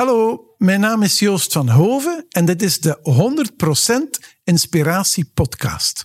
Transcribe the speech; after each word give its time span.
Hallo, 0.00 0.54
mijn 0.58 0.80
naam 0.80 1.02
is 1.02 1.18
Joost 1.18 1.52
van 1.52 1.68
Hoven 1.68 2.26
en 2.28 2.44
dit 2.44 2.62
is 2.62 2.80
de 2.80 2.98
100% 4.20 4.26
Inspiratie 4.44 5.30
Podcast. 5.34 6.04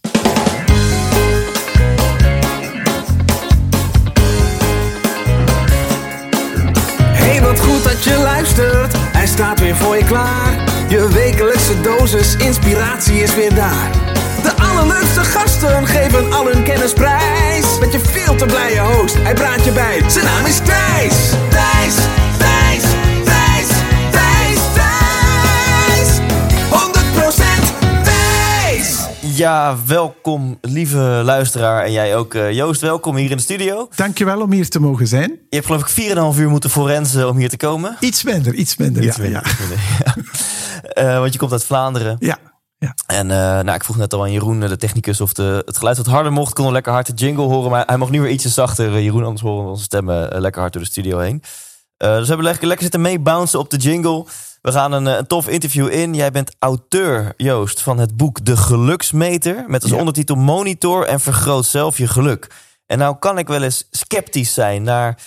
Hey, 7.07 7.41
wat 7.41 7.59
goed 7.59 7.83
dat 7.83 8.03
je 8.03 8.17
luistert. 8.23 8.93
Hij 8.97 9.27
staat 9.27 9.59
weer 9.59 9.75
voor 9.75 9.95
je 9.95 10.05
klaar. 10.05 10.63
Je 10.89 11.09
wekelijkse 11.13 11.81
dosis 11.81 12.35
inspiratie 12.35 13.19
is 13.19 13.35
weer 13.35 13.55
daar. 13.55 13.91
De 14.43 14.53
allerleukste 14.55 15.23
gasten 15.23 15.87
geven 15.87 16.33
al 16.33 16.45
hun 16.45 16.63
kennis 16.63 16.93
prijs. 16.93 17.79
Met 17.79 17.91
je 17.91 17.99
veel 17.99 18.35
te 18.35 18.45
blije 18.45 18.79
host, 18.79 19.15
hij 19.15 19.33
praat 19.33 19.65
je 19.65 19.71
bij. 19.71 20.09
Zijn 20.09 20.25
naam 20.25 20.45
is 20.45 20.57
Thijs. 20.57 21.29
Thijs, 21.49 21.95
Ja, 29.35 29.77
welkom 29.85 30.57
lieve 30.61 31.21
luisteraar 31.23 31.83
en 31.83 31.91
jij 31.91 32.15
ook 32.15 32.33
eh, 32.33 32.51
Joost, 32.51 32.81
welkom 32.81 33.15
hier 33.15 33.31
in 33.31 33.37
de 33.37 33.43
studio. 33.43 33.87
Dankjewel 33.95 34.41
om 34.41 34.51
hier 34.51 34.69
te 34.69 34.79
mogen 34.79 35.07
zijn. 35.07 35.29
Je 35.29 35.55
hebt 35.55 35.65
geloof 35.65 35.95
ik 35.97 36.33
4,5 36.35 36.39
uur 36.39 36.49
moeten 36.49 36.69
forensen 36.69 37.29
om 37.29 37.37
hier 37.37 37.49
te 37.49 37.57
komen. 37.57 37.97
Iets 37.99 38.23
minder, 38.23 38.53
iets 38.53 38.77
minder. 38.77 39.03
Iets 39.03 39.15
ja, 39.15 39.21
minder, 39.21 39.41
ja. 39.41 39.49
iets 39.49 39.59
minder, 39.59 39.77
ja. 40.05 40.15
Eh, 41.03 41.19
want 41.19 41.33
je 41.33 41.39
komt 41.39 41.51
uit 41.51 41.63
Vlaanderen. 41.63 42.15
Ja, 42.19 42.37
ja. 42.77 42.95
En 43.05 43.31
eh, 43.31 43.37
nou, 43.37 43.73
ik 43.73 43.83
vroeg 43.83 43.97
net 43.97 44.13
al 44.13 44.21
aan 44.21 44.31
Jeroen, 44.31 44.59
de 44.59 44.77
technicus, 44.77 45.21
of 45.21 45.33
de, 45.33 45.63
het 45.65 45.77
geluid 45.77 45.97
wat 45.97 46.05
harder 46.05 46.31
mocht. 46.31 46.53
Kon 46.53 46.71
lekker 46.71 46.91
hard 46.91 47.05
de 47.05 47.25
jingle 47.25 47.43
horen, 47.43 47.71
maar 47.71 47.83
hij 47.85 47.97
mag 47.97 48.09
nu 48.09 48.21
weer 48.21 48.31
ietsje 48.31 48.49
zachter. 48.49 49.01
Jeroen, 49.01 49.23
anders 49.23 49.41
horen 49.41 49.63
we 49.63 49.69
onze 49.69 49.83
stemmen 49.83 50.41
lekker 50.41 50.61
hard 50.61 50.73
door 50.73 50.81
de 50.81 50.87
studio 50.87 51.19
heen. 51.19 51.43
Dus 51.97 52.19
we 52.19 52.25
hebben 52.25 52.43
lekker, 52.43 52.67
lekker 52.67 52.83
zitten 52.83 53.01
meebouncen 53.01 53.59
op 53.59 53.69
de 53.69 53.77
jingle. 53.77 54.25
We 54.65 54.71
gaan 54.71 54.91
een, 54.91 55.07
eh, 55.07 55.17
een 55.17 55.27
tof 55.27 55.47
interview 55.47 55.91
in. 55.91 56.13
Jij 56.13 56.31
bent 56.31 56.55
auteur, 56.59 57.33
Joost, 57.37 57.81
van 57.81 57.97
het 57.97 58.17
boek 58.17 58.45
De 58.45 58.57
Geluksmeter. 58.57 59.63
Met 59.67 59.81
als 59.81 59.91
Ja. 59.91 59.97
ondertitel 59.97 60.35
Monitor 60.35 61.05
en 61.05 61.19
vergroot 61.19 61.65
zelf 61.65 61.97
je 61.97 62.07
geluk. 62.07 62.47
En 62.85 62.97
nou 62.97 63.15
kan 63.19 63.37
ik 63.37 63.47
wel 63.47 63.63
eens 63.63 63.87
sceptisch 63.91 64.53
zijn 64.53 64.83
naar 64.83 65.17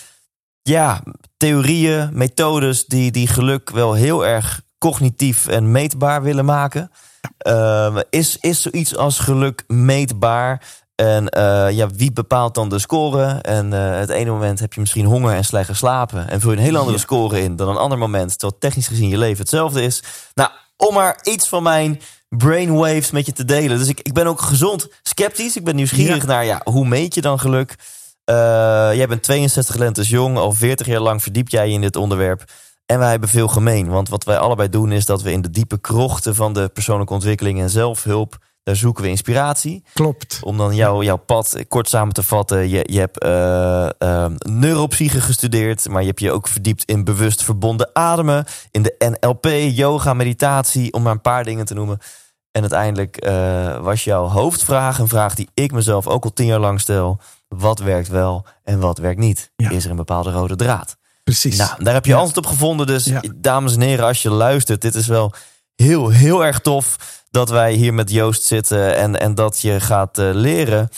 ja, 0.61 1.03
theorieën, 1.37 2.09
methodes 2.13 2.85
die, 2.85 3.11
die 3.11 3.27
geluk 3.27 3.69
wel 3.69 3.93
heel 3.93 4.25
erg 4.25 4.61
cognitief 4.77 5.47
en 5.47 5.71
meetbaar 5.71 6.21
willen 6.21 6.45
maken. 6.45 6.91
Eh, 7.37 7.97
is, 8.09 8.37
is 8.39 8.61
zoiets 8.61 8.95
als 8.95 9.19
geluk 9.19 9.63
meetbaar? 9.67 10.65
En 10.99 11.29
eh, 11.29 11.71
ja, 11.71 11.87
wie 11.95 12.11
bepaalt 12.11 12.53
dan 12.55 12.69
de 12.69 12.79
score? 12.79 13.25
En 13.41 13.73
eh, 13.73 13.99
het 13.99 14.09
ene 14.09 14.29
moment 14.31 14.59
heb 14.59 14.73
je 14.73 14.79
misschien 14.79 15.05
honger 15.05 15.33
en 15.35 15.43
slecht 15.43 15.69
geslapen. 15.69 16.29
En 16.29 16.39
vul 16.41 16.51
je 16.51 16.57
een 16.57 16.63
hele 16.63 16.77
andere 16.77 16.95
Ja. 16.97 17.01
score 17.03 17.41
in 17.41 17.55
dan 17.55 17.69
een 17.69 17.77
ander 17.77 17.97
moment. 17.97 18.29
Terwijl 18.31 18.59
technisch 18.59 18.87
gezien 18.87 19.09
je 19.09 19.17
leven 19.17 19.37
hetzelfde 19.37 19.81
is. 19.83 20.03
Nou, 20.33 20.49
om 20.77 20.93
maar 20.93 21.19
iets 21.23 21.47
van 21.47 21.63
mijn 21.63 22.01
brainwaves 22.29 23.11
met 23.11 23.25
je 23.25 23.31
te 23.33 23.45
delen. 23.45 23.77
Dus 23.77 23.87
ik, 23.87 23.99
ik 24.01 24.13
ben 24.13 24.27
ook 24.27 24.41
gezond 24.41 24.87
sceptisch. 25.03 25.55
Ik 25.55 25.63
ben 25.63 25.75
nieuwsgierig 25.75 26.21
Ja. 26.21 26.25
naar 26.27 26.45
ja, 26.45 26.61
hoe 26.63 26.87
meet 26.87 27.13
je 27.15 27.21
dan 27.21 27.39
geluk? 27.39 27.75
Eh, 28.23 28.35
jij 28.93 29.07
bent 29.07 29.23
62 29.23 29.75
lentes 29.75 30.09
jong. 30.09 30.37
Al 30.37 30.51
40 30.51 30.87
jaar 30.87 30.99
lang 31.01 31.21
verdiep 31.23 31.49
jij 31.49 31.67
je 31.67 31.73
in 31.73 31.81
dit 31.81 31.95
onderwerp. 31.95 32.43
En 32.85 32.99
wij 32.99 33.09
hebben 33.09 33.29
veel 33.29 33.47
gemeen. 33.47 33.87
Want 33.87 34.09
wat 34.09 34.23
wij 34.23 34.37
allebei 34.37 34.69
doen 34.69 34.91
is 34.91 35.05
dat 35.05 35.21
we 35.21 35.31
in 35.31 35.41
de 35.41 35.49
diepe 35.49 35.79
krochten 35.79 36.35
van 36.35 36.53
de 36.53 36.69
persoonlijke 36.73 37.13
ontwikkeling 37.13 37.59
en 37.59 37.69
zelfhulp. 37.69 38.37
Daar 38.63 38.75
zoeken 38.75 39.03
we 39.03 39.09
inspiratie. 39.09 39.83
Klopt. 39.93 40.39
Om 40.43 40.57
dan 40.57 40.75
jou, 40.75 41.03
jouw 41.05 41.17
pad 41.17 41.55
kort 41.67 41.89
samen 41.89 42.13
te 42.13 42.23
vatten. 42.23 42.69
Je, 42.69 42.83
je 42.91 42.99
hebt 42.99 43.19
eh, 43.19 44.25
neuropsyche 44.37 45.21
gestudeerd. 45.21 45.89
Maar 45.89 46.01
je 46.01 46.07
hebt 46.07 46.19
je 46.19 46.31
ook 46.31 46.47
verdiept 46.47 46.83
in 46.85 47.03
bewust 47.03 47.43
verbonden 47.43 47.89
ademen. 47.93 48.45
In 48.71 48.81
de 48.81 49.15
NLP, 49.19 49.45
yoga, 49.75 50.13
meditatie. 50.13 50.93
Om 50.93 51.01
maar 51.01 51.11
een 51.11 51.21
paar 51.21 51.43
dingen 51.43 51.65
te 51.65 51.73
noemen. 51.73 51.97
En 52.51 52.61
uiteindelijk 52.61 53.17
eh, 53.17 53.77
was 53.79 54.03
jouw 54.03 54.25
hoofdvraag 54.27 54.99
een 54.99 55.07
vraag 55.07 55.35
die 55.35 55.49
ik 55.53 55.71
mezelf 55.71 56.07
ook 56.07 56.23
al 56.23 56.33
tien 56.33 56.45
jaar 56.45 56.59
lang 56.59 56.79
stel. 56.81 57.19
Wat 57.47 57.79
werkt 57.79 58.07
wel 58.07 58.45
en 58.63 58.79
wat 58.79 58.97
werkt 58.97 59.19
niet? 59.19 59.51
Ja. 59.55 59.69
Is 59.69 59.83
er 59.85 59.89
een 59.89 59.95
bepaalde 59.95 60.31
rode 60.31 60.55
draad? 60.55 60.97
Precies. 61.23 61.57
Nou, 61.57 61.83
daar 61.83 61.93
heb 61.93 62.05
je 62.05 62.11
Ja. 62.11 62.17
antwoord 62.17 62.37
op 62.45 62.51
gevonden. 62.51 62.87
Dus 62.87 63.05
Ja. 63.05 63.21
dames 63.35 63.73
en 63.75 63.81
heren, 63.81 64.05
als 64.05 64.21
je 64.21 64.29
luistert, 64.29 64.81
dit 64.81 64.95
is 64.95 65.07
wel 65.07 65.33
heel, 65.75 66.09
heel 66.09 66.45
erg 66.45 66.59
tof 66.59 66.95
dat 67.31 67.49
wij 67.49 67.73
hier 67.73 67.93
met 67.93 68.11
Joost 68.11 68.43
zitten 68.43 68.95
en, 68.95 69.19
en 69.19 69.35
dat 69.35 69.61
je 69.61 69.79
gaat 69.79 70.17
eh, 70.17 70.29
leren 70.33 70.89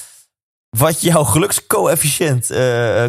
wat 0.77 1.01
jouw 1.01 1.23
gelukscoëfficiënt 1.23 2.47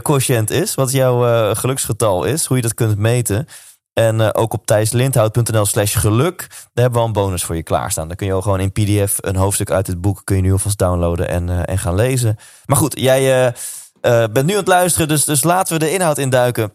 quotient 0.03 0.51
is, 0.51 0.75
wat 0.75 0.93
jouw 0.93 1.55
geluksgetal 1.55 2.25
is, 2.25 2.47
hoe 2.47 2.57
je 2.57 2.63
dat 2.63 2.75
kunt 2.75 2.99
meten. 2.99 3.47
En 3.93 4.35
ook 4.35 4.53
op 4.53 4.67
thijslindhout.nl 4.67 5.67
slash 5.67 5.99
geluk, 5.99 6.47
daar 6.49 6.85
hebben 6.85 7.01
we 7.01 7.07
een 7.07 7.13
bonus 7.13 7.45
voor 7.45 7.57
je 7.57 7.63
klaarstaan. 7.63 8.09
Dan 8.09 8.17
kun 8.17 8.27
je 8.27 8.33
al 8.33 8.43
gewoon 8.43 8.61
in 8.61 8.73
pdf 8.73 9.17
een 9.21 9.37
hoofdstuk 9.37 9.71
uit 9.71 9.87
het 9.87 10.01
boek, 10.01 10.21
kun 10.25 10.37
je 10.37 10.43
nu 10.43 10.53
alvast 10.53 10.79
downloaden 10.79 11.29
en, 11.29 11.67
en 11.67 11.79
gaan 11.79 11.95
lezen. 11.95 12.37
Maar 12.67 12.77
goed, 12.77 13.01
jij 13.01 13.55
bent 14.01 14.45
nu 14.45 14.53
aan 14.53 14.59
het 14.59 14.69
luisteren, 14.69 15.09
dus, 15.09 15.25
dus 15.25 15.43
laten 15.43 15.73
we 15.73 15.79
de 15.79 15.93
inhoud 15.93 16.19
induiken. 16.19 16.73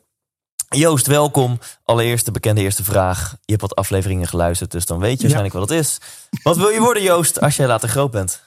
Joost, 0.69 1.07
welkom. 1.07 1.59
Allereerst 1.83 2.25
de 2.25 2.31
bekende 2.31 2.61
eerste 2.61 2.83
vraag. 2.83 3.31
Je 3.31 3.51
hebt 3.51 3.61
wat 3.61 3.75
afleveringen 3.75 4.27
geluisterd, 4.27 4.71
dus 4.71 4.85
dan 4.85 4.99
weet 4.99 5.15
je 5.15 5.21
waarschijnlijk 5.21 5.53
wat 5.53 5.69
het 5.69 5.79
is. 5.79 5.97
Wat 6.43 6.57
wil 6.57 6.69
je 6.69 6.79
worden, 6.79 7.03
Joost, 7.03 7.41
als 7.41 7.55
jij 7.55 7.67
later 7.67 7.89
groot 7.89 8.11
bent? 8.11 8.41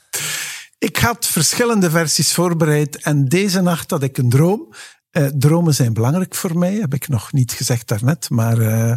Ik 0.78 0.96
had 0.96 1.26
verschillende 1.26 1.90
versies 1.90 2.32
voorbereid 2.32 3.02
en 3.02 3.24
deze 3.24 3.60
nacht 3.60 3.90
had 3.90 4.02
ik 4.02 4.18
een 4.18 4.28
droom. 4.28 4.74
Eh, 5.10 5.26
dromen 5.26 5.74
zijn 5.74 5.92
belangrijk 5.92 6.34
voor 6.34 6.58
mij, 6.58 6.74
heb 6.74 6.94
ik 6.94 7.08
nog 7.08 7.32
niet 7.32 7.52
gezegd 7.52 7.88
daarnet, 7.88 8.30
maar 8.30 8.58
eh, 8.58 8.96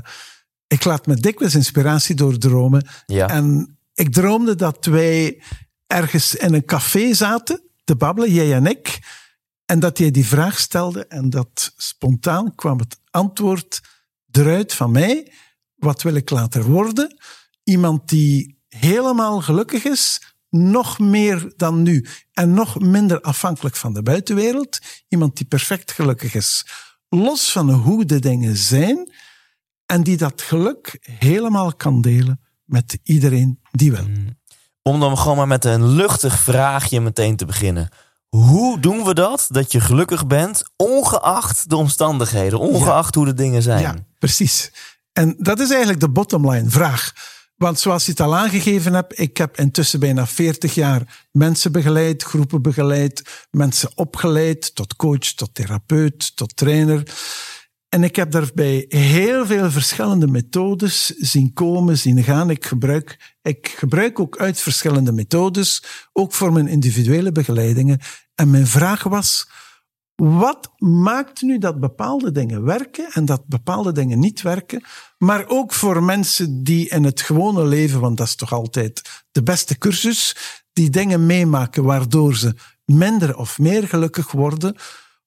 ik 0.67 0.83
laat 0.83 1.06
me 1.06 1.16
dikwijls 1.16 1.56
inspiratie 1.56 2.16
door 2.16 2.38
dromen. 2.38 2.88
Ja. 3.06 3.29
En 3.29 3.78
ik 3.94 4.13
droomde 4.13 4.56
dat 4.56 4.85
wij 4.85 5.41
ergens 5.88 6.35
in 6.35 6.53
een 6.53 6.66
café 6.66 7.13
zaten 7.13 7.62
te 7.83 7.95
babbelen, 7.95 8.31
jij 8.31 8.53
en 8.53 8.66
ik. 8.66 9.00
En 9.66 9.79
dat 9.79 9.97
jij 9.97 10.12
die 10.12 10.25
vraag 10.25 10.59
stelde 10.59 11.07
en 11.07 11.29
dat 11.29 11.73
spontaan 11.78 12.56
kwam 12.56 12.79
het 12.79 13.01
antwoord 13.13 13.81
eruit 14.31 14.74
van 14.74 14.91
mij. 14.91 15.34
Wat 15.75 16.01
wil 16.01 16.16
ik 16.16 16.29
later 16.29 16.63
worden? 16.63 17.18
Iemand 17.63 18.09
die 18.09 18.62
helemaal 18.68 19.41
gelukkig 19.41 19.84
is, 19.84 20.22
nog 20.50 21.00
meer 21.00 21.53
dan 21.56 21.81
nu. 21.81 22.06
En 22.34 22.53
nog 22.53 22.79
minder 22.79 23.22
afhankelijk 23.22 23.75
van 23.75 23.94
de 23.94 24.03
buitenwereld. 24.03 24.79
Iemand 25.07 25.38
die 25.38 25.46
perfect 25.46 25.91
gelukkig 25.91 26.34
is. 26.34 26.66
Los 27.09 27.51
van 27.51 27.72
hoe 27.72 28.06
de 28.06 28.19
dingen 28.19 28.57
zijn. 28.57 29.13
En 29.85 30.03
die 30.03 30.18
dat 30.18 30.41
geluk 30.41 30.97
helemaal 31.01 31.75
kan 31.75 32.01
delen 32.01 32.41
met 32.63 33.00
iedereen 33.03 33.59
die 33.72 33.91
wil. 33.91 34.07
Om 34.81 35.00
dan 35.00 35.18
gewoon 35.18 35.38
maar 35.38 35.47
met 35.47 35.66
een 35.66 35.88
luchtig 35.88 36.40
vraagje 36.40 37.01
meteen 37.01 37.35
te 37.35 37.45
beginnen. 37.45 37.90
Hoe 38.35 38.79
doen 38.79 39.03
we 39.03 39.13
dat, 39.13 39.47
dat 39.49 39.71
je 39.71 39.79
gelukkig 39.79 40.27
bent, 40.27 40.63
ongeacht 40.75 41.69
de 41.69 41.75
omstandigheden, 41.75 42.59
ongeacht 42.59 43.16
hoe 43.16 43.25
de 43.25 43.33
dingen 43.33 43.61
zijn? 43.61 43.81
Ja, 43.81 43.95
precies. 44.19 44.71
En 45.11 45.35
dat 45.38 45.59
is 45.59 45.69
eigenlijk 45.69 45.99
de 45.99 46.09
bottomline 46.09 46.69
vraag. 46.69 47.13
Want 47.55 47.79
zoals 47.79 48.05
je 48.05 48.11
het 48.11 48.19
al 48.19 48.35
aangegeven 48.35 48.94
hebt, 48.94 49.19
ik 49.19 49.38
heb 49.38 49.57
intussen 49.57 49.99
bijna 49.99 50.27
40 50.27 50.73
jaar 50.73 51.27
mensen 51.31 51.71
begeleid, 51.71 52.23
groepen 52.23 52.61
begeleid, 52.61 53.47
mensen 53.51 53.91
opgeleid 53.95 54.75
tot 54.75 54.95
coach, 54.95 55.33
tot 55.35 55.53
therapeut, 55.53 56.35
tot 56.35 56.55
trainer. 56.55 57.03
En 57.89 58.03
ik 58.03 58.15
heb 58.15 58.31
daarbij 58.31 58.85
heel 58.88 59.45
veel 59.45 59.71
verschillende 59.71 60.27
methodes 60.27 61.05
zien 61.05 61.53
komen, 61.53 61.97
zien 61.97 62.23
gaan. 62.23 62.50
Ik 62.50 62.65
gebruik, 62.65 63.35
ik 63.41 63.75
gebruik 63.77 64.19
ook 64.19 64.38
uit 64.38 64.59
verschillende 64.59 65.11
methodes, 65.11 65.83
ook 66.13 66.33
voor 66.33 66.53
mijn 66.53 66.67
individuele 66.67 67.31
begeleidingen. 67.31 68.00
En 68.35 68.49
mijn 68.49 68.67
vraag 68.67 69.03
was, 69.03 69.47
wat 70.16 70.71
maakt 70.77 71.41
nu 71.41 71.57
dat 71.57 71.79
bepaalde 71.79 72.31
dingen 72.31 72.63
werken 72.63 73.11
en 73.11 73.25
dat 73.25 73.47
bepaalde 73.47 73.91
dingen 73.91 74.19
niet 74.19 74.41
werken? 74.41 74.83
Maar 75.17 75.47
ook 75.47 75.73
voor 75.73 76.03
mensen 76.03 76.63
die 76.63 76.89
in 76.89 77.03
het 77.03 77.21
gewone 77.21 77.65
leven, 77.65 78.00
want 78.00 78.18
dat 78.18 78.27
is 78.27 78.35
toch 78.35 78.53
altijd 78.53 79.24
de 79.31 79.44
beste 79.44 79.77
cursus, 79.77 80.35
die 80.74 80.89
dingen 80.89 81.25
meemaken 81.25 81.83
waardoor 81.83 82.35
ze 82.35 82.56
minder 82.85 83.38
of 83.38 83.59
meer 83.59 83.88
gelukkig 83.88 84.31
worden. 84.31 84.75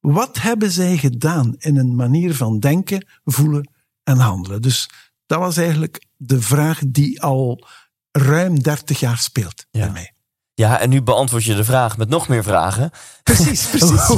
Wat 0.01 0.39
hebben 0.39 0.71
zij 0.71 0.97
gedaan 0.97 1.55
in 1.59 1.77
een 1.77 1.95
manier 1.97 2.35
van 2.35 2.59
denken, 2.59 3.07
voelen 3.25 3.71
en 4.03 4.19
handelen? 4.19 4.63
Dus 4.63 4.91
dat 5.27 5.39
was 5.39 5.57
eigenlijk 5.57 6.05
de 6.17 6.41
vraag 6.43 6.81
die 6.87 7.23
al 7.23 7.67
ruim 8.11 8.63
30 8.63 9.01
jaar 9.01 9.19
speelt 9.19 9.67
Ja. 9.71 9.81
bij 9.81 9.91
mij. 9.93 10.15
Ja, 10.59 10.81
en 10.81 10.89
nu 10.89 11.03
beantwoord 11.03 11.45
je 11.45 11.55
de 11.55 11.65
vraag 11.65 11.97
met 11.97 12.09
nog 12.09 12.29
meer 12.29 12.43
vragen. 12.43 12.91
Precies, 13.23 13.67
precies. 13.77 14.17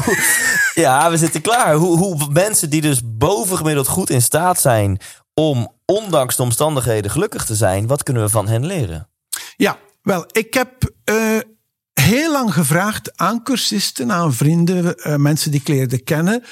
ja, 0.75 1.11
we 1.11 1.17
zitten 1.17 1.41
klaar. 1.41 1.75
Hoe, 1.75 1.97
hoe 1.97 2.29
mensen 2.31 2.71
die 2.71 2.81
dus 2.81 3.01
bovengemiddeld 3.05 3.89
goed 3.89 4.11
in 4.11 4.23
staat 4.23 4.61
zijn 4.61 5.01
om 5.35 5.73
ondanks 5.85 6.37
de 6.37 6.43
omstandigheden 6.43 7.11
gelukkig 7.11 7.45
te 7.45 7.55
zijn, 7.55 7.87
wat 7.87 8.03
kunnen 8.03 8.23
we 8.23 8.29
van 8.29 8.49
hen 8.49 8.67
leren? 8.67 9.09
Ja, 9.57 9.79
wel, 10.03 10.25
ik 10.27 10.55
heb 10.55 10.93
eh, 11.05 11.39
heel 11.93 12.33
lang 12.33 12.53
gevraagd 12.53 13.17
aan 13.17 13.43
cursisten, 13.43 14.13
aan 14.13 14.33
vrienden, 14.33 14.99
eh, 14.99 15.17
mensen 15.17 15.51
die 15.51 15.61
ik 15.61 15.69
leerde 15.69 16.03
kennen. 16.03 16.45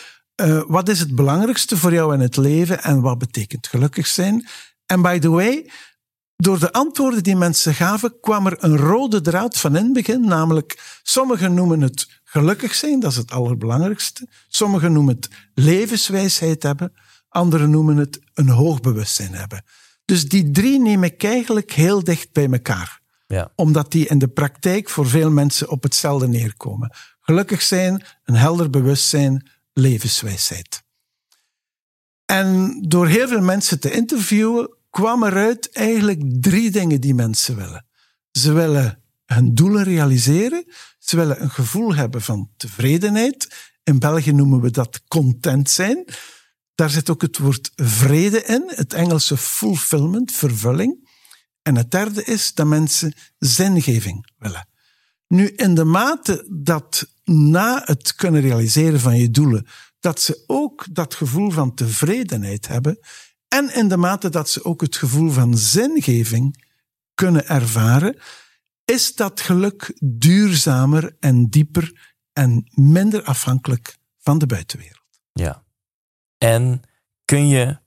Uh, 0.42 0.62
wat 0.66 0.88
is 0.88 0.98
het 0.98 1.14
belangrijkste 1.14 1.76
voor 1.76 1.92
jou 1.92 2.14
in 2.14 2.20
het 2.20 2.36
leven 2.36 2.82
en 2.82 3.00
wat 3.00 3.18
betekent 3.18 3.66
gelukkig 3.66 4.06
zijn? 4.06 4.48
En 4.86 5.02
by 5.02 5.18
the 5.18 5.30
way, 5.30 5.70
door 6.36 6.58
de 6.58 6.72
antwoorden 6.72 7.22
die 7.22 7.36
mensen 7.36 7.74
gaven, 7.74 8.20
kwam 8.20 8.46
er 8.46 8.64
een 8.64 8.76
rode 8.76 9.20
draad 9.20 9.58
van 9.58 9.76
in 9.76 9.84
het 9.84 9.92
begin. 9.92 10.20
Namelijk, 10.26 11.00
sommigen 11.02 11.54
noemen 11.54 11.80
het 11.80 12.08
gelukkig 12.24 12.74
zijn, 12.74 13.00
dat 13.00 13.10
is 13.10 13.16
het 13.16 13.30
allerbelangrijkste. 13.30 14.28
Sommigen 14.48 14.92
noemen 14.92 15.14
het 15.14 15.28
levenswijsheid 15.54 16.62
hebben. 16.62 16.92
Anderen 17.28 17.70
noemen 17.70 17.96
het 17.96 18.20
een 18.34 18.48
hoog 18.48 18.80
bewustzijn 18.80 19.34
hebben. 19.34 19.64
Dus 20.04 20.28
die 20.28 20.50
drie 20.50 20.80
neem 20.80 21.04
ik 21.04 21.24
eigenlijk 21.24 21.72
heel 21.72 22.04
dicht 22.04 22.32
bij 22.32 22.50
elkaar. 22.50 23.00
Ja. 23.26 23.52
Omdat 23.54 23.92
die 23.92 24.06
in 24.06 24.18
de 24.18 24.28
praktijk 24.28 24.90
voor 24.90 25.06
veel 25.06 25.30
mensen 25.30 25.68
op 25.68 25.82
hetzelfde 25.82 26.28
neerkomen. 26.28 26.94
Gelukkig 27.20 27.62
zijn, 27.62 28.04
een 28.24 28.34
helder 28.34 28.70
bewustzijn, 28.70 29.50
levenswijsheid. 29.72 30.84
En 32.24 32.78
door 32.88 33.06
heel 33.06 33.28
veel 33.28 33.40
mensen 33.40 33.80
te 33.80 33.90
interviewen, 33.90 34.76
kwam 34.96 35.24
eruit 35.24 35.72
eigenlijk 35.72 36.22
drie 36.40 36.70
dingen 36.70 37.00
die 37.00 37.14
mensen 37.14 37.56
willen. 37.56 37.86
Ze 38.30 38.52
willen 38.52 39.02
hun 39.24 39.54
doelen 39.54 39.84
realiseren. 39.84 40.64
Ze 40.98 41.16
willen 41.16 41.42
een 41.42 41.50
gevoel 41.50 41.94
hebben 41.94 42.22
van 42.22 42.50
tevredenheid. 42.56 43.54
In 43.82 43.98
België 43.98 44.32
noemen 44.32 44.60
we 44.60 44.70
dat 44.70 45.02
content 45.08 45.70
zijn. 45.70 46.04
Daar 46.74 46.90
zit 46.90 47.10
ook 47.10 47.22
het 47.22 47.38
woord 47.38 47.70
vrede 47.74 48.42
in, 48.42 48.62
het 48.66 48.92
Engelse 48.92 49.36
fulfillment, 49.36 50.32
vervulling. 50.32 51.08
En 51.62 51.76
het 51.76 51.90
derde 51.90 52.24
is 52.24 52.54
dat 52.54 52.66
mensen 52.66 53.14
zingeving 53.38 54.32
willen. 54.38 54.68
Nu, 55.28 55.46
in 55.48 55.74
de 55.74 55.84
mate 55.84 56.46
dat 56.50 57.08
na 57.24 57.82
het 57.84 58.14
kunnen 58.14 58.40
realiseren 58.40 59.00
van 59.00 59.16
je 59.16 59.30
doelen, 59.30 59.66
dat 60.00 60.20
ze 60.20 60.44
ook 60.46 60.86
dat 60.90 61.14
gevoel 61.14 61.50
van 61.50 61.74
tevredenheid 61.74 62.68
hebben, 62.68 62.98
en 63.48 63.74
in 63.74 63.88
de 63.88 63.96
mate 63.96 64.28
dat 64.28 64.50
ze 64.50 64.64
ook 64.64 64.80
het 64.80 64.96
gevoel 64.96 65.30
van 65.30 65.56
zingeving 65.56 66.64
kunnen 67.14 67.48
ervaren, 67.48 68.18
is 68.84 69.14
dat 69.14 69.40
geluk 69.40 69.98
duurzamer 70.04 71.16
en 71.20 71.46
dieper 71.46 72.14
en 72.32 72.66
minder 72.70 73.22
afhankelijk 73.22 73.96
van 74.18 74.38
de 74.38 74.46
buitenwereld. 74.46 75.20
Ja. 75.32 75.62
En 76.38 76.82
kun 77.24 77.48
je, 77.48 77.78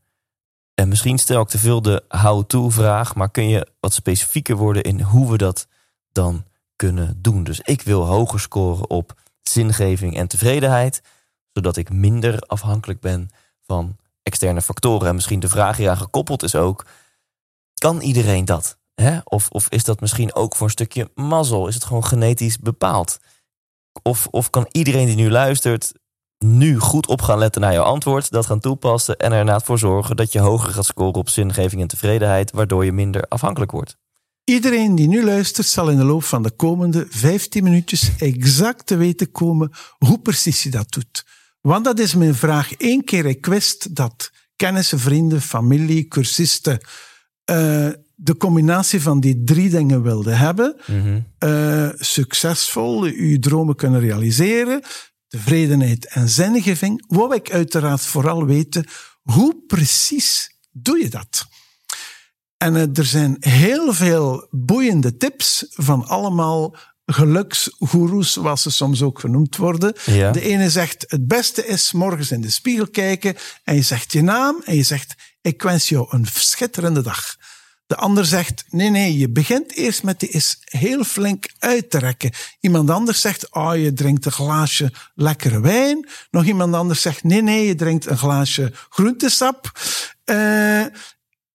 en 0.73 0.87
misschien 0.87 1.17
stel 1.17 1.41
ik 1.41 1.47
te 1.47 1.57
veel 1.57 1.81
de 1.81 2.03
how-to-vraag, 2.07 3.15
maar 3.15 3.31
kun 3.31 3.49
je 3.49 3.67
wat 3.79 3.93
specifieker 3.93 4.55
worden 4.55 4.83
in 4.83 5.01
hoe 5.01 5.31
we 5.31 5.37
dat 5.37 5.67
dan 6.11 6.45
kunnen 6.75 7.21
doen? 7.21 7.43
Dus 7.43 7.59
ik 7.59 7.81
wil 7.81 8.05
hoger 8.05 8.39
scoren 8.39 8.89
op 8.89 9.21
zingeving 9.41 10.17
en 10.17 10.27
tevredenheid, 10.27 11.01
zodat 11.53 11.77
ik 11.77 11.91
minder 11.91 12.39
afhankelijk 12.39 12.99
ben 12.99 13.29
van 13.61 13.97
externe 14.23 14.61
factoren. 14.61 15.07
En 15.07 15.15
misschien 15.15 15.39
de 15.39 15.49
vraag 15.49 15.77
hieraan 15.77 15.97
gekoppeld 15.97 16.43
is 16.43 16.55
ook: 16.55 16.85
kan 17.73 18.01
iedereen 18.01 18.45
dat? 18.45 18.77
Hè? 18.95 19.19
Of, 19.23 19.49
of 19.49 19.69
is 19.69 19.83
dat 19.83 20.01
misschien 20.01 20.35
ook 20.35 20.55
voor 20.55 20.65
een 20.65 20.71
stukje 20.71 21.11
mazzel? 21.15 21.67
Is 21.67 21.73
het 21.73 21.83
gewoon 21.83 22.05
genetisch 22.05 22.57
bepaald? 22.57 23.19
Of, 24.03 24.27
of 24.27 24.49
kan 24.49 24.67
iedereen 24.71 25.05
die 25.05 25.15
nu 25.15 25.29
luistert 25.29 25.91
nu 26.45 26.77
goed 26.77 27.07
op 27.07 27.21
gaan 27.21 27.37
letten 27.37 27.61
naar 27.61 27.73
jouw 27.73 27.83
antwoord, 27.83 28.31
dat 28.31 28.45
gaan 28.45 28.59
toepassen 28.59 29.17
en 29.17 29.31
er 29.31 29.61
voor 29.61 29.79
zorgen 29.79 30.15
dat 30.15 30.31
je 30.31 30.39
hoger 30.39 30.73
gaat 30.73 30.85
scoren 30.85 31.13
op 31.13 31.29
zingeving 31.29 31.81
en 31.81 31.87
tevredenheid, 31.87 32.51
waardoor 32.51 32.85
je 32.85 32.91
minder 32.91 33.23
afhankelijk 33.27 33.71
wordt? 33.71 33.97
Iedereen 34.43 34.95
die 34.95 35.07
nu 35.07 35.23
luistert 35.23 35.67
zal 35.67 35.89
in 35.89 35.97
de 35.97 36.03
loop 36.03 36.23
van 36.23 36.43
de 36.43 36.51
komende 36.51 37.07
15 37.09 37.63
minuutjes 37.63 38.11
exact 38.17 38.85
te 38.85 38.95
weten 38.95 39.31
komen 39.31 39.71
hoe 39.97 40.19
precies 40.19 40.63
je 40.63 40.69
dat 40.69 40.91
doet. 40.91 41.25
Want 41.61 41.85
dat 41.85 41.99
is 41.99 42.15
mijn 42.15 42.35
vraag. 42.35 42.71
Eén 42.77 43.03
keer 43.03 43.25
ik 43.25 43.45
wist 43.45 43.95
dat 43.95 44.31
kennissen, 44.55 44.99
vrienden, 44.99 45.41
familie, 45.41 46.07
cursisten 46.07 46.79
uh, 47.49 47.89
de 48.15 48.37
combinatie 48.37 49.01
van 49.01 49.19
die 49.19 49.43
drie 49.43 49.69
dingen 49.69 50.01
wilden 50.01 50.37
hebben. 50.37 50.75
Mhm. 50.85 51.19
uh, 51.39 51.89
succesvol 51.95 53.05
je 53.05 53.39
dromen 53.39 53.75
kunnen 53.75 53.99
realiseren, 53.99 54.81
tevredenheid 55.27 56.05
en 56.05 56.29
zingeving. 56.29 57.03
Wou 57.07 57.35
ik 57.35 57.51
uiteraard 57.51 58.01
vooral 58.01 58.45
weten, 58.45 58.85
hoe 59.21 59.63
precies 59.67 60.57
doe 60.71 60.99
je 60.99 61.09
dat? 61.09 61.45
En 62.57 62.75
uh, 62.75 62.97
er 62.97 63.05
zijn 63.05 63.35
heel 63.39 63.93
veel 63.93 64.47
boeiende 64.49 65.17
tips 65.17 65.65
van 65.69 66.07
allemaal 66.07 66.75
geluksgoeroes, 67.13 68.33
zoals 68.33 68.61
ze 68.61 68.71
soms 68.71 69.01
ook 69.01 69.19
genoemd 69.19 69.55
worden. 69.55 69.93
Ja. 70.05 70.31
De 70.31 70.41
ene 70.41 70.69
zegt, 70.69 71.05
het 71.07 71.27
beste 71.27 71.65
is 71.65 71.91
morgens 71.91 72.31
in 72.31 72.41
de 72.41 72.49
spiegel 72.49 72.87
kijken 72.87 73.35
en 73.63 73.75
je 73.75 73.81
zegt 73.81 74.11
je 74.11 74.21
naam 74.21 74.61
en 74.65 74.75
je 74.75 74.83
zegt, 74.83 75.15
ik 75.41 75.61
wens 75.61 75.89
jou 75.89 76.07
een 76.09 76.27
schitterende 76.33 77.01
dag. 77.01 77.35
De 77.85 77.95
ander 77.95 78.25
zegt, 78.25 78.63
nee, 78.69 78.89
nee, 78.89 79.17
je 79.17 79.29
begint 79.29 79.75
eerst 79.75 80.03
met 80.03 80.19
die 80.19 80.29
is 80.29 80.57
heel 80.63 81.03
flink 81.03 81.49
uit 81.59 81.89
te 81.89 81.97
rekken. 81.97 82.31
Iemand 82.59 82.89
anders 82.89 83.21
zegt, 83.21 83.53
oh, 83.53 83.75
je 83.75 83.93
drinkt 83.93 84.25
een 84.25 84.31
glaasje 84.31 84.91
lekkere 85.15 85.61
wijn. 85.61 86.09
Nog 86.31 86.45
iemand 86.45 86.73
anders 86.73 87.01
zegt, 87.01 87.23
nee, 87.23 87.41
nee, 87.41 87.65
je 87.65 87.75
drinkt 87.75 88.05
een 88.05 88.17
glaasje 88.17 88.71
groentesap. 88.89 89.71
Uh, 90.25 90.81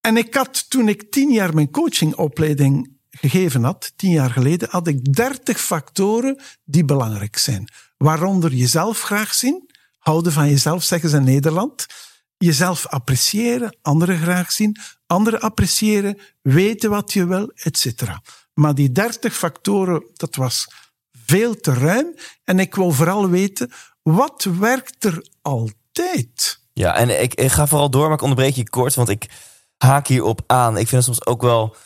en 0.01 0.17
ik 0.17 0.35
had, 0.35 0.71
toen 0.71 0.89
ik 0.89 1.11
tien 1.11 1.33
jaar 1.33 1.55
mijn 1.55 1.71
coachingopleiding 1.71 2.94
gegeven 3.21 3.65
had, 3.65 3.93
tien 3.97 4.11
jaar 4.11 4.31
geleden, 4.31 4.69
had 4.71 4.87
ik 4.87 5.15
dertig 5.15 5.61
factoren 5.61 6.43
die 6.65 6.85
belangrijk 6.85 7.37
zijn. 7.37 7.69
Waaronder 7.97 8.53
jezelf 8.53 9.01
graag 9.01 9.35
zien, 9.35 9.71
houden 9.99 10.33
van 10.33 10.49
jezelf, 10.49 10.83
zeggen 10.83 11.09
ze 11.09 11.17
in 11.17 11.25
Nederland. 11.25 11.87
Jezelf 12.37 12.87
appreciëren, 12.87 13.77
anderen 13.83 14.19
graag 14.19 14.53
zien, 14.53 14.77
anderen 15.07 15.41
appreciëren, 15.41 16.19
weten 16.43 16.91
wat 16.91 17.13
je 17.13 17.27
wil, 17.27 17.51
etc. 17.55 18.03
Maar 18.55 18.75
die 18.75 18.93
dertig 18.93 19.37
factoren, 19.37 20.07
dat 20.13 20.35
was 20.35 20.69
veel 21.27 21.55
te 21.55 21.75
ruim. 21.75 22.15
En 22.45 22.59
ik 22.59 22.75
wil 22.75 22.91
vooral 22.91 23.29
weten, 23.29 23.73
wat 24.03 24.47
werkt 24.59 25.05
er 25.05 25.27
altijd? 25.43 26.61
Ja, 26.73 26.95
en 26.95 27.23
ik, 27.23 27.35
ik 27.35 27.51
ga 27.51 27.67
vooral 27.67 27.91
door, 27.91 28.05
maar 28.05 28.17
ik 28.17 28.23
onderbreek 28.23 28.55
je 28.55 28.71
kort, 28.71 28.95
want 28.95 29.09
ik 29.09 29.29
haak 29.77 30.07
hierop 30.07 30.43
aan. 30.47 30.77
Ik 30.77 30.89
vind 30.89 31.05
het 31.07 31.15
soms 31.15 31.27
ook 31.27 31.43
wel 31.43 31.77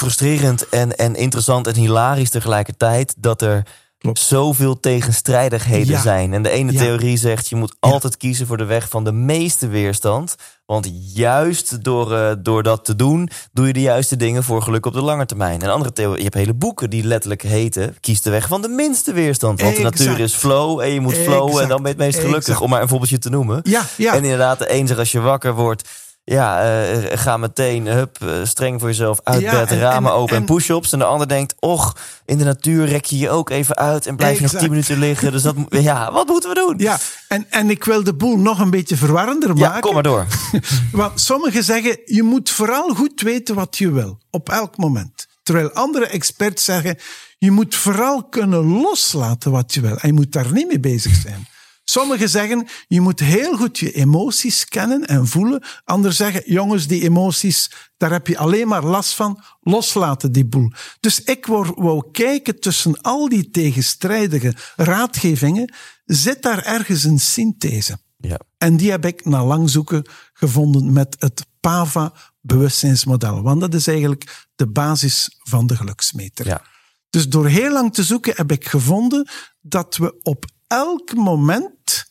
frustrerend 0.00 0.68
en, 0.68 0.96
en 0.96 1.14
interessant 1.14 1.66
en 1.66 1.74
hilarisch 1.74 2.30
tegelijkertijd 2.30 3.14
dat 3.18 3.42
er 3.42 3.62
Klopt. 3.98 4.18
zoveel 4.18 4.80
tegenstrijdigheden 4.80 5.94
Ja. 5.94 6.00
zijn. 6.00 6.32
En 6.34 6.42
de 6.42 6.50
ene 6.50 6.72
Ja. 6.72 6.78
theorie 6.78 7.16
zegt 7.16 7.48
je 7.48 7.56
moet 7.56 7.76
altijd 7.80 8.16
kiezen 8.16 8.46
voor 8.46 8.56
de 8.56 8.64
weg 8.64 8.88
van 8.88 9.04
de 9.04 9.12
meeste 9.12 9.68
weerstand. 9.68 10.34
Want 10.66 10.88
juist 11.14 11.84
door, 11.84 12.14
eh, 12.14 12.32
door 12.38 12.62
dat 12.62 12.84
te 12.84 12.96
doen, 12.96 13.28
doe 13.52 13.66
je 13.66 13.72
de 13.72 13.80
juiste 13.80 14.16
dingen 14.16 14.44
voor 14.44 14.62
geluk 14.62 14.86
op 14.86 14.92
de 14.92 15.00
lange 15.02 15.26
termijn. 15.26 15.62
En 15.62 15.70
andere 15.72 15.92
theorie, 15.92 16.16
je 16.16 16.22
hebt 16.22 16.34
hele 16.34 16.54
boeken 16.54 16.90
die 16.90 17.04
letterlijk 17.04 17.42
heten, 17.42 17.96
kies 18.00 18.22
de 18.22 18.30
weg 18.30 18.48
van 18.48 18.62
de 18.62 18.68
minste 18.68 19.12
weerstand. 19.12 19.60
Want 19.60 19.76
de 19.76 19.82
natuur 19.82 20.20
is 20.20 20.34
flow 20.34 20.80
en 20.80 20.90
je 20.90 21.00
moet 21.00 21.14
flowen 21.16 21.62
en 21.62 21.68
dan 21.68 21.82
ben 21.82 21.90
je 21.92 21.96
het 21.96 22.06
meest 22.06 22.18
gelukkig. 22.18 22.38
Exact. 22.42 22.60
Om 22.60 22.70
maar 22.70 22.82
een 22.82 22.88
voorbeeldje 22.88 23.18
te 23.18 23.30
noemen. 23.30 23.60
Ja, 23.62 23.82
ja. 23.96 24.14
En 24.14 24.22
inderdaad, 24.24 24.58
de 24.58 24.72
een 24.72 24.86
zegt 24.86 24.98
als 24.98 25.12
je 25.12 25.20
wakker 25.20 25.54
wordt. 25.54 25.88
Ja, 26.28 26.62
eh, 26.82 27.18
ga 27.18 27.36
meteen 27.36 27.86
hup, 27.86 28.16
eh, 28.22 28.28
streng 28.42 28.80
voor 28.80 28.88
jezelf 28.88 29.20
uit 29.24 29.40
Ja, 29.40 29.50
bed, 29.50 29.70
en- 29.70 29.78
ramen 29.78 30.10
en- 30.10 30.16
open 30.16 30.34
en, 30.36 30.40
en- 30.40 30.46
push-ups. 30.46 30.92
En 30.92 30.98
de 30.98 31.04
ander 31.04 31.28
denkt, 31.28 31.54
och, 31.60 31.96
in 32.24 32.38
de 32.38 32.44
natuur 32.44 32.86
rek 32.86 33.04
je 33.04 33.18
je 33.18 33.30
ook 33.30 33.50
even 33.50 33.76
uit 33.76 34.06
en 34.06 34.16
blijf 34.16 34.36
je 34.36 34.42
nog 34.42 34.50
tien 34.52 34.70
minuten 34.70 34.98
liggen. 34.98 35.32
Dus 35.32 35.42
dat, 35.42 35.54
ja, 35.68 36.12
wat 36.12 36.26
moeten 36.26 36.48
we 36.48 36.54
doen? 36.54 36.74
Ja, 36.78 36.98
en, 37.28 37.46
en 37.50 37.70
ik 37.70 37.84
wil 37.84 38.04
de 38.04 38.14
boel 38.14 38.36
nog 38.38 38.58
een 38.58 38.70
beetje 38.70 38.96
verwarrender 38.96 39.56
Ja, 39.56 39.66
maken. 39.66 39.80
kom 39.80 39.94
maar 39.94 40.02
door. 40.02 40.26
Want 40.92 41.20
sommigen 41.20 41.64
zeggen, 41.64 41.98
je 42.04 42.22
moet 42.22 42.50
vooral 42.50 42.94
goed 42.94 43.20
weten 43.20 43.54
wat 43.54 43.78
je 43.78 43.90
wil, 43.92 44.18
op 44.30 44.48
elk 44.50 44.76
moment. 44.76 45.26
Terwijl 45.42 45.70
andere 45.72 46.06
experts 46.06 46.64
zeggen, 46.64 46.96
je 47.38 47.50
moet 47.50 47.74
vooral 47.74 48.24
kunnen 48.28 48.64
loslaten 48.80 49.50
wat 49.50 49.74
je 49.74 49.80
wil. 49.80 49.96
En 49.96 50.08
je 50.08 50.12
moet 50.14 50.32
daar 50.32 50.52
niet 50.52 50.66
mee 50.66 50.80
bezig 50.80 51.14
zijn. 51.14 51.46
Sommigen 51.88 52.28
zeggen, 52.28 52.68
je 52.88 53.00
moet 53.00 53.20
heel 53.20 53.56
goed 53.56 53.78
je 53.78 53.92
emoties 53.92 54.64
kennen 54.64 55.06
en 55.06 55.26
voelen. 55.26 55.64
Anderen 55.84 56.16
zeggen, 56.16 56.42
jongens, 56.44 56.86
die 56.86 57.02
emoties, 57.02 57.70
daar 57.96 58.10
heb 58.10 58.26
je 58.26 58.38
alleen 58.38 58.68
maar 58.68 58.84
last 58.84 59.14
van. 59.14 59.42
Loslaten 59.60 60.32
die 60.32 60.44
boel. 60.44 60.72
Dus 61.00 61.22
ik 61.22 61.46
wou, 61.46 61.72
wou 61.74 62.10
kijken 62.12 62.60
tussen 62.60 63.00
al 63.00 63.28
die 63.28 63.50
tegenstrijdige 63.50 64.54
raadgevingen, 64.76 65.74
zit 66.04 66.42
daar 66.42 66.64
ergens 66.64 67.04
een 67.04 67.20
synthese? 67.20 67.98
Ja. 68.16 68.40
En 68.58 68.76
die 68.76 68.90
heb 68.90 69.04
ik 69.04 69.24
na 69.24 69.44
lang 69.44 69.70
zoeken 69.70 70.08
gevonden 70.32 70.92
met 70.92 71.16
het 71.18 71.46
PAVA-bewustzijnsmodel. 71.60 73.42
Want 73.42 73.60
dat 73.60 73.74
is 73.74 73.86
eigenlijk 73.86 74.46
de 74.54 74.66
basis 74.66 75.30
van 75.42 75.66
de 75.66 75.76
geluksmeter. 75.76 76.46
Ja. 76.46 76.62
Dus 77.10 77.28
door 77.28 77.46
heel 77.46 77.72
lang 77.72 77.94
te 77.94 78.04
zoeken 78.04 78.32
heb 78.36 78.52
ik 78.52 78.68
gevonden 78.68 79.28
dat 79.60 79.96
we 79.96 80.20
op 80.22 80.54
elk 80.66 81.14
moment 81.14 82.04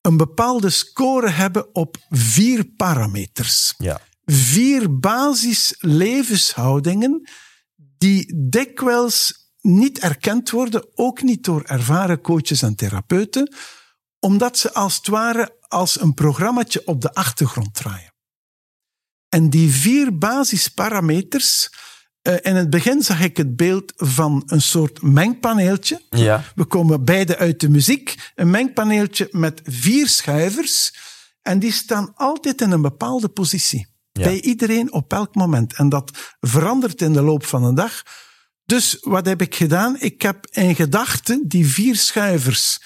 een 0.00 0.16
bepaalde 0.16 0.70
score 0.70 1.30
hebben 1.30 1.74
op 1.74 1.96
vier 2.08 2.64
parameters. 2.64 3.74
Ja. 3.78 4.00
Vier 4.24 4.98
basis 4.98 5.74
levenshoudingen 5.78 7.28
die 7.74 8.48
dikwijls 8.48 9.50
niet 9.60 9.98
erkend 9.98 10.50
worden, 10.50 10.90
ook 10.94 11.22
niet 11.22 11.44
door 11.44 11.62
ervaren 11.62 12.20
coaches 12.20 12.62
en 12.62 12.74
therapeuten, 12.74 13.54
Omdat 14.18 14.58
ze 14.58 14.74
als 14.74 14.96
het 14.96 15.06
ware 15.06 15.56
als 15.68 16.00
een 16.00 16.14
programmaatje 16.14 16.86
op 16.86 17.00
de 17.00 17.14
achtergrond 17.14 17.74
draaien. 17.74 18.14
En 19.28 19.50
die 19.50 19.70
vier 19.70 20.18
basisparameters. 20.18 21.70
Uh, 22.22 22.34
in 22.40 22.56
het 22.56 22.70
begin 22.70 23.02
zag 23.02 23.20
ik 23.20 23.36
het 23.36 23.56
beeld 23.56 23.92
van 23.96 24.42
een 24.46 24.62
soort 24.62 25.02
mengpaneeltje. 25.02 26.02
Ja. 26.10 26.44
We 26.54 26.64
komen 26.64 27.04
beide 27.04 27.36
uit 27.36 27.60
de 27.60 27.68
muziek. 27.68 28.32
Een 28.34 28.50
mengpaneeltje 28.50 29.28
met 29.30 29.60
vier 29.64 30.08
schuivers. 30.08 30.94
En 31.42 31.58
die 31.58 31.72
staan 31.72 32.12
altijd 32.14 32.60
in 32.60 32.70
een 32.70 32.82
bepaalde 32.82 33.28
positie. 33.28 33.86
Ja. 34.12 34.22
Bij 34.22 34.40
iedereen 34.40 34.92
op 34.92 35.12
elk 35.12 35.34
moment. 35.34 35.74
En 35.74 35.88
dat 35.88 36.36
verandert 36.40 37.02
in 37.02 37.12
de 37.12 37.22
loop 37.22 37.44
van 37.44 37.64
een 37.64 37.74
dag. 37.74 38.02
Dus 38.64 38.96
wat 39.00 39.26
heb 39.26 39.40
ik 39.40 39.54
gedaan? 39.54 39.96
Ik 39.98 40.22
heb 40.22 40.46
in 40.50 40.74
gedachten 40.74 41.48
die 41.48 41.66
vier 41.66 41.96
schuivers. 41.96 42.80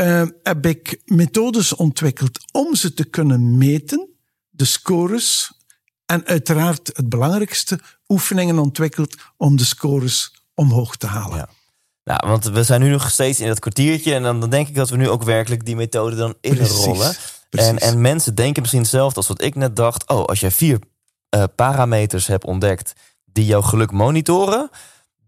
Uh, 0.00 0.26
heb 0.42 0.66
ik 0.66 1.00
methodes 1.04 1.74
ontwikkeld 1.74 2.40
om 2.52 2.74
ze 2.74 2.94
te 2.94 3.04
kunnen 3.04 3.58
meten, 3.58 4.08
de 4.48 4.64
scores, 4.64 5.52
en 6.10 6.26
uiteraard 6.26 6.90
het 6.92 7.08
belangrijkste, 7.08 7.80
oefeningen 8.08 8.58
ontwikkeld 8.58 9.16
om 9.36 9.56
de 9.56 9.64
scores 9.64 10.44
omhoog 10.54 10.96
te 10.96 11.06
halen. 11.06 11.36
Ja. 11.36 11.48
Nou, 12.04 12.28
want 12.28 12.44
we 12.44 12.62
zijn 12.62 12.80
nu 12.80 12.90
nog 12.90 13.10
steeds 13.10 13.40
in 13.40 13.46
dat 13.46 13.58
kwartiertje. 13.58 14.14
En 14.14 14.22
dan 14.22 14.50
denk 14.50 14.68
ik 14.68 14.74
dat 14.74 14.88
we 14.88 14.96
nu 14.96 15.08
ook 15.08 15.22
werkelijk 15.22 15.64
die 15.64 15.76
methode 15.76 16.16
dan 16.16 16.34
inrollen. 16.40 17.14
En, 17.50 17.78
en 17.78 18.00
mensen 18.00 18.34
denken 18.34 18.62
misschien 18.62 18.86
zelf, 18.86 19.16
als 19.16 19.28
wat 19.28 19.42
ik 19.42 19.54
net 19.54 19.76
dacht. 19.76 20.08
Oh, 20.08 20.24
als 20.24 20.40
jij 20.40 20.50
vier 20.50 20.78
uh, 21.36 21.44
parameters 21.56 22.26
hebt 22.26 22.44
ontdekt 22.44 22.92
die 23.24 23.44
jouw 23.44 23.62
geluk 23.62 23.90
monitoren. 23.90 24.70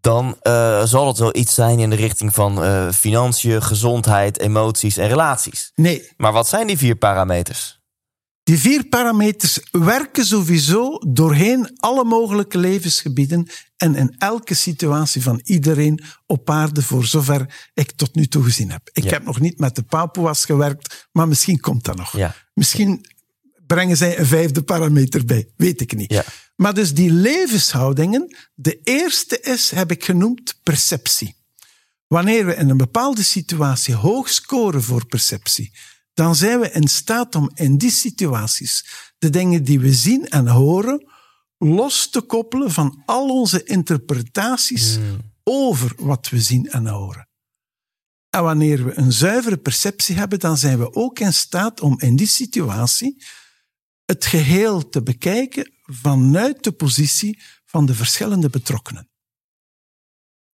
Dan 0.00 0.36
uh, 0.42 0.84
zal 0.84 1.06
het 1.06 1.18
wel 1.18 1.36
iets 1.36 1.54
zijn 1.54 1.78
in 1.78 1.90
de 1.90 1.96
richting 1.96 2.34
van 2.34 2.64
uh, 2.64 2.90
financiën, 2.90 3.62
gezondheid, 3.62 4.38
emoties 4.38 4.96
en 4.96 5.08
relaties. 5.08 5.72
Nee. 5.74 6.10
Maar 6.16 6.32
wat 6.32 6.48
zijn 6.48 6.66
die 6.66 6.78
vier 6.78 6.96
parameters? 6.96 7.81
Die 8.44 8.58
vier 8.58 8.84
parameters 8.88 9.58
werken 9.70 10.26
sowieso 10.26 10.98
doorheen 11.08 11.70
alle 11.76 12.04
mogelijke 12.04 12.58
levensgebieden 12.58 13.48
en 13.76 13.94
in 13.94 14.14
elke 14.18 14.54
situatie 14.54 15.22
van 15.22 15.40
iedereen 15.44 16.02
op 16.26 16.50
aarde, 16.50 16.82
voor 16.82 17.04
zover 17.04 17.70
ik 17.74 17.92
tot 17.92 18.14
nu 18.14 18.26
toe 18.26 18.42
gezien 18.44 18.70
heb. 18.70 18.90
Ik 18.92 19.04
Ja. 19.04 19.10
heb 19.10 19.24
nog 19.24 19.40
niet 19.40 19.58
met 19.58 19.74
de 19.74 19.82
Papua's 19.82 20.44
gewerkt, 20.44 21.08
maar 21.12 21.28
misschien 21.28 21.60
komt 21.60 21.84
dat 21.84 21.96
nog. 21.96 22.16
Ja. 22.16 22.34
Misschien 22.54 23.06
brengen 23.66 23.96
zij 23.96 24.18
een 24.18 24.26
vijfde 24.26 24.62
parameter 24.62 25.24
bij, 25.24 25.48
weet 25.56 25.80
ik 25.80 25.96
niet. 25.96 26.12
Ja. 26.12 26.24
Maar 26.56 26.74
dus 26.74 26.94
die 26.94 27.10
levenshoudingen, 27.12 28.36
de 28.54 28.80
eerste 28.82 29.40
is, 29.40 29.70
heb 29.70 29.90
ik 29.90 30.04
genoemd, 30.04 30.58
perceptie. 30.62 31.34
Wanneer 32.06 32.46
we 32.46 32.54
in 32.54 32.68
een 32.70 32.76
bepaalde 32.76 33.22
situatie 33.22 33.94
hoog 33.94 34.28
scoren 34.28 34.82
voor 34.82 35.06
perceptie, 35.06 35.72
dan 36.14 36.34
zijn 36.34 36.60
we 36.60 36.70
in 36.70 36.88
staat 36.88 37.34
om 37.34 37.50
in 37.54 37.78
die 37.78 37.90
situaties 37.90 38.86
de 39.18 39.30
dingen 39.30 39.64
die 39.64 39.80
we 39.80 39.94
zien 39.94 40.28
en 40.28 40.46
horen 40.46 41.10
los 41.58 42.10
te 42.10 42.20
koppelen 42.20 42.70
van 42.70 43.02
al 43.06 43.28
onze 43.28 43.62
interpretaties 43.62 44.98
over 45.42 45.92
wat 45.96 46.28
we 46.28 46.40
zien 46.40 46.70
en 46.70 46.86
horen. 46.86 47.28
En 48.30 48.42
wanneer 48.42 48.84
we 48.84 48.98
een 48.98 49.12
zuivere 49.12 49.56
perceptie 49.56 50.16
hebben, 50.16 50.38
dan 50.38 50.56
zijn 50.56 50.78
we 50.78 50.94
ook 50.94 51.18
in 51.18 51.32
staat 51.32 51.80
om 51.80 52.00
in 52.00 52.16
die 52.16 52.26
situatie 52.26 53.24
het 54.04 54.24
geheel 54.24 54.88
te 54.88 55.02
bekijken 55.02 55.72
vanuit 55.82 56.64
de 56.64 56.72
positie 56.72 57.42
van 57.64 57.86
de 57.86 57.94
verschillende 57.94 58.48
betrokkenen. 58.50 59.10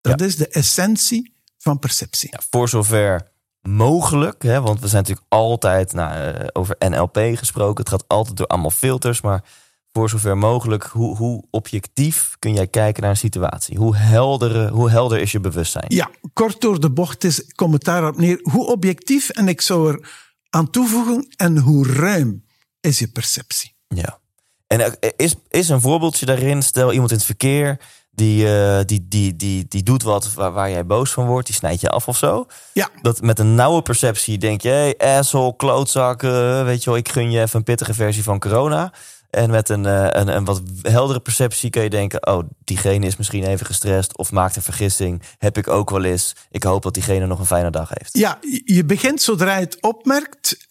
Dat 0.00 0.20
is 0.20 0.36
de 0.36 0.48
essentie 0.48 1.34
van 1.58 1.78
perceptie. 1.78 2.28
Ja, 2.32 2.42
voor 2.50 2.68
zover 2.68 3.32
mogelijk, 3.68 4.42
hè, 4.42 4.60
want 4.60 4.80
we 4.80 4.88
zijn 4.88 5.02
natuurlijk 5.02 5.26
altijd 5.28 5.92
nou, 5.92 6.12
eh, 6.12 6.46
over 6.52 6.76
NLP 6.78 7.18
gesproken. 7.34 7.84
Het 7.84 7.88
gaat 7.88 8.04
altijd 8.06 8.36
door 8.36 8.46
allemaal 8.46 8.70
filters, 8.70 9.20
maar 9.20 9.44
voor 9.92 10.08
zover 10.08 10.38
mogelijk, 10.38 10.84
hoe, 10.84 11.16
hoe 11.16 11.44
objectief 11.50 12.36
kun 12.38 12.54
jij 12.54 12.66
kijken 12.66 13.02
naar 13.02 13.10
een 13.10 13.16
situatie? 13.16 13.78
Hoe 13.78 13.96
helder, 13.96 14.68
hoe 14.68 14.90
helder 14.90 15.18
is 15.18 15.32
je 15.32 15.40
bewustzijn? 15.40 15.84
Ja, 15.88 16.10
kort 16.32 16.60
door 16.60 16.80
de 16.80 16.90
bocht 16.90 17.24
is, 17.24 17.52
komt 17.54 17.72
het 17.72 17.84
daarop 17.84 18.16
neer. 18.16 18.38
Hoe 18.42 18.66
objectief, 18.66 19.28
en 19.28 19.48
ik 19.48 19.60
zou 19.60 19.92
er 19.92 20.08
aan 20.50 20.70
toevoegen, 20.70 21.26
en 21.36 21.58
hoe 21.58 21.86
ruim 21.92 22.44
is 22.80 22.98
je 22.98 23.08
perceptie? 23.08 23.74
Ja. 23.88 24.18
En 24.66 25.00
eh, 25.00 25.10
is, 25.16 25.34
is 25.48 25.68
een 25.68 25.80
voorbeeldje 25.80 26.26
daarin, 26.26 26.62
stel 26.62 26.92
iemand 26.92 27.10
in 27.10 27.16
het 27.16 27.26
verkeer, 27.26 27.80
die, 28.18 28.46
eh, 28.46 28.80
die, 28.84 29.06
die, 29.08 29.36
die, 29.36 29.66
die 29.68 29.82
doet 29.82 30.02
wat 30.02 30.34
waar, 30.34 30.52
waar 30.52 30.70
jij 30.70 30.86
boos 30.86 31.10
van 31.10 31.26
wordt, 31.26 31.46
die 31.46 31.56
snijdt 31.56 31.80
je 31.80 31.90
af 31.90 32.08
of 32.08 32.16
zo. 32.16 32.46
Ja, 32.72 32.88
Dat 33.02 33.20
met 33.20 33.38
een 33.38 33.54
nauwe 33.54 33.82
perceptie 33.82 34.38
denk 34.38 34.60
je, 34.60 34.68
hey, 34.68 34.96
asshole, 35.16 35.56
klootzak, 35.56 36.22
eh, 36.22 36.64
weet 36.64 36.84
je 36.84 36.90
wel, 36.90 36.98
ik 36.98 37.08
gun 37.08 37.30
je 37.30 37.40
even 37.40 37.58
een 37.58 37.64
pittige 37.64 37.94
versie 37.94 38.22
van 38.22 38.38
corona. 38.38 38.92
En 39.30 39.50
met 39.50 39.68
een, 39.68 39.86
eh, 39.86 40.06
een, 40.10 40.28
een 40.28 40.44
wat 40.44 40.62
heldere 40.82 41.20
perceptie 41.20 41.70
kun 41.70 41.82
je 41.82 41.90
denken, 41.90 42.26
oh, 42.26 42.44
diegene 42.64 43.06
is 43.06 43.16
misschien 43.16 43.44
even 43.44 43.66
gestrest 43.66 44.16
of 44.18 44.32
maakt 44.32 44.56
een 44.56 44.62
vergissing. 44.62 45.22
Heb 45.38 45.58
ik 45.58 45.68
ook 45.68 45.90
wel 45.90 46.04
eens. 46.04 46.34
Ik 46.50 46.62
hoop 46.62 46.82
dat 46.82 46.94
diegene 46.94 47.26
nog 47.26 47.38
een 47.38 47.46
fijne 47.46 47.70
dag 47.70 47.88
heeft. 47.88 48.18
ja, 48.18 48.38
je 48.64 48.84
begint 48.84 49.22
zodra 49.22 49.54
je 49.54 49.64
het 49.64 49.80
opmerkt, 49.80 50.66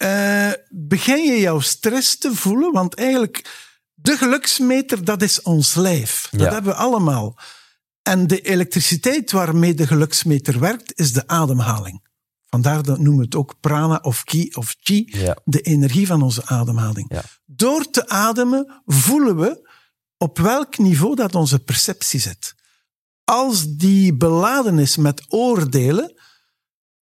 begin 0.69 1.23
je 1.23 1.39
jouw 1.39 1.59
stress 1.59 2.17
te 2.17 2.35
voelen, 2.35 2.71
want 2.71 2.95
eigenlijk 2.95 3.66
de 3.99 4.17
geluksmeter, 4.17 5.03
dat 5.05 5.21
is 5.21 5.41
ons 5.41 5.75
lijf. 5.75 6.27
Dat 6.31 6.41
Ja. 6.41 6.51
hebben 6.53 6.71
we 6.71 6.77
allemaal. 6.77 7.37
En 8.01 8.27
de 8.27 8.41
elektriciteit 8.41 9.31
waarmee 9.31 9.73
de 9.73 9.87
geluksmeter 9.87 10.59
werkt, 10.59 10.99
is 10.99 11.13
de 11.13 11.27
ademhaling. 11.27 12.05
Vandaar 12.45 12.83
dat 12.83 12.97
noemen 12.97 13.17
we 13.17 13.23
het 13.25 13.35
ook 13.35 13.55
prana 13.59 13.95
of 14.01 14.23
ki 14.23 14.49
of 14.53 14.75
chi, 14.79 15.07
Ja. 15.17 15.37
de 15.43 15.61
energie 15.61 16.07
van 16.07 16.21
onze 16.21 16.45
ademhaling. 16.45 17.13
Ja. 17.13 17.23
Door 17.45 17.89
te 17.89 18.09
ademen 18.09 18.81
voelen 18.85 19.37
we 19.37 19.69
op 20.17 20.37
welk 20.37 20.77
niveau 20.77 21.15
dat 21.15 21.35
onze 21.35 21.59
perceptie 21.59 22.19
zit. 22.19 22.55
Als 23.23 23.65
die 23.67 24.15
beladen 24.17 24.79
is 24.79 24.97
met 24.97 25.25
oordelen, 25.27 26.16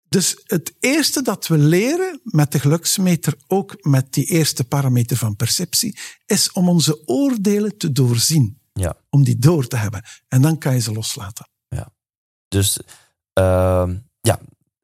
dus 0.09 0.41
het 0.43 0.73
eerste 0.79 1.21
dat 1.21 1.47
we 1.47 1.57
leren 1.57 2.19
met 2.23 2.51
de 2.51 2.59
geluksmeter, 2.59 3.33
ook 3.47 3.75
met 3.81 4.13
die 4.13 4.25
eerste 4.25 4.63
parameter 4.63 5.17
van 5.17 5.35
perceptie, 5.35 5.97
is 6.25 6.51
om 6.51 6.69
onze 6.69 7.07
oordelen 7.07 7.77
te 7.77 7.91
doorzien. 7.91 8.59
Ja. 8.73 8.95
Om 9.09 9.23
die 9.23 9.37
door 9.37 9.67
te 9.67 9.75
hebben. 9.75 10.03
En 10.27 10.41
dan 10.41 10.57
kan 10.57 10.73
je 10.73 10.79
ze 10.79 10.91
loslaten. 10.91 11.47
Dus 12.47 12.79
ehm, 13.33 13.95
ja, 14.21 14.39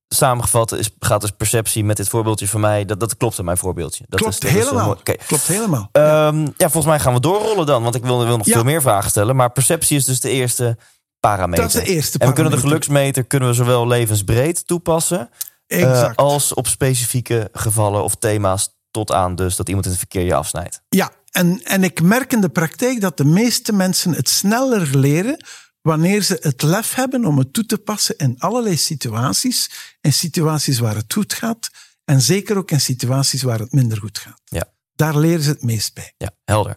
samengevat 0.08 0.72
is, 0.72 0.90
gaat 1.00 1.22
dus 1.22 1.32
perceptie 1.32 1.84
met 1.84 1.98
dit 1.98 2.08
voorbeeldje 2.10 2.48
van 2.48 2.62
mij. 2.62 2.86
Dat, 2.86 3.00
dat 3.00 3.18
klopt 3.18 3.38
in 3.38 3.46
mijn 3.46 3.58
voorbeeldje. 3.58 4.06
Dat 4.08 4.20
Klopt 4.20 4.34
is, 4.34 4.40
dat 4.40 4.50
helemaal. 4.52 4.96
Klopt 5.26 5.48
helemaal. 5.48 5.90
Ehm, 5.92 6.40
ja, 6.42 6.70
volgens 6.70 6.86
mij 6.86 7.00
gaan 7.00 7.14
we 7.14 7.20
doorrollen 7.20 7.66
dan. 7.66 7.84
Want 7.84 7.96
ik 7.96 8.04
wil, 8.04 8.26
wil 8.26 8.38
nog 8.38 8.46
Ja. 8.46 8.54
veel 8.54 8.64
meer 8.64 8.82
vragen 8.82 9.10
stellen. 9.10 9.36
Maar 9.36 9.52
perceptie 9.52 9.98
is 9.98 10.06
dus 10.06 10.20
de 10.20 10.30
eerste 10.30 10.78
parameter. 11.22 11.64
Dat 11.64 11.74
is 11.74 11.84
de 11.84 11.94
eerste 11.94 12.18
En 12.20 12.28
we 12.28 12.34
kunnen 12.34 12.52
de 12.52 12.58
parameter. 12.58 12.86
geluksmeter 12.88 13.24
kunnen 13.24 13.50
we 13.50 13.56
zowel 13.56 13.88
levensbreed 13.88 14.68
toepassen. 14.68 15.30
eh, 15.68 16.12
als 16.16 16.54
op 16.54 16.68
specifieke 16.68 17.50
gevallen 17.54 18.04
of 18.04 18.16
thema's. 18.16 18.80
Tot 18.92 19.12
aan 19.12 19.36
dus 19.36 19.56
dat 19.56 19.68
iemand 19.68 19.86
in 19.86 19.92
het 19.92 20.00
verkeer 20.00 20.22
je 20.26 20.34
afsnijdt. 20.36 20.82
Ja, 20.90 21.12
en, 21.32 21.62
en 21.64 21.84
ik 21.84 22.02
merk 22.02 22.34
in 22.34 22.42
de 22.42 22.50
praktijk 22.50 23.02
dat 23.02 23.18
de 23.18 23.26
meeste 23.26 23.74
mensen 23.74 24.14
het 24.14 24.30
sneller 24.30 24.98
leren 24.98 25.46
wanneer 25.82 26.22
ze 26.22 26.38
het 26.42 26.62
lef 26.62 26.94
hebben 26.94 27.26
om 27.26 27.38
het 27.38 27.54
toe 27.54 27.66
te 27.66 27.78
passen 27.78 28.16
in 28.18 28.36
allerlei 28.40 28.78
situaties. 28.78 29.70
In 30.02 30.14
situaties 30.14 30.80
waar 30.80 30.96
het 30.96 31.14
goed 31.14 31.34
gaat 31.34 31.70
en 32.06 32.22
zeker 32.22 32.58
ook 32.58 32.72
in 32.72 32.82
situaties 32.82 33.42
waar 33.42 33.60
het 33.60 33.72
minder 33.72 33.98
goed 33.98 34.18
gaat. 34.18 34.42
Ja. 34.46 34.66
Daar 35.02 35.18
leren 35.18 35.44
ze 35.44 35.50
het 35.50 35.64
meest 35.64 35.94
bij. 35.94 36.14
Ja, 36.18 36.32
helder. 36.46 36.76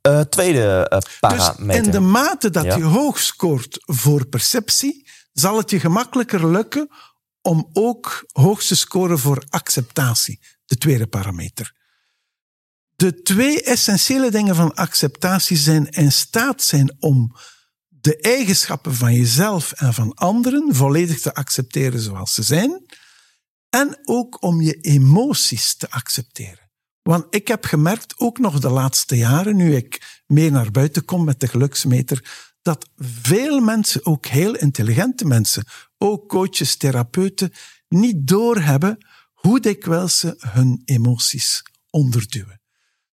Eh, 0.00 0.20
tweede 0.20 0.88
eh, 0.88 0.98
parameter. 1.20 1.66
Dus 1.66 1.76
in 1.76 1.90
de 1.90 2.00
mate 2.00 2.50
dat 2.50 2.64
Ja. 2.64 2.76
je 2.76 2.82
hoog 2.82 3.18
scoort 3.18 3.78
voor 3.80 4.26
perceptie, 4.26 5.08
zal 5.32 5.56
het 5.56 5.70
je 5.70 5.80
gemakkelijker 5.80 6.50
lukken 6.50 6.88
om 7.42 7.70
ook 7.72 8.24
hoog 8.32 8.62
te 8.62 8.76
scoren 8.76 9.18
voor 9.18 9.44
acceptatie, 9.48 10.40
de 10.64 10.76
tweede 10.76 11.06
parameter. 11.06 11.74
De 12.96 13.22
twee 13.22 13.62
essentiële 13.62 14.30
dingen 14.30 14.54
van 14.54 14.74
acceptatie 14.74 15.56
zijn 15.56 15.88
in 15.88 16.12
staat 16.12 16.62
zijn 16.62 16.96
om 16.98 17.36
de 17.88 18.16
eigenschappen 18.16 18.94
van 18.94 19.14
jezelf 19.14 19.72
en 19.72 19.94
van 19.94 20.14
anderen 20.14 20.74
volledig 20.74 21.20
te 21.20 21.34
accepteren 21.34 22.00
zoals 22.00 22.34
ze 22.34 22.42
zijn, 22.42 22.84
en 23.70 24.00
ook 24.04 24.42
om 24.42 24.60
je 24.60 24.74
emoties 24.80 25.76
te 25.76 25.90
accepteren. 25.90 26.63
Want 27.04 27.26
ik 27.30 27.48
heb 27.48 27.64
gemerkt, 27.64 28.14
ook 28.18 28.38
nog 28.38 28.60
de 28.60 28.70
laatste 28.70 29.16
jaren, 29.16 29.56
nu 29.56 29.76
ik 29.76 30.22
meer 30.26 30.50
naar 30.50 30.70
buiten 30.70 31.04
kom 31.04 31.24
met 31.24 31.40
de 31.40 31.48
geluksmeter, 31.48 32.52
dat 32.62 32.88
veel 32.96 33.60
mensen, 33.60 34.06
ook 34.06 34.26
heel 34.26 34.54
intelligente 34.56 35.24
mensen, 35.24 35.64
ook 35.98 36.28
coaches, 36.28 36.76
therapeuten, 36.76 37.52
niet 37.88 38.26
doorhebben 38.26 38.98
hoe 39.32 39.60
dikwijls 39.60 40.18
ze 40.18 40.34
hun 40.38 40.82
emoties 40.84 41.62
onderduwen. 41.90 42.60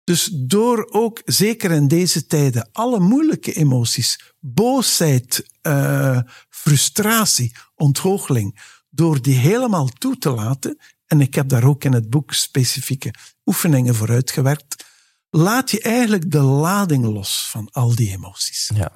Dus 0.04 0.30
door 0.34 0.88
ook, 0.92 1.22
zeker 1.26 1.72
in 1.72 1.88
deze 1.88 2.26
tijden, 2.26 2.70
alle 2.72 3.00
moeilijke 3.00 3.54
emoties, 3.54 4.34
boosheid, 4.40 5.50
eh, 5.62 6.20
frustratie, 6.50 7.56
ontgoocheling, 7.76 8.60
door 8.90 9.22
die 9.22 9.36
helemaal 9.36 9.88
toe 9.88 10.18
te 10.18 10.30
laten 10.30 10.78
en 11.10 11.22
ik 11.22 11.36
heb 11.36 11.50
daar 11.50 11.64
ook 11.64 11.84
in 11.84 11.94
het 11.94 12.10
boek 12.10 12.34
specifieke 12.34 13.14
oefeningen 13.46 13.96
voor 13.96 14.10
uitgewerkt, 14.10 14.86
laat 15.30 15.72
je 15.72 15.82
eigenlijk 15.82 16.32
de 16.32 16.42
lading 16.42 17.06
los 17.06 17.48
van 17.50 17.70
al 17.72 17.96
die 17.96 18.12
emoties. 18.12 18.72
Ja. 18.76 18.92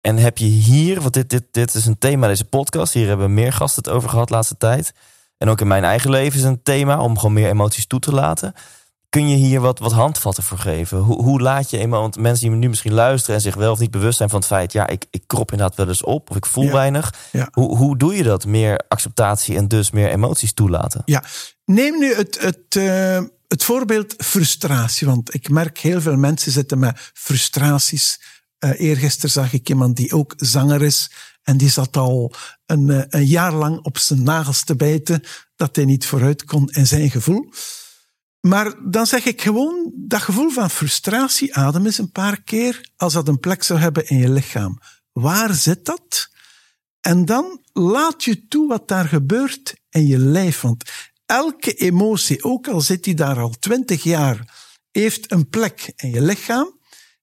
En 0.00 0.16
heb 0.16 0.38
je 0.38 0.44
hier, 0.44 1.00
want 1.00 1.14
dit, 1.14 1.30
dit, 1.30 1.44
dit 1.50 1.74
is 1.74 1.86
een 1.86 1.98
thema 1.98 2.26
deze 2.26 2.44
podcast, 2.44 2.92
hier 2.92 3.06
hebben 3.06 3.34
meer 3.34 3.52
gasten 3.52 3.84
het 3.84 3.92
over 3.92 4.08
gehad 4.08 4.28
de 4.28 4.34
laatste 4.34 4.56
tijd. 4.56 4.92
En 5.36 5.48
ook 5.48 5.60
in 5.60 5.66
mijn 5.66 5.84
eigen 5.84 6.10
leven 6.10 6.38
is 6.38 6.44
een 6.44 6.62
thema 6.62 7.00
om 7.00 7.16
gewoon 7.16 7.32
meer 7.32 7.48
emoties 7.48 7.86
toe 7.86 8.00
te 8.00 8.12
laten. 8.12 8.54
Kun 9.08 9.28
je 9.28 9.36
hier 9.36 9.60
wat, 9.60 9.78
wat 9.78 9.92
handvatten 9.92 10.42
voor 10.42 10.58
geven? 10.58 10.98
Hoe, 10.98 11.22
hoe 11.22 11.40
laat 11.40 11.70
je 11.70 11.78
eenmaal, 11.78 12.00
want 12.00 12.16
mensen 12.16 12.48
die 12.48 12.56
nu 12.56 12.68
misschien 12.68 12.92
luisteren 12.92 13.36
en 13.36 13.42
zich 13.42 13.54
wel 13.54 13.72
of 13.72 13.78
niet 13.78 13.90
bewust 13.90 14.16
zijn 14.16 14.28
van 14.28 14.38
het 14.38 14.48
feit, 14.48 14.72
ja, 14.72 14.86
ik, 14.86 15.04
ik 15.10 15.22
krop 15.26 15.50
inderdaad 15.50 15.76
wel 15.76 15.88
eens 15.88 16.04
op 16.04 16.30
of 16.30 16.36
ik 16.36 16.46
voel 16.46 16.70
weinig. 16.70 17.14
Ja. 17.32 17.48
Hoe, 17.52 17.76
hoe 17.76 17.96
doe 17.96 18.16
je 18.16 18.22
dat? 18.22 18.46
Meer 18.46 18.84
acceptatie 18.88 19.56
en 19.56 19.68
dus 19.68 19.90
meer 19.90 20.10
emoties 20.10 20.52
toelaten? 20.52 21.02
Ja, 21.04 21.24
neem 21.64 21.98
nu 21.98 22.14
het, 22.14 22.40
het, 22.40 22.74
uh, 22.76 23.20
het 23.48 23.64
voorbeeld 23.64 24.14
frustratie, 24.18 25.06
want 25.06 25.34
ik 25.34 25.48
merk 25.48 25.78
heel 25.78 26.00
veel 26.00 26.16
mensen 26.16 26.52
zitten 26.52 26.78
met 26.78 27.10
frustraties. 27.14 28.20
Uh, 28.64 28.80
eergisteren 28.80 29.30
zag 29.30 29.52
ik 29.52 29.68
iemand 29.68 29.96
die 29.96 30.12
ook 30.12 30.34
zanger 30.36 30.82
is 30.82 31.10
en 31.42 31.56
die 31.56 31.70
zat 31.70 31.96
al 31.96 32.34
een, 32.66 32.88
uh, 32.88 33.02
een 33.08 33.26
jaar 33.26 33.52
lang 33.52 33.84
op 33.84 33.98
zijn 33.98 34.22
nagels 34.22 34.64
te 34.64 34.76
bijten 34.76 35.22
dat 35.56 35.76
hij 35.76 35.84
niet 35.84 36.06
vooruit 36.06 36.44
kon 36.44 36.68
in 36.70 36.86
zijn 36.86 37.10
gevoel. 37.10 37.50
Maar 38.40 38.74
dan 38.90 39.06
zeg 39.06 39.24
ik 39.24 39.42
gewoon, 39.42 39.92
dat 39.94 40.20
gevoel 40.20 40.50
van 40.50 40.70
frustratie, 40.70 41.54
adem 41.54 41.86
eens 41.86 41.98
een 41.98 42.12
paar 42.12 42.42
keer 42.42 42.90
als 42.96 43.12
dat 43.12 43.28
een 43.28 43.40
plek 43.40 43.62
zou 43.62 43.78
hebben 43.78 44.06
in 44.06 44.18
je 44.18 44.30
lichaam. 44.30 44.78
Waar 45.12 45.54
zit 45.54 45.84
dat? 45.84 46.28
En 47.00 47.24
dan 47.24 47.60
laat 47.72 48.24
je 48.24 48.46
toe 48.48 48.68
wat 48.68 48.88
daar 48.88 49.08
gebeurt 49.08 49.74
in 49.90 50.06
je 50.06 50.18
lijf. 50.18 50.60
Want 50.60 50.90
elke 51.26 51.74
emotie, 51.74 52.44
ook 52.44 52.68
al 52.68 52.80
zit 52.80 53.04
die 53.04 53.14
daar 53.14 53.38
al 53.38 53.50
twintig 53.50 54.02
jaar, 54.02 54.54
heeft 54.90 55.32
een 55.32 55.48
plek 55.48 55.92
in 55.96 56.10
je 56.10 56.20
lichaam. 56.20 56.78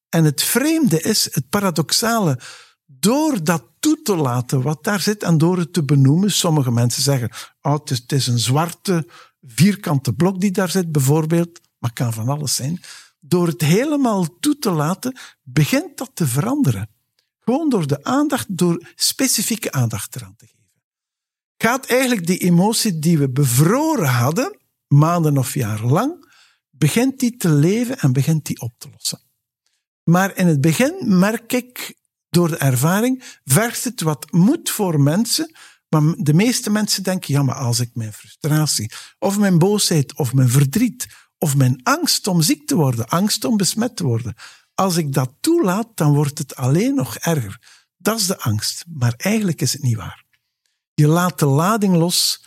En 0.10 0.24
het 0.24 0.44
vreemde 0.44 1.02
is, 1.02 1.28
het 1.32 1.50
paradoxale, 1.50 2.40
door 2.86 3.44
dat 3.44 3.64
toe 3.80 4.02
te 4.02 4.16
laten 4.16 4.62
wat 4.62 4.84
daar 4.84 5.00
zit 5.00 5.24
en 5.24 5.38
door 5.38 5.58
het 5.58 5.74
te 5.74 5.84
benoemen. 5.84 6.32
Sommige 6.32 6.72
mensen 6.72 7.04
zeggen, 7.04 7.30
oh, 7.62 7.74
het, 7.74 7.92
is, 7.92 7.98
het 7.98 8.12
is 8.12 8.28
een 8.28 8.40
zwarte 8.40 9.08
vierkante 9.48 10.14
blok 10.14 10.42
die 10.42 10.52
daar 10.52 10.70
zit, 10.70 10.92
bijvoorbeeld, 10.92 11.60
maar 11.78 11.94
kan 11.94 12.14
van 12.14 12.30
alles 12.30 12.56
zijn. 12.56 12.82
Door 13.20 13.48
het 13.48 13.62
helemaal 13.62 14.40
toe 14.40 14.58
te 14.58 14.72
laten, 14.72 15.18
begint 15.44 15.98
dat 15.98 16.12
te 16.14 16.28
veranderen. 16.28 16.90
Gewoon 17.40 17.70
door 17.70 17.88
de 17.88 18.04
aandacht, 18.04 18.58
door 18.58 18.88
specifieke 18.96 19.72
aandacht 19.72 20.16
eraan 20.16 20.36
te 20.36 20.46
geven. 20.46 20.56
Gaat 21.58 21.86
eigenlijk 21.86 22.28
die 22.28 22.38
emotie 22.38 23.00
die 23.00 23.18
we 23.18 23.30
bevroren 23.30 24.10
hadden, 24.10 24.60
maanden 24.88 25.38
of 25.38 25.54
jaren 25.54 25.92
lang, 25.92 26.34
begint 26.70 27.20
die 27.20 27.38
te 27.38 27.50
leven 27.50 28.00
en 28.00 28.14
begint 28.14 28.46
die 28.46 28.62
op 28.62 28.74
te 28.78 28.90
lossen. 28.92 29.22
Maar 30.04 30.38
in 30.38 30.48
het 30.48 30.62
begin 30.62 31.18
merk 31.20 31.54
ik 31.54 31.96
door 32.30 32.50
de 32.50 32.58
ervaring, 32.58 33.24
vergt 33.44 33.84
het 33.84 34.02
wat 34.02 34.32
moed 34.32 34.70
voor 34.70 35.02
mensen 35.02 35.56
maar 36.02 36.16
de 36.18 36.34
meeste 36.34 36.70
mensen 36.70 37.04
denken, 37.04 37.34
ja, 37.34 37.44
maar 37.44 37.56
als 37.56 37.80
ik 37.80 37.90
mijn 37.94 38.14
frustratie, 38.14 38.92
of 39.20 39.38
mijn 39.38 39.58
boosheid, 39.58 40.16
of 40.16 40.34
mijn 40.34 40.50
verdriet, 40.50 41.08
of 41.38 41.56
mijn 41.56 41.80
angst 41.84 42.28
om 42.28 42.42
ziek 42.42 42.68
te 42.68 42.76
worden, 42.76 43.08
angst 43.08 43.46
om 43.46 43.58
besmet 43.58 43.96
te 43.96 44.04
worden, 44.04 44.36
als 44.74 44.98
ik 44.98 45.14
dat 45.14 45.32
toelaat, 45.40 45.88
dan 45.96 46.14
wordt 46.14 46.38
het 46.38 46.56
alleen 46.56 46.96
nog 46.96 47.18
erger. 47.18 47.60
Dat 47.98 48.20
is 48.20 48.28
de 48.28 48.40
angst, 48.40 48.86
maar 48.88 49.14
eigenlijk 49.18 49.62
is 49.62 49.74
het 49.74 49.82
niet 49.82 49.96
waar. 49.96 50.24
Je 50.94 51.08
laat 51.08 51.40
de 51.40 51.46
lading 51.46 51.96
los. 51.96 52.46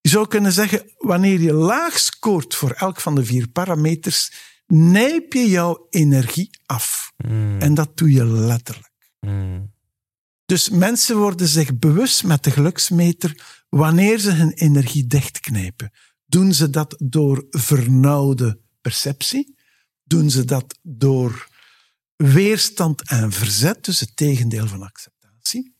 Je 0.00 0.08
zou 0.08 0.28
kunnen 0.28 0.52
zeggen, 0.52 0.90
wanneer 0.96 1.40
je 1.40 1.52
laag 1.52 1.98
scoort 1.98 2.54
voor 2.54 2.70
elk 2.70 3.00
van 3.00 3.14
de 3.14 3.24
vier 3.24 3.48
parameters, 3.48 4.32
nijp 4.66 5.32
je 5.32 5.48
jouw 5.48 5.86
energie 5.90 6.50
af. 6.66 7.12
Mm. 7.16 7.60
En 7.60 7.74
dat 7.74 7.96
doe 7.96 8.12
je 8.12 8.24
letterlijk. 8.24 8.92
Mm. 9.20 9.72
Dus 10.50 10.68
mensen 10.68 11.16
worden 11.16 11.48
zich 11.48 11.78
bewust 11.78 12.24
met 12.24 12.44
de 12.44 12.50
geluksmeter 12.50 13.62
wanneer 13.68 14.18
ze 14.18 14.30
hun 14.30 14.52
energie 14.52 15.06
dichtknijpen. 15.06 15.92
Doen 16.26 16.54
ze 16.54 16.70
dat 16.70 16.94
door 16.98 17.46
vernauwde 17.50 18.60
perceptie? 18.80 19.56
Doen 20.04 20.30
ze 20.30 20.44
dat 20.44 20.78
door 20.82 21.48
weerstand 22.16 23.08
en 23.08 23.32
verzet, 23.32 23.84
dus 23.84 24.00
het 24.00 24.16
tegendeel 24.16 24.66
van 24.66 24.82
acceptatie? 24.82 25.76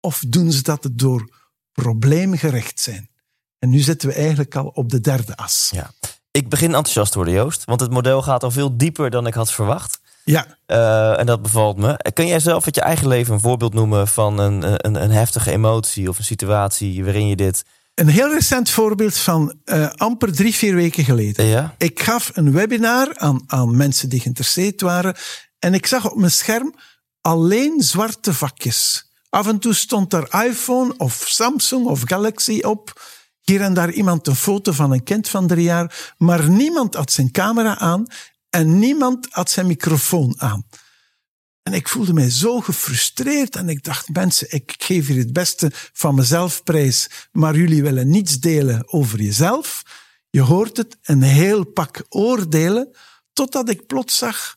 Of 0.00 0.22
doen 0.28 0.52
ze 0.52 0.62
dat 0.62 0.88
door 0.92 1.36
probleemgericht 1.72 2.80
zijn? 2.80 3.10
En 3.58 3.68
nu 3.68 3.78
zitten 3.78 4.08
we 4.08 4.14
eigenlijk 4.14 4.54
al 4.54 4.66
op 4.66 4.90
de 4.90 5.00
derde 5.00 5.36
as. 5.36 5.68
Ja. 5.72 5.92
Ik 6.30 6.48
begin 6.48 6.74
enthousiast 6.74 7.12
te 7.12 7.18
worden, 7.18 7.34
Joost. 7.34 7.64
Want 7.64 7.80
het 7.80 7.90
model 7.90 8.22
gaat 8.22 8.42
al 8.42 8.50
veel 8.50 8.76
dieper 8.76 9.10
dan 9.10 9.26
ik 9.26 9.34
had 9.34 9.52
verwacht. 9.52 9.99
Ja. 10.24 10.46
Uh, 10.66 11.18
en 11.18 11.26
dat 11.26 11.42
bevalt 11.42 11.76
me. 11.76 12.10
Kun 12.14 12.26
jij 12.26 12.40
zelf 12.40 12.64
uit 12.64 12.74
je 12.74 12.80
eigen 12.80 13.08
leven 13.08 13.34
een 13.34 13.40
voorbeeld 13.40 13.74
noemen 13.74 14.08
van 14.08 14.38
een, 14.38 14.86
een, 14.86 15.02
een 15.02 15.10
heftige 15.10 15.50
emotie 15.50 16.08
of 16.08 16.18
een 16.18 16.24
situatie 16.24 17.04
waarin 17.04 17.26
je 17.26 17.36
dit. 17.36 17.64
Een 17.94 18.08
heel 18.08 18.32
recent 18.32 18.70
voorbeeld 18.70 19.16
van 19.16 19.54
uh, 19.64 19.90
amper 19.90 20.32
drie, 20.32 20.54
vier 20.54 20.74
weken 20.74 21.04
geleden. 21.04 21.44
Ja? 21.44 21.74
Ik 21.78 22.02
gaf 22.02 22.30
een 22.34 22.52
webinar 22.52 23.12
aan, 23.16 23.42
aan 23.46 23.76
mensen 23.76 24.08
die 24.08 24.20
geïnteresseerd 24.20 24.80
waren. 24.80 25.14
En 25.58 25.74
ik 25.74 25.86
zag 25.86 26.10
op 26.10 26.16
mijn 26.16 26.30
scherm 26.30 26.74
alleen 27.20 27.80
zwarte 27.80 28.34
vakjes. 28.34 29.10
Af 29.28 29.46
en 29.46 29.58
toe 29.58 29.74
stond 29.74 30.12
er 30.12 30.44
iPhone 30.44 30.94
of 30.96 31.24
Samsung 31.26 31.86
of 31.86 32.02
Galaxy 32.04 32.60
op. 32.60 33.02
Hier 33.40 33.60
en 33.60 33.74
daar 33.74 33.90
iemand 33.90 34.26
een 34.26 34.36
foto 34.36 34.72
van 34.72 34.92
een 34.92 35.02
kind 35.02 35.28
van 35.28 35.46
drie 35.46 35.64
jaar. 35.64 36.14
Maar 36.18 36.50
niemand 36.50 36.94
had 36.94 37.12
zijn 37.12 37.30
camera 37.30 37.78
aan 37.78 38.06
en 38.50 38.78
niemand 38.78 39.26
had 39.30 39.50
zijn 39.50 39.66
microfoon 39.66 40.34
aan. 40.38 40.66
En 41.62 41.72
ik 41.72 41.88
voelde 41.88 42.12
mij 42.12 42.30
zo 42.30 42.60
gefrustreerd 42.60 43.56
en 43.56 43.68
ik 43.68 43.84
dacht, 43.84 44.08
mensen, 44.08 44.46
ik 44.50 44.74
geef 44.78 45.06
hier 45.06 45.18
het 45.18 45.32
beste 45.32 45.70
van 45.74 46.14
mezelf 46.14 46.62
prijs, 46.62 47.10
maar 47.32 47.56
jullie 47.56 47.82
willen 47.82 48.08
niets 48.08 48.38
delen 48.38 48.92
over 48.92 49.20
jezelf. 49.20 49.82
Je 50.30 50.40
hoort 50.40 50.76
het, 50.76 50.96
een 51.02 51.22
heel 51.22 51.64
pak 51.64 52.04
oordelen, 52.08 52.96
totdat 53.32 53.68
ik 53.68 53.86
plots 53.86 54.18
zag, 54.18 54.56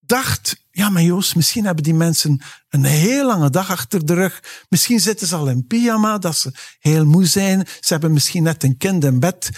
dacht, 0.00 0.56
ja, 0.70 0.88
maar 0.88 1.02
Joost, 1.02 1.36
misschien 1.36 1.64
hebben 1.64 1.84
die 1.84 1.94
mensen 1.94 2.42
een 2.68 2.84
heel 2.84 3.26
lange 3.26 3.50
dag 3.50 3.70
achter 3.70 4.06
de 4.06 4.14
rug. 4.14 4.64
Misschien 4.68 5.00
zitten 5.00 5.26
ze 5.26 5.36
al 5.36 5.48
in 5.48 5.66
pyjama, 5.66 6.18
dat 6.18 6.36
ze 6.36 6.52
heel 6.78 7.04
moe 7.06 7.26
zijn. 7.26 7.66
Ze 7.80 7.92
hebben 7.92 8.12
misschien 8.12 8.42
net 8.42 8.62
een 8.62 8.76
kind 8.76 9.04
in 9.04 9.20
bed 9.20 9.50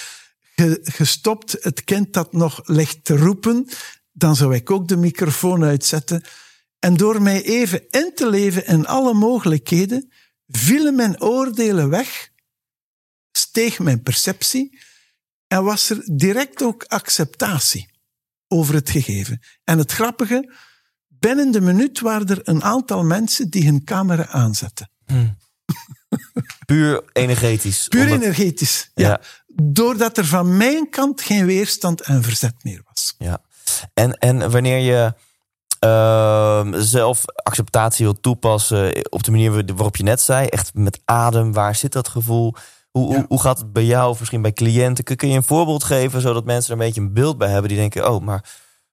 gestopt, 0.82 1.56
het 1.60 1.84
kind 1.84 2.12
dat 2.12 2.32
nog 2.32 2.60
ligt 2.64 3.04
te 3.04 3.16
roepen, 3.16 3.68
dan 4.12 4.36
zou 4.36 4.54
ik 4.54 4.70
ook 4.70 4.88
de 4.88 4.96
microfoon 4.96 5.64
uitzetten. 5.64 6.24
En 6.78 6.96
door 6.96 7.22
mij 7.22 7.42
even 7.42 7.84
in 7.90 8.12
te 8.14 8.30
leven 8.30 8.66
in 8.66 8.86
alle 8.86 9.14
mogelijkheden, 9.14 10.12
vielen 10.46 10.94
mijn 10.94 11.22
oordelen 11.22 11.88
weg, 11.88 12.30
steeg 13.32 13.78
mijn 13.78 14.02
perceptie 14.02 14.78
en 15.46 15.64
was 15.64 15.90
er 15.90 16.02
direct 16.16 16.62
ook 16.62 16.84
acceptatie 16.84 17.90
over 18.48 18.74
het 18.74 18.90
gegeven. 18.90 19.40
En 19.64 19.78
het 19.78 19.92
grappige, 19.92 20.52
binnen 21.06 21.50
de 21.50 21.60
minuut 21.60 22.00
waren 22.00 22.26
er 22.26 22.40
een 22.42 22.62
aantal 22.62 23.04
mensen 23.04 23.50
die 23.50 23.64
hun 23.64 23.84
camera 23.84 24.26
aanzetten. 24.26 24.90
Hmm. 25.06 25.36
Puur 26.66 27.04
energetisch. 27.12 27.88
Puur 27.88 28.12
energetisch, 28.12 28.90
ja. 28.94 29.08
ja. 29.08 29.20
Doordat 29.62 30.18
er 30.18 30.24
van 30.24 30.56
mijn 30.56 30.90
kant 30.90 31.20
geen 31.20 31.46
weerstand 31.46 32.00
en 32.00 32.22
verzet 32.22 32.54
meer 32.62 32.82
was. 32.84 33.14
Ja. 33.18 33.38
En, 33.94 34.12
en 34.12 34.50
wanneer 34.50 34.78
je 34.78 35.14
uh, 35.84 36.72
zelf 36.72 37.22
acceptatie 37.34 38.04
wil 38.04 38.20
toepassen 38.20 39.12
op 39.12 39.24
de 39.24 39.30
manier 39.30 39.64
waarop 39.66 39.96
je 39.96 40.02
net 40.02 40.20
zei, 40.20 40.46
echt 40.46 40.74
met 40.74 41.00
adem, 41.04 41.52
waar 41.52 41.74
zit 41.74 41.92
dat 41.92 42.08
gevoel? 42.08 42.54
Hoe, 42.90 43.10
ja. 43.10 43.16
hoe, 43.16 43.24
hoe, 43.28 43.40
gaat 43.40 43.58
het 43.58 43.72
bij 43.72 43.84
jou 43.84 44.10
of 44.10 44.18
misschien 44.18 44.42
bij 44.42 44.52
cliënten? 44.52 45.04
Kun 45.04 45.28
je 45.28 45.36
een 45.36 45.42
voorbeeld 45.42 45.84
geven 45.84 46.20
zodat 46.20 46.44
mensen 46.44 46.74
er 46.74 46.80
een 46.80 46.86
beetje 46.86 47.00
een 47.00 47.12
beeld 47.12 47.38
bij 47.38 47.48
hebben 47.48 47.68
die 47.68 47.78
denken: 47.78 48.10
oh, 48.10 48.24
maar 48.24 48.44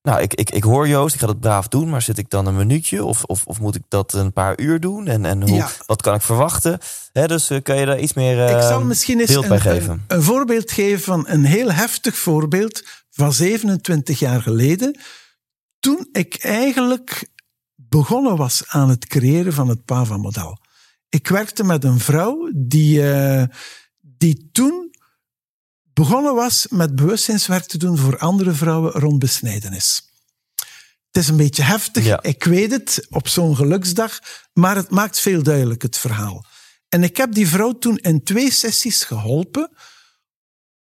nou, 0.04 0.22
ik, 0.22 0.34
ik, 0.34 0.50
ik 0.50 0.64
hoor 0.64 0.88
Joost, 0.88 1.14
ik 1.14 1.20
ga 1.20 1.26
dat 1.28 1.40
braaf 1.40 1.68
doen, 1.68 1.90
maar 1.90 2.02
zit 2.02 2.18
ik 2.18 2.30
dan 2.30 2.46
een 2.46 2.56
minuutje 2.56 3.04
of, 3.06 3.24
of, 3.24 3.46
of 3.46 3.60
moet 3.60 3.76
ik 3.76 3.82
dat 3.88 4.14
een 4.14 4.34
paar 4.34 4.60
uur 4.60 4.80
doen? 4.80 5.08
En, 5.08 5.26
en 5.26 5.42
hoe, 5.42 5.56
Ja. 5.56 5.70
wat 5.86 6.02
kan 6.02 6.16
ik 6.16 6.22
verwachten? 6.22 6.80
Dus 7.12 7.52
uh, 7.52 7.62
kan 7.62 7.76
je 7.78 7.86
daar 7.86 8.00
iets 8.00 8.14
meer 8.14 8.38
uh, 8.38 8.56
Ik 8.56 8.62
zal 8.62 8.84
misschien 8.84 9.20
eens 9.20 9.32
beeld 9.32 9.48
bij 9.48 9.56
een, 9.56 9.62
geven? 9.62 9.92
een, 9.92 10.18
een 10.18 10.24
voorbeeld 10.24 10.72
geven 10.72 11.04
van 11.04 11.28
een 11.28 11.46
heel 11.46 11.72
heftig 11.72 12.18
voorbeeld 12.18 12.84
van 13.10 13.34
27 13.34 14.20
jaar 14.20 14.42
geleden. 14.42 15.00
Toen 15.80 16.08
ik 16.12 16.38
eigenlijk 16.42 17.28
begonnen 17.76 18.36
was 18.36 18.64
aan 18.68 18.90
het 18.90 19.06
creëren 19.08 19.54
van 19.54 19.68
het 19.68 19.86
PAVA-model. 19.86 20.58
Ik 21.10 21.28
werkte 21.28 21.64
met 21.64 21.84
een 21.84 22.00
vrouw 22.00 22.52
die, 22.56 23.02
uh, 23.02 23.44
die 24.02 24.50
toen 24.52 24.93
begonnen 25.94 26.36
was 26.36 26.68
met 26.70 26.96
bewustzijnswerk 26.96 27.66
te 27.66 27.78
doen 27.78 27.98
voor 27.98 28.18
andere 28.18 28.52
vrouwen 28.52 28.92
rond 28.92 29.20
besnijdenis. 29.20 30.12
Het 31.12 31.24
is 31.24 31.28
een 31.30 31.38
beetje 31.38 31.64
heftig, 31.64 32.06
Ja. 32.06 32.22
ik 32.22 32.44
weet 32.44 32.72
het, 32.72 33.08
op 33.10 33.28
zo'n 33.28 33.56
geluksdag, 33.56 34.20
maar 34.54 34.76
het 34.76 34.90
maakt 34.90 35.20
veel 35.20 35.44
duidelijk 35.44 35.82
het 35.82 35.98
verhaal. 35.98 36.46
En 36.90 37.04
ik 37.04 37.18
heb 37.18 37.34
die 37.34 37.48
vrouw 37.48 37.72
toen 37.72 37.98
in 37.98 38.24
twee 38.24 38.52
sessies 38.52 39.04
geholpen 39.04 39.72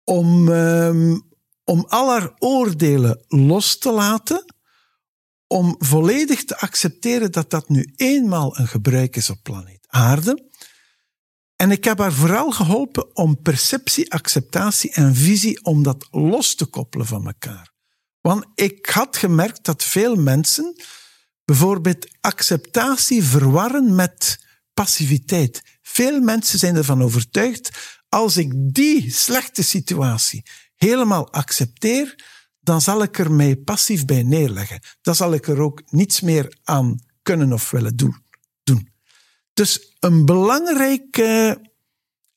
om, 0.04 0.48
um, 0.48 1.22
om 1.64 1.86
al 1.88 2.10
haar 2.10 2.32
oordelen 2.38 3.24
los 3.28 3.78
te 3.78 3.92
laten, 3.92 4.56
om 5.48 5.76
volledig 5.80 6.44
te 6.44 6.58
accepteren 6.58 7.32
dat 7.32 7.50
dat 7.50 7.70
nu 7.70 7.94
eenmaal 7.96 8.58
een 8.60 8.68
gebruik 8.68 9.16
is 9.16 9.30
op 9.30 9.40
planeet 9.44 9.86
Aarde. 9.88 10.49
En 11.62 11.72
ik 11.72 11.84
heb 11.84 11.98
haar 11.98 12.14
vooral 12.14 12.52
geholpen 12.52 13.16
om 13.16 13.42
perceptie, 13.42 14.12
acceptatie 14.12 14.92
en 14.94 15.16
visie, 15.16 15.64
om 15.64 15.84
dat 15.84 16.08
los 16.12 16.56
te 16.56 16.66
koppelen 16.66 17.06
van 17.06 17.26
elkaar. 17.26 17.72
Want 18.22 18.46
ik 18.56 18.86
had 18.86 19.18
gemerkt 19.18 19.66
dat 19.66 19.84
veel 19.84 20.16
mensen 20.16 20.76
bijvoorbeeld 21.46 22.08
acceptatie 22.22 23.24
verwarren 23.24 23.96
met 23.96 24.46
passiviteit. 24.74 25.62
Veel 25.82 26.20
mensen 26.20 26.60
zijn 26.60 26.76
ervan 26.76 27.04
overtuigd, 27.04 27.70
als 28.10 28.38
ik 28.38 28.54
die 28.56 29.12
slechte 29.12 29.64
situatie 29.64 30.46
helemaal 30.76 31.32
accepteer, 31.32 32.26
dan 32.60 32.82
zal 32.82 33.04
ik 33.04 33.20
er 33.20 33.32
mij 33.32 33.56
passief 33.56 34.06
bij 34.06 34.24
neerleggen. 34.24 34.82
Dan 35.02 35.16
zal 35.16 35.34
ik 35.34 35.48
er 35.48 35.60
ook 35.60 35.82
niets 35.92 36.22
meer 36.22 36.58
aan 36.64 37.00
kunnen 37.22 37.54
of 37.54 37.72
willen 37.72 37.96
doen. 37.96 38.28
Dus 39.60 39.96
een 40.00 40.26
belangrijke 40.26 41.62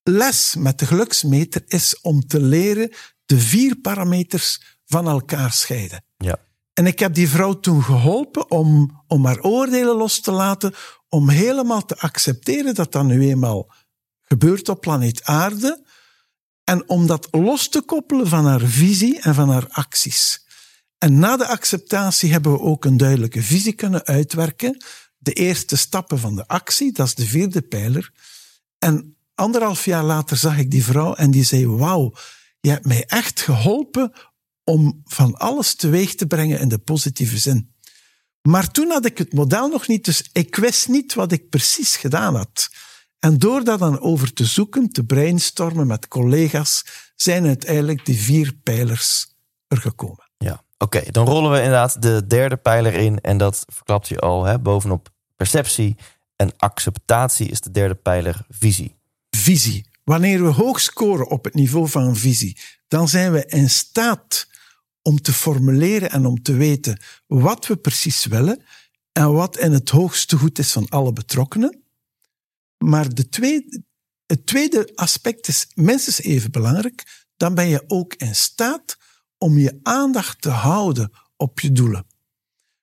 les 0.02 0.54
met 0.54 0.78
de 0.78 0.86
geluksmeter 0.86 1.62
is 1.66 2.00
om 2.00 2.26
te 2.26 2.40
leren 2.40 2.92
de 3.24 3.38
vier 3.38 3.76
parameters 3.76 4.78
van 4.86 5.08
elkaar 5.08 5.52
scheiden. 5.52 6.04
Ja. 6.16 6.38
En 6.72 6.86
ik 6.86 6.98
heb 6.98 7.14
die 7.14 7.28
vrouw 7.28 7.60
toen 7.60 7.82
geholpen 7.82 8.50
om, 8.50 9.02
om 9.06 9.24
haar 9.24 9.40
oordelen 9.40 9.96
los 9.96 10.20
te 10.20 10.30
laten, 10.30 10.74
om 11.08 11.28
helemaal 11.28 11.84
te 11.84 11.98
accepteren 11.98 12.74
dat 12.74 12.92
dat 12.92 13.04
nu 13.04 13.28
eenmaal 13.28 13.72
gebeurt 14.20 14.68
op 14.68 14.80
planeet 14.80 15.24
Aarde, 15.24 15.86
en 16.64 16.88
om 16.88 17.06
dat 17.06 17.28
los 17.30 17.68
te 17.68 17.82
koppelen 17.82 18.28
van 18.28 18.46
haar 18.46 18.60
visie 18.60 19.20
en 19.20 19.34
van 19.34 19.48
haar 19.50 19.66
acties. 19.68 20.46
En 20.98 21.18
na 21.18 21.36
de 21.36 21.46
acceptatie 21.46 22.32
hebben 22.32 22.52
we 22.52 22.60
ook 22.60 22.84
een 22.84 22.96
duidelijke 22.96 23.42
visie 23.42 23.72
kunnen 23.72 24.04
uitwerken. 24.04 24.84
De 25.22 25.32
eerste 25.32 25.76
stappen 25.76 26.18
van 26.18 26.36
de 26.36 26.46
actie, 26.48 26.92
dat 26.92 27.06
is 27.06 27.14
de 27.14 27.26
vierde 27.26 27.62
pijler. 27.62 28.12
En 28.78 29.16
anderhalf 29.34 29.84
jaar 29.84 30.04
later 30.04 30.36
zag 30.36 30.58
ik 30.58 30.70
die 30.70 30.84
vrouw 30.84 31.14
en 31.14 31.30
die 31.30 31.44
zei: 31.44 31.66
Wauw, 31.66 32.12
je 32.60 32.70
hebt 32.70 32.86
mij 32.86 33.04
echt 33.06 33.40
geholpen 33.40 34.12
om 34.64 35.02
van 35.04 35.34
alles 35.34 35.74
teweeg 35.74 36.14
te 36.14 36.26
brengen 36.26 36.60
in 36.60 36.68
de 36.68 36.78
positieve 36.78 37.38
zin. 37.38 37.74
Maar 38.42 38.70
toen 38.70 38.90
had 38.90 39.04
ik 39.04 39.18
het 39.18 39.32
model 39.32 39.68
nog 39.68 39.88
niet, 39.88 40.04
dus 40.04 40.30
ik 40.32 40.56
wist 40.56 40.88
niet 40.88 41.14
wat 41.14 41.32
ik 41.32 41.48
precies 41.48 41.96
gedaan 41.96 42.34
had. 42.34 42.70
En 43.18 43.38
door 43.38 43.64
dat 43.64 43.78
dan 43.78 44.00
over 44.00 44.32
te 44.32 44.44
zoeken, 44.44 44.92
te 44.92 45.04
brainstormen 45.04 45.86
met 45.86 46.08
collega's, 46.08 46.84
zijn 47.16 47.46
uiteindelijk 47.46 48.06
die 48.06 48.20
vier 48.20 48.52
pijlers 48.62 49.34
er 49.68 49.76
gekomen. 49.76 50.30
Ja, 50.38 50.62
oké. 50.78 51.02
Dan 51.10 51.26
rollen 51.26 51.50
we 51.50 51.56
inderdaad 51.56 52.02
de 52.02 52.26
derde 52.26 52.56
pijler 52.56 52.94
in. 52.94 53.20
En 53.20 53.38
dat 53.38 53.64
verklapt 53.66 54.08
je 54.08 54.18
al, 54.18 54.44
hè, 54.44 54.58
bovenop 54.58 55.11
perceptie 55.42 55.96
en 56.36 56.56
acceptatie 56.56 57.48
is 57.48 57.60
de 57.60 57.70
derde 57.70 57.94
pijler 57.94 58.46
visie. 58.48 58.96
Visie. 59.30 59.86
Wanneer 60.04 60.42
we 60.42 60.48
hoog 60.48 60.80
scoren 60.80 61.30
op 61.30 61.44
het 61.44 61.54
niveau 61.54 61.88
van 61.88 62.16
visie, 62.16 62.58
dan 62.88 63.08
zijn 63.08 63.32
we 63.32 63.46
in 63.46 63.70
staat 63.70 64.46
om 65.02 65.20
te 65.20 65.32
formuleren 65.32 66.10
en 66.10 66.26
om 66.26 66.42
te 66.42 66.52
weten 66.52 67.02
wat 67.26 67.66
we 67.66 67.76
precies 67.76 68.24
willen 68.24 68.62
en 69.12 69.32
wat 69.32 69.58
in 69.58 69.72
het 69.72 69.88
hoogste 69.88 70.36
goed 70.36 70.58
is 70.58 70.72
van 70.72 70.88
alle 70.88 71.12
betrokkenen. 71.12 71.82
Maar 72.78 73.14
de 73.14 73.26
het 74.26 74.46
tweede 74.46 74.92
aspect 74.94 75.48
is 75.48 75.66
minstens 75.74 76.20
even 76.20 76.50
belangrijk. 76.50 77.24
Dan 77.36 77.54
ben 77.54 77.68
je 77.68 77.84
ook 77.86 78.14
in 78.14 78.34
staat 78.34 78.96
om 79.38 79.58
je 79.58 79.78
aandacht 79.82 80.42
te 80.42 80.50
houden 80.50 81.12
op 81.36 81.60
je 81.60 81.72
doelen. 81.72 82.06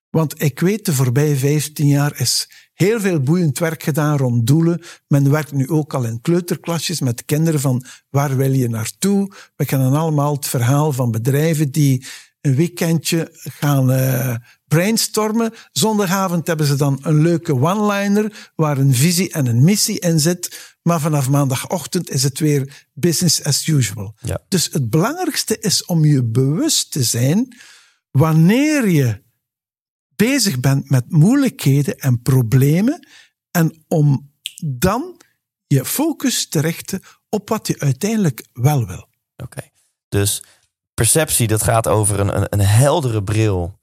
Want 0.09 0.41
ik 0.41 0.59
weet, 0.59 0.85
de 0.85 0.93
voorbije 0.93 1.35
15 1.35 1.87
jaar 1.87 2.19
is 2.19 2.49
heel 2.73 2.99
veel 2.99 3.19
boeiend 3.19 3.59
werk 3.59 3.83
gedaan 3.83 4.17
rond 4.17 4.47
doelen. 4.47 4.81
Men 5.07 5.31
werkt 5.31 5.51
nu 5.51 5.67
ook 5.69 5.93
al 5.93 6.03
in 6.03 6.21
kleuterklasjes 6.21 6.99
met 6.99 7.25
kinderen 7.25 7.59
van 7.59 7.83
waar 8.09 8.35
wil 8.35 8.51
je 8.51 8.69
naartoe? 8.69 9.33
We 9.55 9.65
kennen 9.65 9.93
allemaal 9.93 10.33
het 10.33 10.47
verhaal 10.47 10.91
van 10.91 11.11
bedrijven 11.11 11.71
die 11.71 12.05
een 12.41 12.55
weekendje 12.55 13.29
gaan 13.33 13.91
uh, 13.91 14.35
brainstormen. 14.67 15.53
Zondagavond 15.71 16.47
hebben 16.47 16.65
ze 16.65 16.75
dan 16.75 16.99
een 17.01 17.21
leuke 17.21 17.53
one-liner 17.55 18.51
waar 18.55 18.77
een 18.77 18.93
visie 18.93 19.31
en 19.31 19.45
een 19.45 19.63
missie 19.63 19.99
in 19.99 20.19
zit. 20.19 20.75
Maar 20.81 20.99
vanaf 20.99 21.29
maandagochtend 21.29 22.09
is 22.09 22.23
het 22.23 22.39
weer 22.39 22.87
business 22.93 23.43
as 23.43 23.67
usual. 23.67 24.15
Ja. 24.19 24.41
Dus 24.47 24.69
het 24.71 24.89
belangrijkste 24.89 25.59
is 25.59 25.85
om 25.85 26.05
je 26.05 26.23
bewust 26.23 26.91
te 26.91 27.03
zijn 27.03 27.55
wanneer 28.11 28.89
je 28.89 29.21
bezig 30.19 30.59
bent 30.59 30.89
met 30.89 31.11
moeilijkheden 31.11 31.97
en 31.97 32.21
problemen 32.21 33.07
en 33.51 33.83
om 33.87 34.31
dan 34.65 35.21
je 35.67 35.85
focus 35.85 36.49
te 36.49 36.59
richten 36.59 37.01
op 37.29 37.49
wat 37.49 37.67
je 37.67 37.79
uiteindelijk 37.79 38.47
wel 38.53 38.85
wil. 38.87 39.07
Oké, 39.35 39.61
dus 40.09 40.43
perceptie, 40.93 41.47
dat 41.47 41.63
gaat 41.63 41.87
over 41.87 42.19
een, 42.19 42.35
een, 42.35 42.47
een 42.49 42.65
heldere 42.65 43.23
bril 43.23 43.79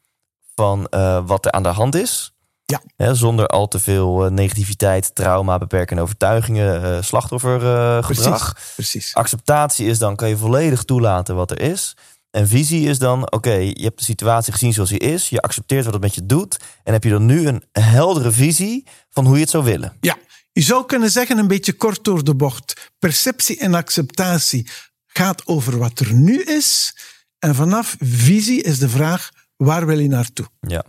van 0.55 0.87
uh, 0.91 1.27
wat 1.27 1.45
er 1.45 1.53
aan 1.53 1.63
de 1.63 1.69
hand 1.69 1.95
is. 1.95 2.35
Ja. 2.65 2.83
Hè, 2.97 3.15
zonder 3.15 3.47
al 3.47 3.69
te 3.69 3.79
veel 3.79 4.27
uh, 4.27 4.31
negativiteit, 4.31 5.15
trauma, 5.15 5.59
beperkende 5.59 6.03
overtuigingen, 6.03 6.83
uh, 6.83 7.03
slachtoffergedrag. 7.03 8.53
Precies, 8.53 8.75
precies. 8.75 9.15
Acceptatie 9.15 9.87
is 9.87 9.99
dan, 9.99 10.17
kan 10.17 10.29
je 10.29 10.37
volledig 10.37 10.85
toelaten 10.85 11.35
wat 11.35 11.51
er 11.51 11.61
is. 11.61 11.97
En 12.37 12.49
visie 12.49 12.89
is 12.89 12.99
dan, 12.99 13.33
oké, 13.33 13.53
je 13.53 13.83
hebt 13.83 13.99
de 13.99 14.05
situatie 14.05 14.53
gezien 14.53 14.73
zoals 14.73 14.89
die 14.89 14.99
is. 14.99 15.29
Je 15.29 15.41
accepteert 15.41 15.85
wat 15.85 15.93
het 15.93 16.03
met 16.03 16.15
je 16.15 16.27
doet. 16.27 16.57
En 16.83 16.93
heb 16.93 17.05
je 17.05 17.11
dan 17.11 17.27
nu 17.27 17.47
een 17.47 17.63
heldere 17.73 18.33
visie 18.33 18.87
van 19.11 19.25
hoe 19.25 19.35
je 19.35 19.41
het 19.41 19.51
zou 19.51 19.65
willen. 19.65 19.97
Ja, 20.01 20.17
je 20.53 20.61
zou 20.61 20.87
kunnen 20.87 21.11
zeggen, 21.11 21.39
een 21.39 21.47
beetje 21.47 21.73
kort 21.73 22.05
door 22.05 22.25
de 22.25 22.35
bocht. 22.35 22.93
Perceptie 22.99 23.59
en 23.59 23.75
acceptatie 23.75 24.69
gaat 25.07 25.47
over 25.47 25.79
wat 25.79 25.99
er 25.99 26.15
nu 26.15 26.43
is. 26.43 26.97
En 27.39 27.55
vanaf 27.55 27.97
visie 27.99 28.63
is 28.63 28.79
de 28.79 28.89
vraag, 28.89 29.31
waar 29.57 29.87
wil 29.87 29.99
je 29.99 30.09
naartoe? 30.09 30.47
Ja. 30.61 30.85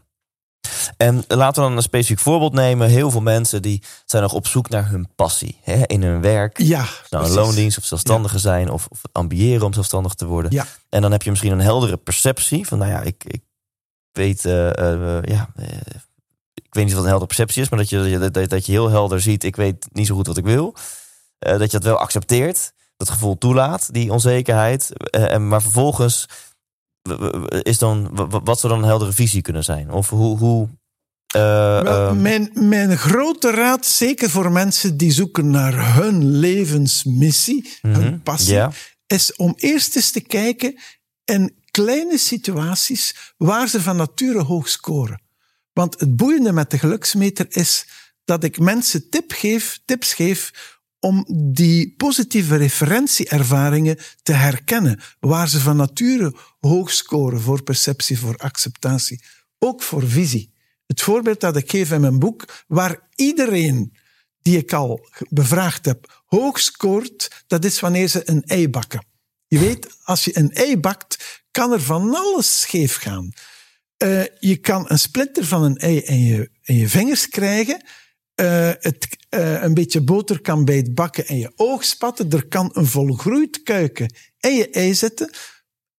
En 0.97 1.23
laten 1.27 1.61
we 1.61 1.67
dan 1.67 1.77
een 1.77 1.83
specifiek 1.83 2.19
voorbeeld 2.19 2.53
nemen. 2.53 2.89
Heel 2.89 3.11
veel 3.11 3.21
mensen 3.21 3.61
die 3.61 3.83
zijn 4.05 4.23
nog 4.23 4.33
op 4.33 4.47
zoek 4.47 4.69
naar 4.69 4.89
hun 4.89 5.07
passie 5.15 5.59
hè, 5.61 5.85
in 5.85 6.03
hun 6.03 6.21
werk. 6.21 6.57
Ja, 6.57 6.85
nou, 7.09 7.25
een 7.25 7.31
loondienst 7.31 7.77
of 7.77 7.85
zelfstandige 7.85 8.35
ja. 8.35 8.41
zijn 8.41 8.71
of, 8.71 8.87
of 8.89 9.01
ambiëren 9.11 9.65
om 9.65 9.73
zelfstandig 9.73 10.13
te 10.13 10.25
worden. 10.25 10.51
Ja. 10.51 10.65
En 10.89 11.01
dan 11.01 11.11
heb 11.11 11.21
je 11.21 11.29
misschien 11.29 11.51
een 11.51 11.59
heldere 11.59 11.97
perceptie 11.97 12.67
van, 12.67 12.77
nou 12.77 12.91
ja, 12.91 13.01
ik, 13.01 13.23
ik 13.23 13.41
weet, 14.11 14.45
uh, 14.45 14.53
uh, 14.53 15.21
ja, 15.21 15.49
uh, 15.59 15.67
ik 16.53 16.73
weet 16.73 16.85
niet 16.85 16.93
wat 16.93 17.03
een 17.03 17.09
heldere 17.09 17.25
perceptie 17.25 17.61
is, 17.61 17.69
maar 17.69 17.79
dat 17.79 17.89
je, 17.89 18.29
dat, 18.31 18.49
dat 18.49 18.65
je 18.65 18.71
heel 18.71 18.89
helder 18.89 19.21
ziet, 19.21 19.43
ik 19.43 19.55
weet 19.55 19.87
niet 19.91 20.07
zo 20.07 20.15
goed 20.15 20.27
wat 20.27 20.37
ik 20.37 20.45
wil. 20.45 20.75
dat 21.39 21.71
je 21.71 21.77
het 21.77 21.85
wel 21.85 21.97
accepteert, 21.97 22.73
dat 22.97 23.09
gevoel 23.09 23.37
toelaat, 23.37 23.93
die 23.93 24.11
onzekerheid. 24.11 25.09
en 25.09 25.47
maar 25.47 25.61
vervolgens 25.61 26.25
is 27.61 27.77
dan, 27.77 28.09
wat 28.43 28.59
zou 28.59 28.73
dan 28.73 28.81
een 28.81 28.89
heldere 28.89 29.13
visie 29.13 29.41
kunnen 29.41 29.63
zijn? 29.63 29.91
Of 29.91 30.09
hoe. 30.09 30.37
hoe 30.37 30.67
uh, 31.35 31.81
Wel, 31.81 32.15
mijn, 32.15 32.49
mijn 32.53 32.97
grote 32.97 33.51
raad, 33.51 33.85
zeker 33.85 34.29
voor 34.29 34.51
mensen 34.51 34.97
die 34.97 35.11
zoeken 35.11 35.49
naar 35.49 35.95
hun 35.95 36.39
levensmissie, 36.39 37.69
mm 37.81 37.93
-hmm. 37.93 38.03
hun 38.03 38.21
passie, 38.21 38.53
yeah. 38.53 38.71
is 39.07 39.35
om 39.35 39.53
eerst 39.55 39.95
eens 39.95 40.11
te 40.11 40.21
kijken 40.21 40.79
in 41.25 41.55
kleine 41.71 42.17
situaties 42.17 43.33
waar 43.37 43.67
ze 43.67 43.81
van 43.81 43.95
nature 43.95 44.41
hoog 44.41 44.69
scoren. 44.69 45.21
Want 45.73 45.99
het 45.99 46.15
boeiende 46.15 46.51
met 46.51 46.71
de 46.71 46.77
geluksmeter 46.77 47.45
is 47.49 47.87
dat 48.23 48.43
ik 48.43 48.59
mensen 48.59 49.09
tip 49.09 49.31
geef, 49.31 49.79
tips 49.85 50.13
geef 50.13 50.76
om 50.99 51.25
die 51.53 51.93
positieve 51.97 52.55
referentieervaringen 52.55 53.97
te 54.23 54.33
herkennen, 54.33 54.99
waar 55.19 55.49
ze 55.49 55.59
van 55.59 55.75
nature 55.75 56.35
hoog 56.59 56.91
scoren 56.91 57.41
voor 57.41 57.63
perceptie, 57.63 58.19
voor 58.19 58.37
acceptatie, 58.37 59.23
ook 59.59 59.83
voor 59.83 60.07
visie. 60.07 60.53
Het 60.85 61.01
voorbeeld 61.01 61.39
dat 61.39 61.55
ik 61.55 61.69
geef 61.69 61.91
in 61.91 62.01
mijn 62.01 62.19
boek, 62.19 62.63
waar 62.67 62.99
iedereen 63.15 63.93
die 64.41 64.57
ik 64.57 64.73
al 64.73 65.07
bevraagd 65.29 65.85
heb 65.85 66.23
hoog 66.25 66.59
scoort, 66.59 67.43
dat 67.47 67.65
is 67.65 67.79
wanneer 67.79 68.07
ze 68.07 68.29
een 68.29 68.43
ei 68.43 68.69
bakken. 68.69 69.05
Je 69.47 69.59
weet, 69.59 69.97
als 70.03 70.23
je 70.23 70.37
een 70.37 70.51
ei 70.51 70.77
bakt, 70.77 71.43
kan 71.51 71.71
er 71.71 71.81
van 71.81 72.15
alles 72.15 72.59
scheef 72.59 72.95
gaan. 72.95 73.31
Uh, 74.03 74.23
je 74.39 74.57
kan 74.57 74.85
een 74.87 74.99
splinter 74.99 75.45
van 75.45 75.63
een 75.63 75.77
ei 75.77 75.99
in 75.99 76.23
je, 76.23 76.49
in 76.63 76.75
je 76.75 76.89
vingers 76.89 77.29
krijgen. 77.29 77.83
Uh, 78.41 78.71
het, 78.79 79.17
uh, 79.29 79.63
een 79.63 79.73
beetje 79.73 80.01
boter 80.01 80.41
kan 80.41 80.65
bij 80.65 80.75
het 80.75 80.93
bakken 80.95 81.27
in 81.27 81.37
je 81.37 81.51
oog 81.55 81.83
spatten. 81.83 82.29
Er 82.31 82.47
kan 82.47 82.69
een 82.73 82.85
volgroeid 82.85 83.63
kuiken 83.63 84.13
in 84.39 84.55
je 84.55 84.69
ei 84.69 84.93
zitten. 84.93 85.29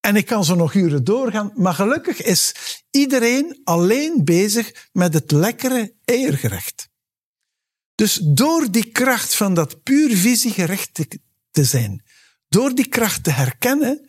En 0.01 0.17
ik 0.17 0.27
kan 0.27 0.45
zo 0.45 0.55
nog 0.55 0.75
uren 0.75 1.05
doorgaan. 1.05 1.53
Maar 1.55 1.75
gelukkig 1.75 2.23
is 2.23 2.55
iedereen 2.91 3.61
alleen 3.65 4.25
bezig 4.25 4.89
met 4.93 5.15
het 5.15 5.31
lekkere 5.31 5.95
eiergerecht. 6.05 6.89
Dus 7.95 8.21
door 8.23 8.71
die 8.71 8.93
kracht 8.93 9.35
van 9.35 9.55
dat 9.55 9.83
puur 9.83 10.17
visiegericht 10.17 10.95
te, 10.95 11.21
te 11.51 11.65
zijn, 11.65 12.05
door 12.49 12.75
die 12.75 12.89
kracht 12.89 13.25
te 13.25 13.31
herkennen, 13.31 14.08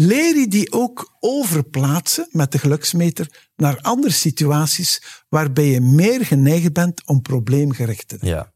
leer 0.00 0.38
je 0.38 0.48
die 0.48 0.72
ook 0.72 1.16
overplaatsen 1.20 2.28
met 2.30 2.52
de 2.52 2.58
geluksmeter 2.58 3.26
naar 3.56 3.78
andere 3.80 4.12
situaties 4.12 5.02
waarbij 5.28 5.64
je 5.64 5.80
meer 5.80 6.24
geneigd 6.24 6.72
bent 6.72 7.06
om 7.06 7.22
probleemgericht 7.22 8.08
te 8.08 8.18
denken. 8.18 8.38
Ja. 8.38 8.52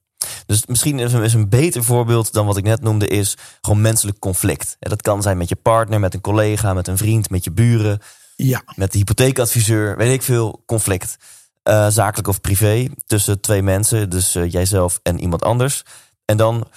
Dus 0.46 0.66
misschien 0.66 0.98
is 0.98 1.12
een, 1.12 1.22
is 1.22 1.34
een 1.34 1.48
beter 1.48 1.84
voorbeeld 1.84 2.32
dan 2.32 2.46
wat 2.46 2.56
ik 2.56 2.64
net 2.64 2.82
noemde, 2.82 3.08
is 3.08 3.36
gewoon 3.60 3.80
menselijk 3.80 4.18
conflict. 4.18 4.76
Ja, 4.80 4.88
dat 4.88 5.02
kan 5.02 5.22
zijn 5.22 5.36
met 5.36 5.48
je 5.48 5.56
partner, 5.56 6.00
met 6.00 6.14
een 6.14 6.20
collega, 6.20 6.74
met 6.74 6.88
een 6.88 6.96
vriend, 6.96 7.30
met 7.30 7.44
je 7.44 7.52
buren, 7.52 8.00
Ja, 8.36 8.62
met 8.74 8.92
de 8.92 8.98
hypotheekadviseur, 8.98 9.96
weet 9.96 10.12
ik 10.12 10.22
veel, 10.22 10.62
conflict. 10.66 11.16
Eh, 11.62 11.88
zakelijk 11.88 12.28
of 12.28 12.40
privé, 12.40 12.88
tussen 13.06 13.40
twee 13.40 13.62
mensen, 13.62 14.10
dus 14.10 14.34
eh, 14.34 14.50
jijzelf 14.50 15.00
en 15.02 15.20
iemand 15.20 15.42
anders. 15.42 15.82
En 16.24 16.36
dan 16.36 16.68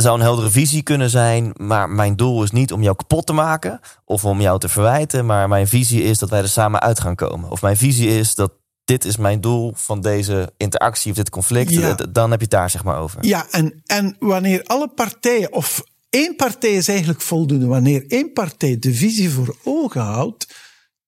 zou 0.00 0.18
een 0.18 0.24
heldere 0.24 0.50
visie 0.50 0.82
kunnen 0.82 1.10
zijn, 1.10 1.52
maar 1.56 1.90
mijn 1.90 2.16
doel 2.16 2.42
is 2.42 2.50
niet 2.50 2.72
om 2.72 2.82
jou 2.82 2.96
kapot 2.96 3.26
te 3.26 3.32
maken 3.32 3.80
of 4.04 4.24
om 4.24 4.40
jou 4.40 4.58
te 4.58 4.68
verwijten, 4.68 5.26
maar 5.26 5.48
mijn 5.48 5.68
visie 5.68 6.02
is 6.02 6.18
dat 6.18 6.30
wij 6.30 6.40
er 6.40 6.48
samen 6.48 6.80
uit 6.80 7.00
gaan 7.00 7.14
komen. 7.14 7.50
Of 7.50 7.62
mijn 7.62 7.76
visie 7.76 8.08
is 8.08 8.34
dat 8.34 8.52
dit 8.84 9.04
is 9.04 9.16
mijn 9.16 9.40
doel 9.40 9.72
van 9.76 10.00
deze 10.00 10.52
interactie 10.56 11.10
of 11.10 11.16
dit 11.16 11.30
conflict. 11.30 11.70
Ja. 11.70 11.94
Dan 11.94 12.30
heb 12.30 12.38
je 12.38 12.44
het 12.44 12.54
daar 12.54 12.70
zeg 12.70 12.84
maar 12.84 12.98
over. 12.98 13.26
ja 13.26 13.46
en, 13.50 13.82
en 13.86 14.16
wanneer 14.18 14.62
alle 14.64 14.88
partijen, 14.88 15.52
of 15.52 15.82
één 16.08 16.36
partij 16.36 16.72
is 16.72 16.88
eigenlijk 16.88 17.20
voldoende, 17.20 17.66
wanneer 17.66 18.04
één 18.08 18.32
partij 18.32 18.78
de 18.78 18.94
visie 18.94 19.30
voor 19.30 19.56
ogen 19.64 20.00
houdt, 20.00 20.46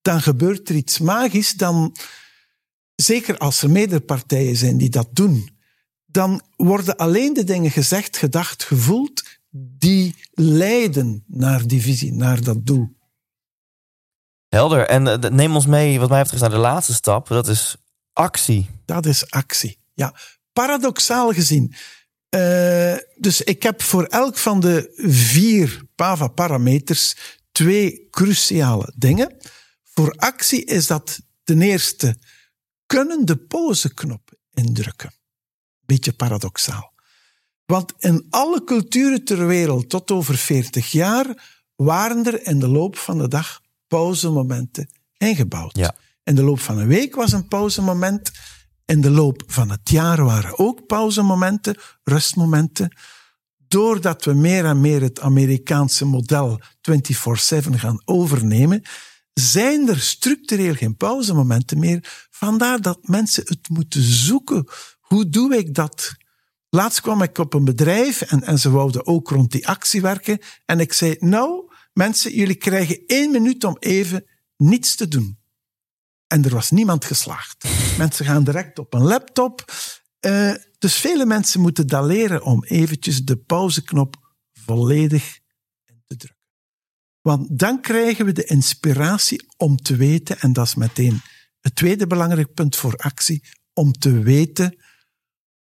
dan 0.03 0.21
gebeurt 0.21 0.69
er 0.69 0.75
iets 0.75 0.99
magisch. 0.99 1.53
Dan, 1.53 1.97
zeker 2.95 3.39
als 3.39 3.63
er 3.63 3.71
meerdere 3.71 4.01
partijen 4.01 4.57
zijn 4.57 4.77
die 4.77 4.91
dat 4.91 5.09
doen, 5.13 5.52
dan 6.13 6.43
worden 6.57 6.97
alleen 6.97 7.35
de 7.35 7.45
dingen 7.45 7.71
gezegd, 7.71 8.17
gedacht, 8.17 8.65
gevoeld 8.65 9.23
die 9.55 10.15
leiden 10.31 11.25
naar 11.27 11.67
die 11.67 11.83
visie, 11.83 12.13
naar 12.13 12.43
dat 12.43 12.67
doel. 12.67 12.97
Helder. 14.49 14.87
En 14.87 15.07
eh, 15.07 15.31
neem 15.31 15.55
ons 15.55 15.67
mee, 15.67 15.99
wat 15.99 16.09
mij 16.09 16.23
betreft, 16.23 16.43
naar 16.43 16.51
de 16.51 16.57
laatste 16.57 16.95
stap. 16.95 17.29
Dat 17.29 17.49
is 17.49 17.77
actie. 18.13 18.71
Dat 18.85 19.07
is 19.07 19.31
actie. 19.31 19.79
Ja, 19.95 20.15
paradoxaal 20.53 21.33
gezien. 21.33 21.75
eh, 22.29 22.97
dus 23.17 23.43
ik 23.43 23.63
heb 23.63 23.83
voor 23.83 24.05
elk 24.05 24.39
van 24.39 24.61
de 24.61 24.93
vier 24.97 25.83
PAVA-parameters 25.95 27.17
twee 27.53 28.07
cruciale 28.11 28.93
dingen. 28.97 29.37
Voor 29.83 30.11
actie 30.17 30.65
is 30.65 30.87
dat 30.87 31.21
ten 31.45 31.63
eerste 31.63 32.17
kunnen 32.87 33.27
de 33.27 33.37
pauzeknop 33.37 34.33
indrukken. 34.51 35.13
Beetje 35.93 36.13
paradoxaal. 36.13 36.93
Want 37.65 37.93
in 37.99 38.27
alle 38.31 38.65
culturen 38.65 39.25
ter 39.25 39.47
wereld 39.47 39.89
tot 39.89 40.11
over 40.11 40.37
40 40.37 40.91
jaar 40.91 41.27
waren 41.77 42.25
er 42.25 42.47
in 42.47 42.59
de 42.59 42.69
loop 42.69 42.97
van 42.97 43.19
de 43.19 43.29
dag 43.29 43.61
pauzemomenten 43.87 44.91
ingebouwd. 45.17 45.77
Ja. 45.77 45.95
In 46.25 46.35
de 46.35 46.43
loop 46.43 46.61
van 46.61 46.79
een 46.79 46.87
week 46.87 47.15
was 47.15 47.33
een 47.33 47.49
pauzemoment. 47.49 48.31
In 48.85 49.01
de 49.01 49.11
loop 49.11 49.43
van 49.47 49.71
het 49.71 49.91
jaar 49.91 50.25
waren 50.25 50.59
ook 50.59 50.87
pauzemomenten, 50.87 51.77
rustmomenten. 52.05 52.97
Doordat 53.69 54.25
we 54.25 54.33
meer 54.33 54.65
en 54.65 54.81
meer 54.81 55.01
het 55.01 55.21
Amerikaanse 55.21 56.05
model 56.05 56.61
24-7 56.61 56.65
gaan 57.71 58.03
overnemen, 58.05 58.83
zijn 59.33 59.89
er 59.89 60.01
structureel 60.01 60.75
geen 60.75 60.97
pauzemomenten 60.97 61.79
meer. 61.79 62.27
Vandaar 62.31 62.81
dat 62.81 62.99
mensen 63.03 63.45
het 63.47 63.69
moeten 63.69 64.03
zoeken. 64.03 64.67
Hoe 65.13 65.29
doe 65.29 65.57
ik 65.57 65.75
dat? 65.75 66.15
Laatst 66.69 67.01
kwam 67.01 67.23
ik 67.23 67.39
op 67.39 67.55
een 67.55 67.65
bedrijf 67.65 68.21
en, 68.21 68.43
en 68.43 68.59
ze 68.59 68.71
wouden 68.71 69.07
ook 69.07 69.29
rond 69.29 69.53
die 69.53 69.69
actie 69.69 70.01
werken. 70.01 70.39
En 70.65 70.81
ik 70.81 70.93
zei, 70.93 71.17
nou, 71.19 71.73
mensen, 71.93 72.35
jullie 72.35 72.55
krijgen 72.55 73.03
één 73.07 73.31
minuut 73.31 73.65
om 73.65 73.77
even 73.79 74.25
niets 74.57 74.97
te 74.97 75.09
doen. 75.09 75.39
En 76.27 76.45
er 76.45 76.51
was 76.51 76.71
niemand 76.71 77.05
geslaagd. 77.05 77.65
Mensen 77.99 78.25
gaan 78.25 78.45
direct 78.45 78.79
op 78.79 78.95
een 78.95 79.03
laptop. 79.03 79.73
Eh, 80.21 80.55
dus 80.79 80.95
vele 80.95 81.27
mensen 81.27 81.61
moeten 81.61 81.87
dat 81.87 82.05
leren 82.05 82.43
om 82.43 82.65
eventjes 82.65 83.25
de 83.25 83.37
pauzeknop 83.37 84.35
volledig 84.53 85.39
in 85.85 86.03
te 86.07 86.17
drukken. 86.17 86.41
Want 87.21 87.59
dan 87.59 87.81
krijgen 87.81 88.25
we 88.25 88.33
de 88.33 88.45
inspiratie 88.45 89.47
om 89.57 89.77
te 89.77 89.97
weten, 89.97 90.41
en 90.41 90.53
dat 90.53 90.67
is 90.67 90.75
meteen 90.75 91.21
het 91.61 91.75
tweede 91.75 92.07
belangrijk 92.07 92.55
punt 92.55 92.77
voor 92.77 92.97
actie, 92.97 93.45
om 93.73 93.93
te 93.93 94.19
weten 94.19 94.77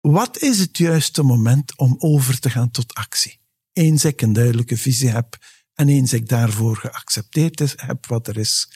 wat 0.01 0.37
is 0.39 0.59
het 0.59 0.77
juiste 0.77 1.23
moment 1.23 1.77
om 1.77 1.95
over 1.97 2.39
te 2.39 2.49
gaan 2.49 2.71
tot 2.71 2.93
actie. 2.93 3.39
Eens 3.73 4.05
ik 4.05 4.21
een 4.21 4.33
duidelijke 4.33 4.77
visie 4.77 5.09
heb 5.09 5.37
en 5.73 5.89
eens 5.89 6.13
ik 6.13 6.27
daarvoor 6.29 6.77
geaccepteerd 6.77 7.61
is- 7.61 7.73
heb 7.75 8.05
wat 8.05 8.27
er 8.27 8.37
is, 8.37 8.71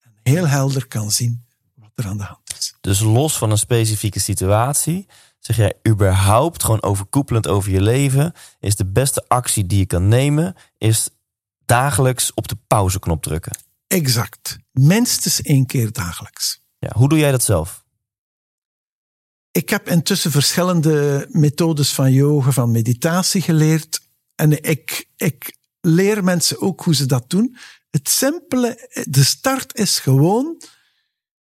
en 0.00 0.12
heel 0.22 0.48
helder 0.48 0.86
kan 0.86 1.10
zien 1.10 1.44
wat 1.74 1.90
er 1.94 2.06
aan 2.06 2.16
de 2.16 2.22
hand 2.24 2.54
is. 2.58 2.74
Dus 2.80 3.00
los 3.00 3.38
van 3.38 3.50
een 3.50 3.58
specifieke 3.58 4.20
situatie, 4.20 5.06
zeg 5.38 5.56
jij 5.56 5.74
überhaupt 5.88 6.64
gewoon 6.64 6.82
overkoepelend 6.82 7.48
over 7.48 7.70
je 7.70 7.80
leven, 7.80 8.32
is 8.60 8.76
de 8.76 8.86
beste 8.86 9.24
actie 9.28 9.66
die 9.66 9.78
je 9.78 9.86
kan 9.86 10.08
nemen, 10.08 10.54
is 10.78 11.08
dagelijks 11.64 12.34
op 12.34 12.48
de 12.48 12.56
pauzeknop 12.66 13.22
drukken. 13.22 13.56
Exact. 13.86 14.58
Minstens 14.72 15.42
één 15.42 15.66
keer 15.66 15.92
dagelijks. 15.92 16.62
Ja, 16.78 16.90
hoe 16.92 17.08
doe 17.08 17.18
jij 17.18 17.30
dat 17.30 17.42
zelf? 17.42 17.79
Ik 19.50 19.70
heb 19.70 19.88
intussen 19.88 20.30
verschillende 20.30 21.26
methodes 21.30 21.92
van 21.92 22.12
yoga, 22.12 22.50
van 22.50 22.70
meditatie 22.70 23.42
geleerd. 23.42 24.00
En 24.34 24.62
ik, 24.62 25.08
ik 25.16 25.56
leer 25.80 26.24
mensen 26.24 26.60
ook 26.60 26.82
hoe 26.82 26.94
ze 26.94 27.06
dat 27.06 27.30
doen. 27.30 27.56
Het 27.90 28.08
simpele, 28.08 28.90
de 29.08 29.24
start 29.24 29.78
is 29.78 29.98
gewoon 29.98 30.62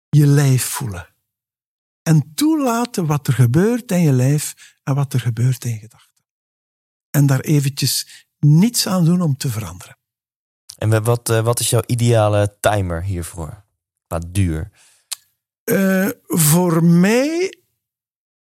je 0.09 0.25
lijf 0.25 0.63
voelen. 0.63 1.15
En 2.01 2.31
toelaten 2.35 3.05
wat 3.05 3.27
er 3.27 3.33
gebeurt 3.33 3.91
in 3.91 4.01
je 4.01 4.11
lijf 4.11 4.75
en 4.83 4.95
wat 4.95 5.13
er 5.13 5.19
gebeurt 5.19 5.65
in 5.65 5.71
je 5.71 5.79
gedachten. 5.79 6.23
En 7.09 7.25
daar 7.25 7.39
eventjes 7.39 8.25
niets 8.39 8.87
aan 8.87 9.05
doen 9.05 9.21
om 9.21 9.37
te 9.37 9.49
veranderen. 9.49 9.97
En 10.77 11.03
wat, 11.03 11.29
eh, 11.29 11.41
wat 11.41 11.59
is 11.59 11.69
jouw 11.69 11.83
ideale 11.85 12.57
timer 12.59 13.03
hiervoor? 13.03 13.65
Qua 14.07 14.19
duur. 14.27 14.71
Eh, 15.63 16.09
voor 16.25 16.83
mij 16.83 17.57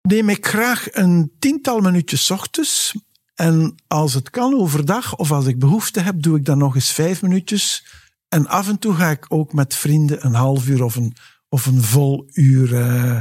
neem 0.08 0.30
ik 0.30 0.48
graag 0.48 0.88
een 0.92 1.32
tiental 1.40 1.80
minuutjes 1.80 2.32
ochtends. 2.32 2.96
En 3.36 3.76
als 3.88 4.14
het 4.14 4.30
kan 4.30 4.54
overdag, 4.54 5.16
of 5.16 5.32
als 5.32 5.46
ik 5.46 5.60
behoefte 5.60 6.00
heb, 6.00 6.22
doe 6.22 6.38
ik 6.38 6.46
dan 6.46 6.58
nog 6.58 6.76
eens 6.76 6.92
vijf 6.92 7.22
minuutjes. 7.22 7.86
En 8.30 8.48
af 8.48 8.68
en 8.68 8.80
toe 8.80 8.96
ga 8.96 9.10
ik 9.10 9.26
ook 9.28 9.54
met 9.54 9.76
vrienden 9.76 10.26
een 10.26 10.34
half 10.34 10.68
uur 10.68 10.84
of 10.84 10.96
een, 10.96 11.16
of 11.50 11.66
een 11.66 11.82
vol 11.84 12.30
uur 12.34 12.76
eh, 12.76 13.20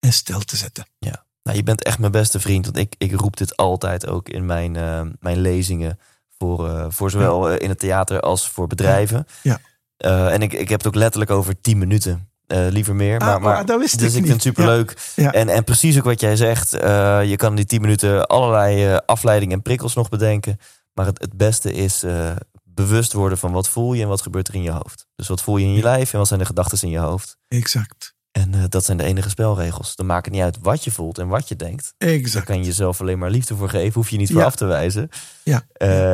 in 0.00 0.12
stilte 0.12 0.56
zitten. 0.56 0.86
Ja. 0.98 1.24
Nou, 1.42 1.56
je 1.56 1.62
bent 1.62 1.82
echt 1.82 1.98
mijn 1.98 2.12
beste 2.12 2.40
vriend, 2.40 2.64
want 2.64 2.76
ik, 2.76 2.94
ik 2.98 3.12
roep 3.12 3.36
dit 3.36 3.56
altijd 3.56 4.06
ook 4.06 4.28
in 4.28 4.46
mijn, 4.46 4.76
eh, 4.76 5.06
mijn 5.18 5.40
lezingen. 5.40 5.98
Voor, 6.38 6.68
eh, 6.68 6.86
voor 6.88 7.10
zowel 7.10 7.54
in 7.54 7.68
het 7.68 7.78
theater 7.78 8.20
als 8.20 8.48
voor 8.48 8.66
bedrijven. 8.66 9.26
Ja. 9.42 9.60
Eh, 9.96 10.32
en 10.32 10.42
ik, 10.42 10.52
ik 10.52 10.68
heb 10.68 10.78
het 10.78 10.86
ook 10.86 10.94
letterlijk 10.94 11.30
over 11.30 11.60
10 11.60 11.78
minuten. 11.78 12.28
Eh, 12.46 12.66
liever 12.70 12.94
meer. 12.94 13.18
Ah, 13.18 13.26
maar, 13.26 13.40
maar, 13.40 13.66
dat 13.66 13.80
wist 13.80 13.98
dus 13.98 14.14
ik 14.14 14.20
vind 14.22 14.28
het 14.32 14.42
superleuk. 14.42 15.12
Ja. 15.16 15.32
En, 15.32 15.48
en 15.48 15.64
precies 15.64 15.98
ook 15.98 16.04
wat 16.04 16.20
jij 16.20 16.36
zegt. 16.36 16.72
eh, 16.74 17.24
je 17.24 17.36
kan 17.36 17.50
in 17.50 17.56
die 17.56 17.64
10 17.64 17.80
minuten 17.80 18.26
allerlei 18.26 18.86
eh, 18.86 18.96
afleidingen 19.06 19.54
en 19.56 19.62
prikkels 19.62 19.94
nog 19.94 20.08
bedenken. 20.08 20.58
Maar 20.92 21.06
het, 21.06 21.20
het 21.20 21.36
beste 21.36 21.72
is 21.72 22.04
bewust 22.64 23.12
worden 23.12 23.38
van 23.38 23.52
wat 23.52 23.68
voel 23.68 23.92
je 23.92 24.02
en 24.02 24.08
wat 24.08 24.22
gebeurt 24.22 24.48
er 24.48 24.54
in 24.54 24.62
je 24.62 24.70
hoofd. 24.70 25.06
Dus 25.16 25.28
wat 25.28 25.42
voel 25.42 25.56
je 25.56 25.66
in 25.66 25.72
je 25.74 25.82
lijf 25.82 26.12
en 26.12 26.18
wat 26.18 26.28
zijn 26.28 26.40
de 26.40 26.46
gedachten 26.46 26.82
in 26.82 26.88
je 26.88 26.98
hoofd. 26.98 27.36
Exact. 27.48 28.14
En 28.32 28.66
dat 28.68 28.84
zijn 28.84 28.96
de 28.96 29.04
enige 29.04 29.28
spelregels. 29.28 29.96
Dan 29.96 30.06
maakt 30.06 30.24
het 30.24 30.34
niet 30.34 30.42
uit 30.42 30.58
wat 30.62 30.84
je 30.84 30.90
voelt 30.90 31.18
en 31.18 31.28
wat 31.28 31.48
je 31.48 31.56
denkt. 31.56 31.94
Daar 31.98 32.10
Exact. 32.10 32.44
kan 32.44 32.58
je 32.58 32.64
jezelf 32.64 33.00
alleen 33.00 33.18
maar 33.18 33.30
liefde 33.30 33.56
voor 33.56 33.68
geven. 33.68 33.92
Hoef 33.94 34.10
je 34.10 34.16
niet 34.16 34.32
voor 34.32 34.44
af 34.44 34.56
te 34.56 34.64
wijzen. 34.64 35.08
Ja. 35.42 35.62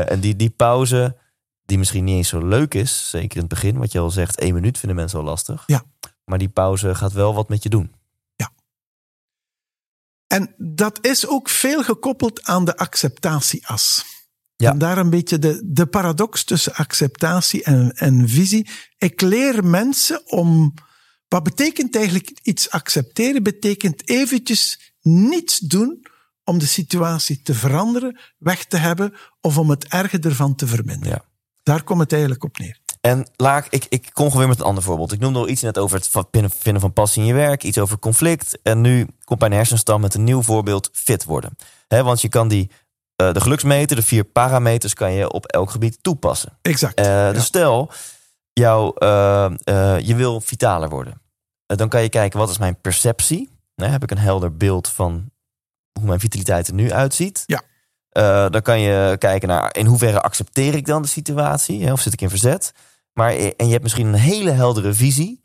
En 0.05 0.21
die, 0.21 0.37
die 0.37 0.51
pauze, 0.51 1.17
die 1.65 1.79
misschien 1.79 2.05
niet 2.05 2.17
eens 2.17 2.29
zo 2.29 2.47
leuk 2.47 2.75
is. 2.75 3.09
Zeker 3.11 3.35
in 3.37 3.41
het 3.41 3.49
begin, 3.49 3.79
wat 3.79 3.93
je 3.93 3.99
al 3.99 4.11
zegt. 4.11 4.39
één 4.41 4.55
minuut 4.55 4.79
vinden 4.79 4.97
mensen 4.97 5.19
al 5.19 5.25
lastig. 5.25 5.63
Ja. 5.67 5.83
Maar 6.25 6.39
die 6.39 6.49
pauze 6.49 6.95
gaat 6.95 7.13
wel 7.13 7.35
wat 7.35 7.49
met 7.49 7.63
je 7.63 7.69
doen. 7.69 7.99
En 10.33 10.55
dat 10.57 10.99
is 11.01 11.27
ook 11.27 11.49
veel 11.49 11.83
gekoppeld 11.83 12.43
aan 12.43 12.65
de 12.65 12.77
acceptatieas. 12.77 14.05
Ja. 14.57 14.71
En 14.71 14.79
daar 14.79 14.99
een 14.99 15.11
beetje 15.11 15.39
de, 15.39 15.61
de 15.65 15.87
paradox 15.87 16.45
tussen 16.45 16.75
acceptatie 16.75 17.63
en, 17.63 17.93
en 17.97 18.29
visie. 18.29 18.69
Ik 18.99 19.21
leer 19.21 19.65
mensen 19.65 20.31
om. 20.31 20.75
Wat 21.29 21.43
betekent 21.43 21.97
eigenlijk 21.97 22.39
iets 22.43 22.71
accepteren? 22.71 23.43
Betekent 23.43 24.09
eventjes 24.09 24.93
niets 25.01 25.59
doen 25.59 26.07
om 26.45 26.59
de 26.59 26.67
situatie 26.67 27.43
te 27.43 27.55
veranderen, 27.55 28.21
weg 28.39 28.65
te 28.65 28.77
hebben 28.77 29.15
of 29.41 29.59
om 29.59 29.71
het 29.71 29.85
erge 29.89 30.19
ervan 30.19 30.55
te 30.55 30.67
verminderen. 30.67 31.23
Ja. 31.23 31.25
Daar 31.63 31.83
komt 31.83 32.01
het 32.01 32.13
eigenlijk 32.13 32.45
op 32.45 32.59
neer. 32.59 32.80
En 33.01 33.27
laat 33.37 33.67
ik, 33.71 33.87
ik, 33.89 34.11
kom 34.13 34.25
gewoon 34.25 34.39
weer 34.39 34.49
met 34.49 34.59
een 34.59 34.65
ander 34.65 34.83
voorbeeld. 34.83 35.13
Ik 35.13 35.21
noemde 35.21 35.39
al 35.39 35.49
iets 35.49 35.63
net 35.63 35.79
over 35.79 35.97
het 35.97 36.11
vinden- 36.59 36.81
van 36.81 36.93
passie 36.93 37.23
in 37.23 37.29
je 37.29 37.35
werk, 37.35 37.63
iets 37.63 37.79
over 37.79 37.99
conflict. 37.99 38.59
En 38.63 38.81
nu 38.81 39.07
komt 39.25 39.41
mijn 39.41 39.53
hersenstam 39.53 40.01
met 40.01 40.15
een 40.15 40.25
nieuw 40.25 40.43
voorbeeld 40.43 40.91
fit 40.93 41.25
worden. 41.25 41.57
Hè, 41.89 42.03
want 42.03 42.21
je 42.21 42.29
kan 42.29 42.49
die 42.49 42.71
eh, 43.17 43.33
de 43.33 43.41
geluksmeter, 43.41 43.97
de 43.97 44.03
vier 44.03 44.25
parameters, 44.25 44.95
kan 44.95 45.13
je 45.13 45.33
op 45.33 45.47
elk 45.47 45.71
gebied 45.71 45.99
toepassen. 46.03 46.59
Exact. 46.63 46.95
Eh, 46.95 47.05
Ja. 47.05 47.33
Dus 47.33 47.45
stel, 47.45 47.91
jou, 48.53 48.93
eh, 48.99 49.51
je 50.03 50.15
wil 50.17 50.41
vitaler 50.41 50.89
worden. 50.89 51.21
Dan 51.67 51.89
kan 51.89 52.03
je 52.03 52.09
kijken, 52.09 52.39
wat 52.39 52.51
is 52.51 52.59
mijn 52.59 52.81
perceptie? 52.81 53.51
Heb 53.75 54.03
ik 54.03 54.11
een 54.11 54.19
helder 54.19 54.57
beeld 54.57 54.89
van 54.89 55.31
hoe 55.99 56.07
mijn 56.09 56.21
vitaliteit 56.21 56.69
er 56.69 56.75
nu 56.75 56.93
uitziet? 56.93 57.43
Ja. 57.47 57.63
Eh, 58.11 58.47
dan 58.51 58.63
kan 58.63 58.81
je 58.81 59.17
kijken 59.19 59.49
naar 59.49 59.77
in 59.77 59.87
hoeverre 59.87 60.21
accepteer 60.21 60.75
ik 60.75 60.87
dan 60.87 61.03
de 61.03 61.09
situatie? 61.09 61.85
Hè, 61.85 61.93
of 61.93 62.01
zit 62.01 62.13
ik 62.13 62.21
in 62.21 62.29
verzet? 62.29 62.73
Maar, 63.13 63.31
eh, 63.31 63.45
en 63.57 63.67
je 63.67 63.71
hebt 63.71 63.83
misschien 63.83 64.07
een 64.07 64.15
hele 64.15 64.51
heldere 64.51 64.93
visie. 64.93 65.43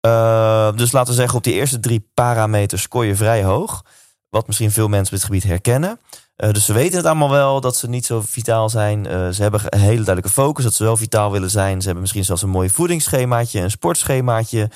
Eh, 0.00 0.72
dus 0.76 0.92
laten 0.92 1.10
we 1.10 1.18
zeggen, 1.18 1.36
op 1.36 1.44
die 1.44 1.54
eerste 1.54 1.80
drie 1.80 2.08
parameters 2.14 2.82
scoor 2.82 3.04
je 3.04 3.16
vrij 3.16 3.44
hoog. 3.44 3.84
Wat 4.28 4.46
misschien 4.46 4.70
veel 4.70 4.88
mensen 4.88 5.14
op 5.14 5.20
dit 5.20 5.24
gebied 5.24 5.42
herkennen. 5.42 6.00
Dus 6.36 6.64
ze 6.64 6.72
weten 6.72 6.96
het 6.96 7.06
allemaal 7.06 7.30
wel 7.30 7.60
dat 7.60 7.76
ze 7.76 7.88
niet 7.88 8.06
zo 8.06 8.20
vitaal 8.20 8.68
zijn. 8.68 9.04
Ze 9.34 9.42
hebben 9.42 9.60
een 9.64 9.78
hele 9.78 10.04
duidelijke 10.04 10.28
focus 10.28 10.64
dat 10.64 10.74
ze 10.74 10.84
wel 10.84 10.96
vitaal 10.96 11.32
willen 11.32 11.50
zijn. 11.50 11.78
Ze 11.78 11.84
hebben 11.84 12.00
misschien 12.00 12.24
zelfs 12.24 12.42
een 12.42 12.48
mooi 12.48 12.70
voedingsschemaatje, 12.70 13.60
een 13.60 13.70
sportschemaatje, 13.70 14.70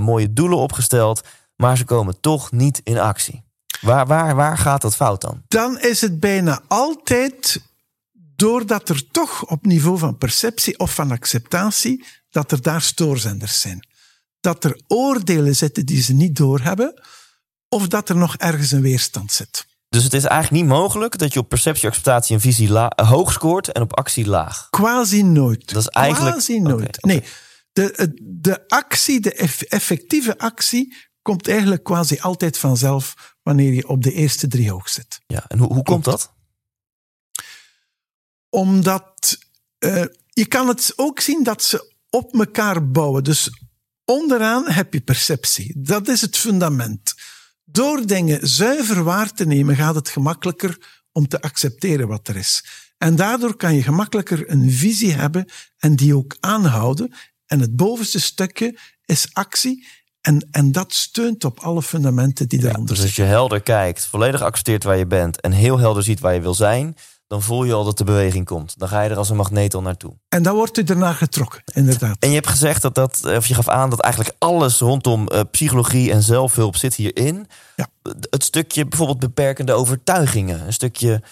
mooie 0.00 0.32
doelen 0.32 0.58
opgesteld. 0.58 1.20
Maar 1.56 1.76
ze 1.76 1.84
komen 1.84 2.20
toch 2.20 2.52
niet 2.52 2.80
in 2.84 2.98
actie. 2.98 3.43
Waar, 3.84 4.06
waar, 4.06 4.34
waar 4.34 4.58
gaat 4.58 4.80
dat 4.82 4.96
fout 4.96 5.20
dan? 5.20 5.42
dan 5.48 5.80
is 5.80 6.00
het 6.00 6.20
bijna 6.20 6.62
altijd 6.68 7.60
doordat 8.36 8.88
er 8.88 9.10
toch 9.10 9.44
op 9.46 9.64
niveau 9.66 9.98
van 9.98 10.18
perceptie 10.18 10.78
of 10.78 10.94
van 10.94 11.10
acceptatie, 11.10 12.04
dat 12.30 12.52
er 12.52 12.62
daar 12.62 12.82
stoorzenders 12.82 13.60
zijn. 13.60 13.88
Dat 14.40 14.64
er 14.64 14.80
oordelen 14.88 15.56
zitten 15.56 15.86
die 15.86 16.02
ze 16.02 16.12
niet 16.12 16.36
doorhebben, 16.36 17.02
of 17.68 17.88
dat 17.88 18.08
er 18.08 18.16
nog 18.16 18.36
ergens 18.36 18.70
een 18.70 18.80
weerstand 18.82 19.32
zit. 19.32 19.66
Dus 19.88 20.04
het 20.04 20.12
is 20.12 20.24
eigenlijk 20.24 20.62
niet 20.62 20.72
mogelijk 20.72 21.18
dat 21.18 21.32
je 21.32 21.38
op 21.38 21.48
perceptie, 21.48 21.88
acceptatie 21.88 22.34
en 22.34 22.40
visie 22.40 22.68
la- 22.70 22.92
hoog 22.94 23.32
scoort 23.32 23.72
en 23.72 23.82
op 23.82 23.96
actie 23.96 24.26
laag. 24.26 24.66
Quasi 24.70 25.22
nooit. 25.22 25.72
Dat 25.72 25.82
is 25.82 25.88
eigenlijk- 25.88 26.34
Quasi 26.34 26.60
nooit. 26.60 27.02
Nee, 27.04 27.22
de, 27.72 28.12
de 28.22 28.68
actie, 28.68 29.20
de 29.20 29.32
eff- 29.32 29.62
effectieve 29.62 30.38
actie, 30.38 30.96
komt 31.24 31.48
eigenlijk 31.48 31.82
quasi 31.82 32.18
altijd 32.20 32.58
vanzelf 32.58 33.34
wanneer 33.42 33.72
je 33.72 33.88
op 33.88 34.02
de 34.02 34.12
eerste 34.12 34.48
drie 34.48 34.70
hoog 34.70 34.88
zit. 34.88 35.20
Ja, 35.26 35.44
en 35.48 35.58
hoe, 35.58 35.72
hoe 35.72 35.82
komt 35.82 36.04
dat? 36.04 36.32
Omdat 38.48 39.38
eh, 39.78 40.04
je 40.28 40.46
kan 40.46 40.68
het 40.68 40.92
ook 40.96 41.20
zien 41.20 41.42
dat 41.42 41.62
ze 41.62 41.94
op 42.10 42.34
elkaar 42.34 42.90
bouwen. 42.90 43.24
Dus 43.24 43.50
onderaan 44.04 44.70
heb 44.70 44.92
je 44.92 45.00
perceptie. 45.00 45.72
Dat 45.76 46.08
is 46.08 46.20
het 46.20 46.36
fundament. 46.36 47.14
Door 47.64 48.06
dingen 48.06 48.48
zuiver 48.48 49.02
waar 49.02 49.32
te 49.32 49.46
nemen 49.46 49.76
gaat 49.76 49.94
het 49.94 50.08
gemakkelijker 50.08 51.02
om 51.12 51.28
te 51.28 51.40
accepteren 51.40 52.08
wat 52.08 52.28
er 52.28 52.36
is. 52.36 52.64
En 52.98 53.16
daardoor 53.16 53.56
kan 53.56 53.74
je 53.74 53.82
gemakkelijker 53.82 54.50
een 54.50 54.70
visie 54.70 55.12
hebben 55.12 55.48
en 55.78 55.96
die 55.96 56.16
ook 56.16 56.36
aanhouden. 56.40 57.14
En 57.46 57.60
het 57.60 57.76
bovenste 57.76 58.20
stukje 58.20 58.78
is 59.04 59.28
actie. 59.32 59.86
En, 60.24 60.48
en 60.50 60.72
dat 60.72 60.92
steunt 60.92 61.44
op 61.44 61.60
alle 61.60 61.82
fundamenten 61.82 62.48
die 62.48 62.58
eronder 62.58 62.80
Dus 62.86 62.88
zitten. 62.88 63.04
als 63.04 63.16
je 63.16 63.22
helder 63.22 63.60
kijkt, 63.60 64.06
volledig 64.06 64.42
accepteert 64.42 64.84
waar 64.84 64.96
je 64.96 65.06
bent 65.06 65.40
en 65.40 65.52
heel 65.52 65.78
helder 65.78 66.02
ziet 66.02 66.20
waar 66.20 66.34
je 66.34 66.40
wil 66.40 66.54
zijn, 66.54 66.96
dan 67.26 67.42
voel 67.42 67.64
je 67.64 67.72
al 67.72 67.84
dat 67.84 67.98
de 67.98 68.04
beweging 68.04 68.44
komt. 68.44 68.78
Dan 68.78 68.88
ga 68.88 69.02
je 69.02 69.10
er 69.10 69.16
als 69.16 69.30
een 69.30 69.36
magneet 69.36 69.74
al 69.74 69.82
naartoe. 69.82 70.12
En 70.28 70.42
dan 70.42 70.54
wordt 70.54 70.78
u 70.78 70.82
ernaar 70.82 71.14
getrokken, 71.14 71.62
inderdaad. 71.72 72.16
En 72.18 72.28
je 72.28 72.34
hebt 72.34 72.48
gezegd 72.48 72.82
dat 72.82 72.94
dat, 72.94 73.20
of 73.36 73.46
je 73.46 73.54
gaf 73.54 73.68
aan 73.68 73.90
dat 73.90 74.00
eigenlijk 74.00 74.34
alles 74.38 74.78
rondom 74.78 75.28
eh, 75.28 75.40
psychologie 75.50 76.12
en 76.12 76.22
zelfhulp 76.22 76.76
zit 76.76 76.94
hierin. 76.94 77.46
Ja. 77.76 77.86
Het 78.30 78.44
stukje 78.44 78.86
bijvoorbeeld 78.86 79.18
beperkende 79.18 79.72
overtuigingen, 79.72 80.66
een 80.66 80.72
stukje 80.72 81.22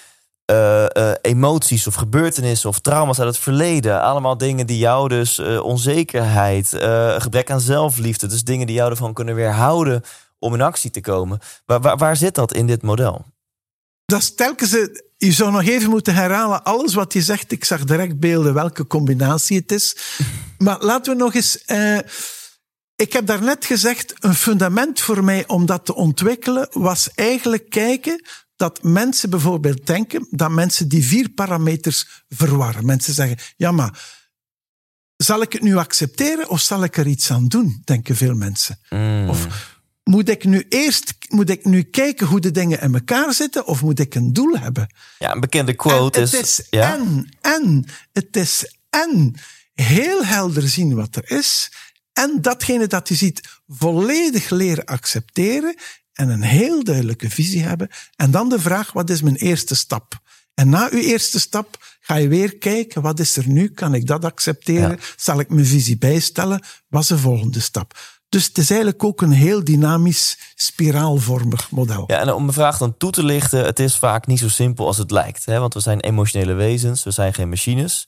eh, 0.44 0.96
eh, 0.96 1.16
emoties 1.20 1.86
of 1.86 1.94
gebeurtenissen 1.94 2.68
of 2.68 2.78
trauma's 2.78 3.18
uit 3.18 3.28
het 3.28 3.38
verleden. 3.38 4.02
Allemaal 4.02 4.38
dingen 4.38 4.66
die 4.66 4.78
jou 4.78 5.08
dus 5.08 5.38
eh, 5.38 5.64
onzekerheid, 5.64 6.68
gebrek 7.18 7.50
aan 7.50 7.60
zelfliefde, 7.60 8.26
dus 8.26 8.44
dingen 8.44 8.66
die 8.66 8.76
jou 8.76 8.90
ervan 8.90 9.12
kunnen 9.12 9.34
weerhouden 9.34 10.02
om 10.38 10.54
in 10.54 10.60
actie 10.60 10.90
te 10.90 11.00
komen. 11.00 11.38
Waar, 11.66 11.80
waar, 11.80 11.96
waar 11.96 12.16
zit 12.16 12.34
dat 12.34 12.54
in 12.54 12.66
dit 12.66 12.82
model? 12.82 13.24
dat 14.04 14.20
is 14.20 14.34
telkens, 14.34 14.70
je 15.16 15.32
zou 15.32 15.52
nog 15.52 15.62
even 15.62 15.90
moeten 15.90 16.14
herhalen, 16.14 16.62
alles 16.62 16.94
wat 16.94 17.12
je 17.12 17.22
zegt, 17.22 17.52
ik 17.52 17.64
zag 17.64 17.84
direct 17.84 18.20
beelden 18.20 18.54
welke 18.54 18.86
combinatie 18.86 19.56
het 19.56 19.72
is. 19.72 19.96
Maar 20.58 20.80
laten 20.80 21.12
we 21.12 21.18
nog 21.18 21.34
eens, 21.34 21.64
ik 22.96 23.12
heb 23.12 23.26
daarnet 23.26 23.64
gezegd, 23.64 24.14
een 24.20 24.34
fundament 24.34 25.00
voor 25.00 25.24
mij 25.24 25.44
om 25.46 25.66
dat 25.66 25.84
te 25.84 25.94
ontwikkelen 25.94 26.68
was 26.70 27.10
eigenlijk 27.14 27.70
kijken 27.70 28.24
dat 28.62 28.82
mensen 28.82 29.30
bijvoorbeeld 29.30 29.86
denken 29.86 30.26
dat 30.30 30.50
mensen 30.50 30.88
die 30.88 31.06
vier 31.06 31.28
parameters 31.28 32.24
verwarren. 32.28 32.86
Mensen 32.86 33.14
zeggen, 33.14 33.38
ja 33.56 33.72
maar, 33.72 34.02
zal 35.16 35.42
ik 35.42 35.52
het 35.52 35.62
nu 35.62 35.76
accepteren 35.76 36.48
of 36.48 36.60
zal 36.60 36.84
ik 36.84 36.96
er 36.96 37.06
iets 37.06 37.30
aan 37.30 37.48
doen, 37.48 37.82
denken 37.84 38.16
veel 38.16 38.34
mensen. 38.34 38.78
Mm. 38.88 39.28
Of 39.28 39.46
moet 40.02 40.28
ik 40.28 40.44
nu 40.44 40.66
eerst 40.68 41.14
moet 41.28 41.50
ik 41.50 41.64
nu 41.64 41.82
kijken 41.82 42.26
hoe 42.26 42.40
de 42.40 42.50
dingen 42.50 42.80
in 42.80 42.94
elkaar 42.94 43.32
zitten 43.32 43.66
of 43.66 43.82
moet 43.82 43.98
ik 43.98 44.14
een 44.14 44.32
doel 44.32 44.58
hebben? 44.58 44.94
Ja, 45.18 45.32
een 45.32 45.40
bekende 45.40 45.74
quote 45.74 46.18
en 46.18 46.24
is... 46.24 46.32
het 46.32 46.42
is 46.42 46.66
ja? 46.70 46.94
en, 46.94 47.28
en. 47.40 47.84
Het 48.12 48.36
is 48.36 48.76
en 48.90 49.34
heel 49.74 50.24
helder 50.24 50.68
zien 50.68 50.94
wat 50.94 51.16
er 51.16 51.30
is 51.30 51.72
en 52.12 52.38
datgene 52.40 52.86
dat 52.86 53.08
je 53.08 53.14
ziet 53.14 53.40
volledig 53.66 54.50
leren 54.50 54.84
accepteren 54.84 55.74
en 56.12 56.28
een 56.28 56.42
heel 56.42 56.84
duidelijke 56.84 57.30
visie 57.30 57.62
hebben. 57.62 57.88
En 58.16 58.30
dan 58.30 58.48
de 58.48 58.60
vraag, 58.60 58.92
wat 58.92 59.10
is 59.10 59.22
mijn 59.22 59.36
eerste 59.36 59.74
stap? 59.74 60.20
En 60.54 60.68
na 60.68 60.88
uw 60.90 61.00
eerste 61.00 61.40
stap 61.40 61.76
ga 62.00 62.14
je 62.14 62.28
weer 62.28 62.58
kijken, 62.58 63.02
wat 63.02 63.20
is 63.20 63.36
er 63.36 63.48
nu? 63.48 63.68
Kan 63.68 63.94
ik 63.94 64.06
dat 64.06 64.24
accepteren? 64.24 64.90
Ja. 64.90 64.96
Zal 65.16 65.40
ik 65.40 65.48
mijn 65.48 65.66
visie 65.66 65.98
bijstellen? 65.98 66.64
Wat 66.88 67.02
is 67.02 67.08
de 67.08 67.18
volgende 67.18 67.60
stap? 67.60 67.94
Dus 68.28 68.46
het 68.46 68.58
is 68.58 68.70
eigenlijk 68.70 69.04
ook 69.04 69.22
een 69.22 69.32
heel 69.32 69.64
dynamisch, 69.64 70.38
spiraalvormig 70.54 71.70
model. 71.70 72.04
Ja, 72.06 72.18
en 72.18 72.32
om 72.32 72.46
de 72.46 72.52
vraag 72.52 72.78
dan 72.78 72.96
toe 72.96 73.10
te 73.10 73.24
lichten, 73.24 73.64
het 73.64 73.78
is 73.78 73.96
vaak 73.96 74.26
niet 74.26 74.38
zo 74.38 74.48
simpel 74.48 74.86
als 74.86 74.98
het 74.98 75.10
lijkt. 75.10 75.44
Hè? 75.44 75.58
Want 75.58 75.74
we 75.74 75.80
zijn 75.80 76.00
emotionele 76.00 76.52
wezens, 76.52 77.02
we 77.02 77.10
zijn 77.10 77.34
geen 77.34 77.48
machines. 77.48 78.06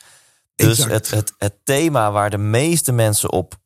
Dus 0.54 0.84
het, 0.84 1.10
het, 1.10 1.32
het 1.38 1.54
thema 1.64 2.12
waar 2.12 2.30
de 2.30 2.38
meeste 2.38 2.92
mensen 2.92 3.32
op, 3.32 3.56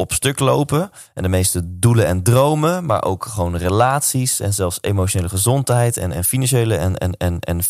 op 0.00 0.12
stuk 0.12 0.38
lopen, 0.38 0.90
en 1.14 1.22
de 1.22 1.28
meeste 1.28 1.78
doelen 1.78 2.06
en 2.06 2.22
dromen, 2.22 2.86
maar 2.86 3.04
ook 3.04 3.24
gewoon 3.24 3.56
relaties 3.56 4.40
en 4.40 4.54
zelfs 4.54 4.78
emotionele 4.80 5.28
gezondheid 5.28 5.96
en, 5.96 6.12
en 6.12 6.24
financiële 6.24 6.76
en, 6.76 6.98
en, 6.98 7.12
en, 7.16 7.40
en 7.40 7.60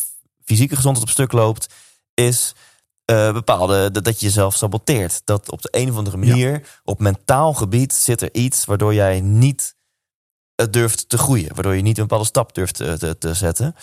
fysieke 0.45 0.77
gezondheid 0.77 1.07
op 1.07 1.13
stuk 1.13 1.33
loopt, 1.33 1.75
is 2.15 2.55
eh, 3.05 3.33
bepaalde 3.33 3.91
dat, 3.91 4.05
dat 4.05 4.21
je 4.21 4.27
jezelf 4.27 4.55
saboteert. 4.55 5.21
Dat 5.25 5.51
op 5.51 5.63
de 5.63 5.69
een 5.71 5.91
of 5.91 5.97
andere 5.97 6.17
manier, 6.17 6.81
op 6.85 6.99
mentaal 6.99 7.55
gebied, 7.55 7.93
zit 7.95 8.23
er 8.23 8.35
iets 8.35 8.65
waardoor 8.65 8.95
jij 8.95 9.21
niet 9.21 9.75
eh, 10.55 10.67
durft 10.71 11.09
te 11.09 11.19
groeien. 11.19 11.55
Waardoor 11.55 11.75
je 11.75 11.83
niet 11.83 11.97
een 11.97 12.03
bepaalde 12.03 12.27
stap 12.27 12.55
durft 12.55 12.75
te, 12.75 12.99
te, 12.99 13.19
te 13.19 13.35
zetten. 13.35 13.75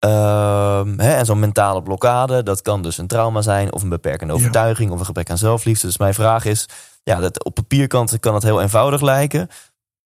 Ehm, 0.00 0.98
hè, 0.98 1.12
en 1.14 1.24
zo'n 1.24 1.38
mentale 1.38 1.82
blokkade, 1.82 2.42
dat 2.42 2.62
kan 2.62 2.82
dus 2.82 2.98
een 2.98 3.06
trauma 3.06 3.42
zijn... 3.42 3.72
of 3.72 3.82
een 3.82 3.88
beperkende 3.88 4.32
Ja. 4.32 4.38
overtuiging 4.38 4.90
of 4.90 4.98
een 4.98 5.04
gebrek 5.04 5.30
aan 5.30 5.38
zelfliefde. 5.38 5.86
Dus 5.86 5.98
mijn 5.98 6.14
vraag 6.14 6.44
is, 6.44 6.66
ja, 7.02 7.20
dat, 7.20 7.44
op 7.44 7.54
papierkant 7.54 8.20
kan 8.20 8.34
het 8.34 8.42
heel 8.42 8.60
eenvoudig 8.60 9.00
lijken. 9.00 9.48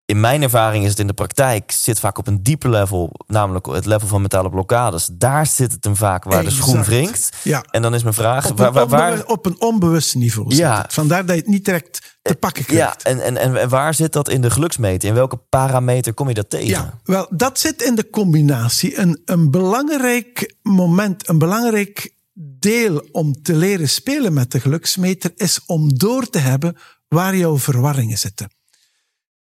In 0.09 0.21
mijn 0.21 0.43
ervaring 0.43 0.85
is 0.85 0.91
het 0.91 0.99
in 0.99 1.07
de 1.07 1.13
praktijk... 1.13 1.71
zit 1.71 2.01
vaak 2.01 2.19
op 2.19 2.27
een 2.27 2.43
dieper 2.43 2.71
level, 2.71 3.13
namelijk 3.27 3.67
het 3.67 3.87
level 3.87 4.09
van 4.09 4.21
mentale 4.21 4.51
blokkades. 4.51 5.09
Daar 5.13 5.47
zit 5.47 5.73
het 5.73 5.85
hem 5.85 5.97
vaak 5.97 6.25
waar 6.25 6.45
de 6.45 6.51
schoen 6.51 6.83
wringt. 6.83 7.31
Ja. 7.43 7.65
En 7.71 7.83
dan 7.83 7.95
is 7.95 8.03
mijn 8.03 8.15
vraag, 8.15 8.51
Op 8.51 8.59
waar, 8.59 8.77
een, 8.77 8.89
waar, 8.89 9.27
op 9.27 9.47
een 9.47 9.61
onbewust 9.61 10.15
niveau. 10.15 10.51
zit 10.51 10.59
Ja. 10.59 10.87
Vandaar 10.89 11.27
dat 11.27 11.35
je 11.35 11.41
het 11.41 11.51
niet 11.51 11.65
direct 11.65 12.19
te 12.23 12.35
pakken 12.35 12.65
ja, 12.69 12.73
krijgt. 12.75 13.03
en, 13.03 13.21
en, 13.21 13.37
en, 13.37 13.61
en 13.61 13.69
waar 13.69 13.95
zit 13.95 14.13
dat 14.13 14.29
in 14.29 14.41
de 14.41 14.51
geluksmeter? 14.51 15.09
In 15.09 15.15
welke 15.15 15.37
parameter 15.37 16.15
kom 16.15 16.29
je 16.29 16.35
dat 16.35 16.51
tegen? 16.51 16.69
Ja, 16.69 16.99
wel, 17.05 17.27
dat 17.31 17.59
zit 17.59 17.83
in 17.83 17.95
de 17.95 18.11
combinatie. 18.11 18.99
Een, 18.99 19.23
een 19.25 19.51
belangrijk 19.51 20.55
moment, 20.63 21.29
een 21.29 21.39
belangrijk 21.39 22.15
deel 22.35 23.09
om 23.13 23.43
te 23.43 23.55
leren 23.55 23.89
spelen 23.89 24.33
met 24.33 24.51
de 24.51 24.61
geluksmeter 24.61 25.33
is 25.37 25.61
om 25.67 25.99
door 25.99 26.29
te 26.31 26.39
hebben 26.39 26.77
waar 27.09 27.37
jouw 27.37 27.59
verwarringen 27.59 28.19
zitten. 28.19 28.51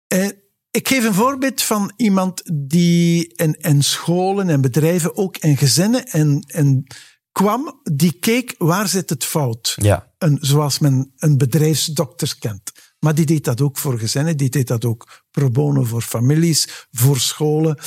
Eh, 0.06 0.28
ik 0.76 0.88
geef 0.88 1.04
een 1.04 1.14
voorbeeld 1.14 1.62
van 1.62 1.92
iemand 1.96 2.42
die 2.54 3.32
in, 3.36 3.54
in 3.54 3.82
scholen 3.82 4.48
en 4.48 4.60
bedrijven, 4.60 5.16
ook 5.16 5.36
in 5.36 5.56
gezinnen, 5.56 6.06
en, 6.06 6.44
en 6.46 6.86
kwam, 7.32 7.80
die 7.92 8.12
keek 8.12 8.54
waar 8.58 8.88
zit 8.88 9.10
het 9.10 9.24
fout 9.24 9.72
Ja. 9.76 10.12
een, 10.18 10.38
zoals 10.40 10.78
men 10.78 11.12
een 11.16 11.38
bedrijfsdokter 11.38 12.36
kent. 12.38 12.72
Maar 12.98 13.14
die 13.14 13.26
deed 13.26 13.44
dat 13.44 13.60
ook 13.60 13.78
voor 13.78 13.98
gezinnen, 13.98 14.36
die 14.36 14.48
deed 14.48 14.66
dat 14.66 14.84
ook 14.84 15.24
pro 15.30 15.50
bono 15.50 15.84
voor 15.84 16.02
families, 16.02 16.86
voor 16.90 17.18
scholen. 17.18 17.78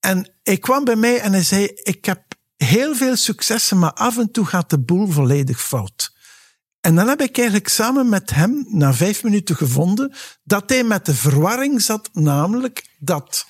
En 0.00 0.34
hij 0.42 0.58
kwam 0.58 0.84
bij 0.84 0.96
mij 0.96 1.20
en 1.20 1.32
hij 1.32 1.42
zei, 1.42 1.64
ik 1.74 2.04
heb 2.04 2.22
heel 2.56 2.94
veel 2.94 3.16
successen, 3.16 3.78
maar 3.78 3.92
af 3.92 4.18
en 4.18 4.30
toe 4.30 4.44
gaat 4.44 4.70
de 4.70 4.80
boel 4.80 5.06
volledig 5.06 5.62
fout. 5.62 6.12
En 6.82 6.94
dan 6.94 7.08
heb 7.08 7.20
ik 7.20 7.36
eigenlijk 7.36 7.68
samen 7.68 8.08
met 8.08 8.30
hem 8.30 8.64
na 8.68 8.94
vijf 8.94 9.22
minuten 9.22 9.56
gevonden 9.56 10.12
dat 10.42 10.70
hij 10.70 10.84
met 10.84 11.06
de 11.06 11.14
verwarring 11.14 11.82
zat, 11.82 12.10
namelijk 12.12 12.86
dat 12.98 13.46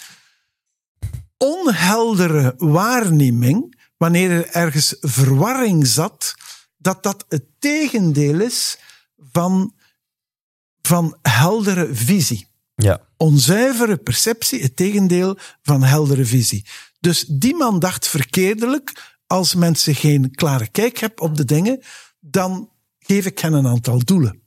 onheldere 1.36 2.54
waarneming 2.56 3.80
wanneer 3.96 4.30
er 4.30 4.48
ergens 4.48 4.96
verwarring 5.00 5.86
zat, 5.86 6.34
dat 6.76 7.02
dat 7.02 7.24
het 7.28 7.44
tegendeel 7.58 8.40
is 8.40 8.78
van, 9.32 9.74
van 10.82 11.18
heldere 11.22 11.94
visie. 11.94 12.46
Ja. 12.74 13.00
Onzuivere 13.16 13.96
perceptie, 13.96 14.62
het 14.62 14.76
tegendeel 14.76 15.38
van 15.62 15.82
heldere 15.82 16.24
visie. 16.24 16.66
Dus 17.00 17.24
die 17.28 17.54
man 17.54 17.78
dacht 17.78 18.08
verkeerdelijk, 18.08 19.16
als 19.26 19.54
mensen 19.54 19.94
geen 19.94 20.34
klare 20.34 20.68
kijk 20.68 20.98
hebben 20.98 21.20
op 21.24 21.36
de 21.36 21.44
dingen, 21.44 21.82
dan 22.20 22.70
geef 23.02 23.26
ik 23.26 23.38
hen 23.38 23.52
een 23.52 23.66
aantal 23.66 23.98
doelen. 24.04 24.42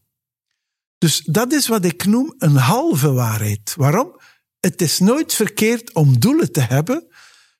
Dus 0.97 1.22
dat 1.26 1.53
is 1.53 1.68
wat 1.68 1.86
ik 1.86 2.06
noem 2.06 2.34
een 2.38 2.56
halve 2.56 3.12
waarheid. 3.12 3.74
Waarom? 3.76 4.20
Het 4.60 4.82
is 4.82 4.99
nooit 4.99 5.34
verkeerd 5.34 5.93
om 5.93 6.20
doelen 6.20 6.51
te 6.51 6.62
hebben, 6.62 7.08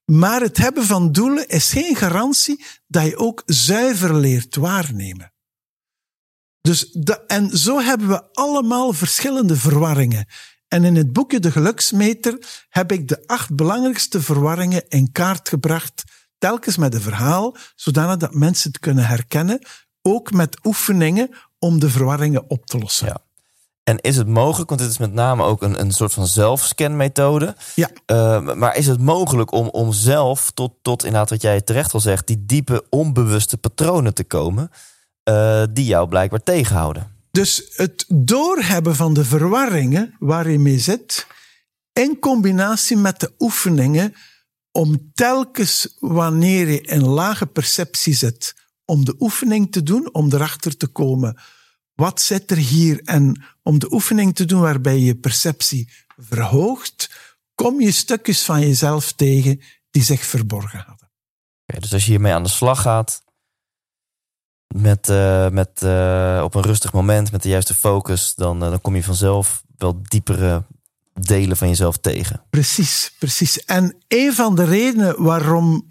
maar 0.06 0.42
het 0.42 0.58
hebben 0.58 0.86
van 0.86 1.12
doelen 1.12 1.48
is 1.48 1.72
geen 1.72 1.96
garantie 1.96 2.66
dat 2.88 3.06
je 3.06 3.18
ook 3.18 3.44
zuiver 3.46 4.16
leert 4.16 4.56
waarnemen. 4.56 5.34
Dus 6.62 6.92
de, 6.92 7.26
en 7.26 7.58
zo 7.58 7.80
hebben 7.80 8.08
we 8.08 8.34
allemaal 8.34 8.94
verschillende 8.94 9.56
verwarringen. 9.56 10.28
En 10.68 10.84
in 10.84 10.96
het 10.96 11.14
boekje 11.14 11.40
De 11.40 11.52
Geluksmeter 11.52 12.66
heb 12.70 12.92
ik 12.92 13.08
de 13.08 13.24
acht 13.26 13.56
belangrijkste 13.56 14.22
verwarringen 14.22 14.88
in 14.88 15.12
kaart 15.12 15.50
gebracht, 15.50 16.04
telkens 16.38 16.78
met 16.78 16.94
een 16.94 17.02
verhaal, 17.02 17.58
zodanig 17.76 18.18
dat 18.18 18.34
mensen 18.34 18.72
het 18.72 18.80
kunnen 18.80 19.08
herkennen, 19.08 19.60
ook 20.06 20.32
met 20.32 20.58
oefeningen 20.64 21.30
om 21.60 21.80
de 21.80 21.90
verwarringen 21.90 22.50
op 22.50 22.66
te 22.66 22.78
lossen. 22.78 23.08
Ja. 23.08 23.18
En 23.84 24.00
is 24.00 24.18
het 24.18 24.28
mogelijk, 24.28 24.70
want 24.70 24.82
dit 24.82 24.90
is 24.90 24.98
met 24.98 25.14
name 25.14 25.44
ook 25.44 25.62
een, 25.62 25.80
een 25.80 25.92
soort 25.92 26.14
van 26.14 26.28
zelfscanmethode. 26.28 27.56
Ja. 27.76 27.90
Uh, 28.08 28.54
maar 28.56 28.76
is 28.76 28.88
het 28.88 29.02
mogelijk 29.02 29.52
om, 29.52 29.68
om 29.68 29.94
zelf 29.94 30.52
tot, 30.52 30.74
tot 30.82 31.04
inderdaad 31.04 31.30
wat 31.30 31.42
jij 31.42 31.62
terecht 31.62 31.94
al 31.94 32.00
zegt, 32.00 32.28
die 32.28 32.46
diepe 32.46 32.86
onbewuste 32.90 33.58
patronen 33.58 34.14
te 34.14 34.24
komen 34.24 34.72
uh, 35.30 35.64
die 35.70 35.86
jou 35.86 36.08
blijkbaar 36.08 36.44
tegenhouden? 36.44 37.12
Dus 37.32 37.72
het 37.76 38.06
doorhebben 38.08 38.96
van 38.96 39.14
de 39.14 39.26
verwarringen 39.26 40.16
waar 40.20 40.50
je 40.50 40.60
mee 40.60 40.80
zit, 40.80 41.28
in 41.94 42.20
combinatie 42.20 42.98
met 42.98 43.20
de 43.20 43.32
oefeningen 43.40 44.14
om 44.72 45.12
telkens 45.14 45.96
wanneer 46.00 46.68
je 46.68 46.82
in 46.82 47.08
lage 47.08 47.46
perceptie 47.46 48.14
zit, 48.14 48.54
om 48.86 49.06
de 49.06 49.16
oefening 49.20 49.72
te 49.72 49.84
doen, 49.84 50.14
om 50.14 50.34
erachter 50.34 50.78
te 50.78 50.88
komen 50.88 51.38
wat 51.96 52.22
zit 52.22 52.52
er 52.52 52.58
hier? 52.58 53.02
En 53.04 53.44
om 53.64 53.80
de 53.80 53.94
oefening 53.94 54.36
te 54.36 54.46
doen 54.46 54.62
waarbij 54.62 55.00
je 55.00 55.16
perceptie 55.16 55.90
verhoogt, 56.18 57.10
kom 57.56 57.82
je 57.82 57.92
stukjes 57.92 58.44
van 58.44 58.60
jezelf 58.60 59.12
tegen 59.12 59.62
die 59.92 60.04
zich 60.04 60.26
verborgen 60.26 60.80
hadden. 60.80 61.12
Okay, 61.68 61.82
dus 61.82 61.94
als 61.94 62.04
je 62.06 62.12
hiermee 62.12 62.34
aan 62.34 62.44
de 62.44 62.50
slag 62.50 62.82
gaat, 62.82 63.24
met, 64.68 65.10
uh, 65.10 65.50
met, 65.50 65.82
uh, 65.84 66.42
op 66.44 66.56
een 66.56 66.62
rustig 66.62 66.94
moment, 66.94 67.32
met 67.32 67.44
de 67.44 67.50
juiste 67.50 67.74
focus, 67.74 68.34
dan, 68.36 68.64
uh, 68.64 68.70
dan 68.70 68.82
kom 68.82 68.96
je 68.96 69.04
vanzelf 69.04 69.64
wel 69.78 70.02
diepere 70.04 70.64
delen 71.14 71.58
van 71.58 71.68
jezelf 71.68 71.98
tegen. 71.98 72.46
Precies, 72.50 73.16
precies. 73.20 73.64
En 73.66 74.04
een 74.08 74.34
van 74.34 74.56
de 74.56 74.64
redenen 74.64 75.24
waarom 75.24 75.88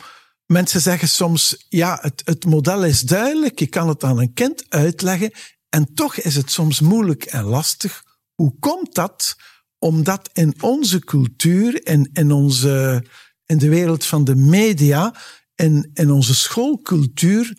mensen 0.47 0.81
zeggen 0.81 1.09
soms, 1.09 1.67
ja, 1.69 1.99
het, 2.01 2.23
het 2.25 2.45
model 2.45 2.85
is 2.85 3.01
duidelijk, 3.01 3.59
je 3.59 3.67
kan 3.67 3.89
het 3.89 4.05
aan 4.05 4.19
een 4.19 4.33
kind 4.33 4.65
uitleggen, 4.69 5.33
en 5.69 5.95
toch 5.95 6.17
is 6.17 6.37
het 6.37 6.51
soms 6.51 6.81
moeilijk 6.81 7.25
en 7.25 7.45
lastig. 7.45 8.03
Hoe 8.35 8.59
komt 8.59 8.95
dat? 8.95 9.37
Omdat 9.79 10.31
in 10.33 10.55
onze 10.63 10.99
cultuur 10.99 11.83
en 11.83 12.11
in, 12.13 12.33
onze, 12.33 13.07
in 13.47 13.59
de 13.59 13.69
wereld 13.69 14.05
van 14.05 14.25
de 14.25 14.35
media, 14.35 15.15
in, 15.55 15.91
in 15.93 16.11
onze 16.11 16.35
schoolcultuur, 16.35 17.59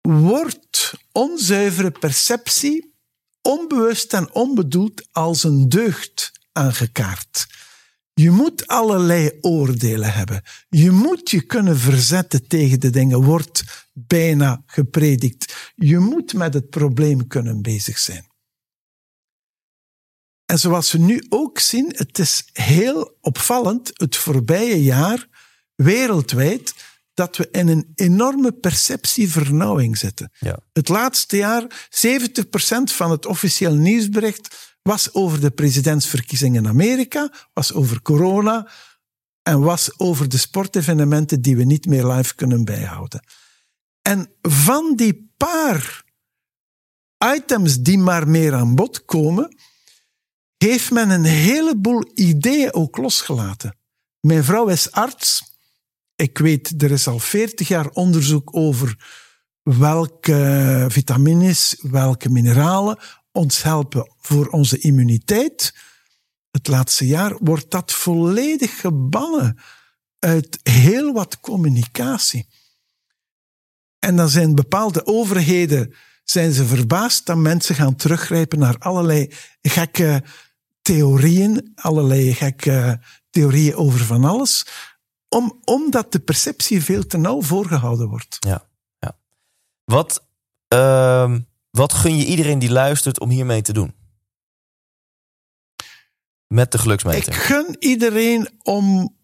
wordt 0.00 0.94
onzuivere 1.12 1.90
perceptie 1.90 2.94
onbewust 3.42 4.12
en 4.12 4.32
onbedoeld 4.32 5.08
als 5.12 5.44
een 5.44 5.68
deugd 5.68 6.32
aangekaart. 6.52 7.46
Je 8.20 8.30
moet 8.30 8.66
allerlei 8.66 9.38
oordelen 9.40 10.12
hebben. 10.12 10.42
Je 10.68 10.90
moet 10.90 11.30
je 11.30 11.42
kunnen 11.42 11.78
verzetten 11.78 12.48
tegen 12.48 12.80
de 12.80 12.90
dingen, 12.90 13.22
wordt 13.22 13.86
bijna 13.92 14.62
gepredikt. 14.66 15.72
Je 15.74 15.98
moet 15.98 16.34
met 16.34 16.54
het 16.54 16.70
probleem 16.70 17.26
kunnen 17.26 17.62
bezig 17.62 17.98
zijn. 17.98 18.26
En 20.46 20.58
zoals 20.58 20.92
we 20.92 20.98
nu 20.98 21.26
ook 21.28 21.58
zien, 21.58 21.92
het 21.96 22.18
is 22.18 22.44
heel 22.52 23.16
opvallend, 23.20 23.90
het 23.92 24.16
voorbije 24.16 24.82
jaar 24.82 25.28
wereldwijd, 25.74 26.74
dat 27.14 27.36
we 27.36 27.48
in 27.50 27.68
een 27.68 27.92
enorme 27.94 28.52
perceptievernauwing 28.52 29.98
zitten. 29.98 30.32
Ja. 30.38 30.58
Het 30.72 30.88
laatste 30.88 31.36
jaar, 31.36 31.88
70% 31.90 32.46
van 32.84 33.10
het 33.10 33.26
officieel 33.26 33.74
nieuwsbericht 33.74 34.65
was 34.86 35.14
over 35.14 35.40
de 35.40 35.50
presidentsverkiezingen 35.50 36.64
in 36.64 36.70
Amerika, 36.70 37.32
was 37.52 37.72
over 37.72 38.02
corona 38.02 38.70
en 39.42 39.60
was 39.60 39.98
over 39.98 40.28
de 40.28 40.38
sportevenementen 40.38 41.42
die 41.42 41.56
we 41.56 41.64
niet 41.64 41.86
meer 41.86 42.06
live 42.06 42.34
kunnen 42.34 42.64
bijhouden. 42.64 43.24
En 44.02 44.30
van 44.42 44.96
die 44.96 45.32
paar 45.36 46.04
items 47.34 47.78
die 47.78 47.98
maar 47.98 48.28
meer 48.28 48.54
aan 48.54 48.74
bod 48.74 49.04
komen, 49.04 49.56
heeft 50.56 50.90
men 50.90 51.10
een 51.10 51.24
heleboel 51.24 52.10
ideeën 52.14 52.74
ook 52.74 52.96
losgelaten. 52.96 53.76
Mijn 54.20 54.44
vrouw 54.44 54.66
is 54.66 54.90
arts. 54.90 55.54
Ik 56.16 56.38
weet, 56.38 56.82
er 56.82 56.90
is 56.90 57.06
al 57.06 57.18
40 57.18 57.68
jaar 57.68 57.88
onderzoek 57.88 58.56
over 58.56 58.96
welke 59.62 60.84
vitamines, 60.88 61.76
welke 61.82 62.30
mineralen 62.30 62.98
ons 63.36 63.62
helpen 63.62 64.12
voor 64.18 64.46
onze 64.48 64.78
immuniteit. 64.78 65.74
Het 66.50 66.68
laatste 66.68 67.06
jaar 67.06 67.36
wordt 67.38 67.70
dat 67.70 67.92
volledig 67.92 68.80
gebannen 68.80 69.58
uit 70.18 70.58
heel 70.62 71.12
wat 71.12 71.40
communicatie. 71.40 72.48
En 73.98 74.16
dan 74.16 74.28
zijn 74.28 74.54
bepaalde 74.54 75.06
overheden 75.06 75.94
zijn 76.24 76.52
ze 76.52 76.66
verbaasd 76.66 77.26
dat 77.26 77.36
mensen 77.36 77.74
gaan 77.74 77.96
teruggrijpen 77.96 78.58
naar 78.58 78.78
allerlei 78.78 79.32
gekke 79.62 80.24
theorieën, 80.82 81.72
allerlei 81.74 82.34
gekke 82.34 83.00
theorieën 83.30 83.74
over 83.74 84.00
van 84.00 84.24
alles, 84.24 84.66
om, 85.28 85.60
omdat 85.64 86.12
de 86.12 86.20
perceptie 86.20 86.82
veel 86.82 87.06
te 87.06 87.16
nauw 87.16 87.42
voorgehouden 87.42 88.08
wordt. 88.08 88.36
Ja, 88.40 88.68
ja. 88.98 89.18
Wat, 89.84 90.26
uh, 90.74 91.36
wat 91.76 91.92
gun 91.92 92.16
je 92.16 92.26
iedereen 92.26 92.58
die 92.58 92.70
luistert 92.70 93.20
om 93.20 93.30
hiermee 93.30 93.62
te 93.62 93.72
doen? 93.72 93.94
Met 96.46 96.72
de 96.72 96.78
geluksmeter. 96.78 97.32
Ik 97.32 97.38
gun 97.38 97.76
iedereen 97.78 98.48
om 98.62 99.16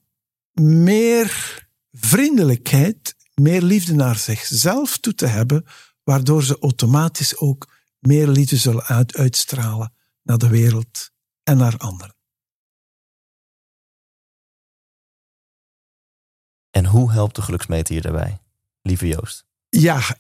meer 0.53 1.61
vriendelijkheid 1.93 3.17
meer 3.35 3.63
liefde 3.63 3.95
naar 3.95 4.17
zichzelf 4.17 4.99
toe 4.99 5.15
te 5.15 5.27
hebben, 5.27 5.65
waardoor 6.03 6.43
ze 6.43 6.59
automatisch 6.59 7.37
ook 7.37 7.75
meer 7.99 8.29
liefde 8.29 8.57
zullen 8.57 8.85
uit, 8.85 9.17
uitstralen 9.17 9.95
naar 10.23 10.39
de 10.39 10.49
wereld 10.49 11.11
en 11.43 11.57
naar 11.57 11.77
anderen. 11.77 12.17
En 16.71 16.87
hoe 16.87 17.13
helpt 17.13 17.35
de 17.35 17.43
geluksmeter 17.43 17.95
je 17.95 18.01
daarbij, 18.01 18.43
lieve 18.83 19.07
Joost? 19.07 19.47
Ja, 19.69 20.17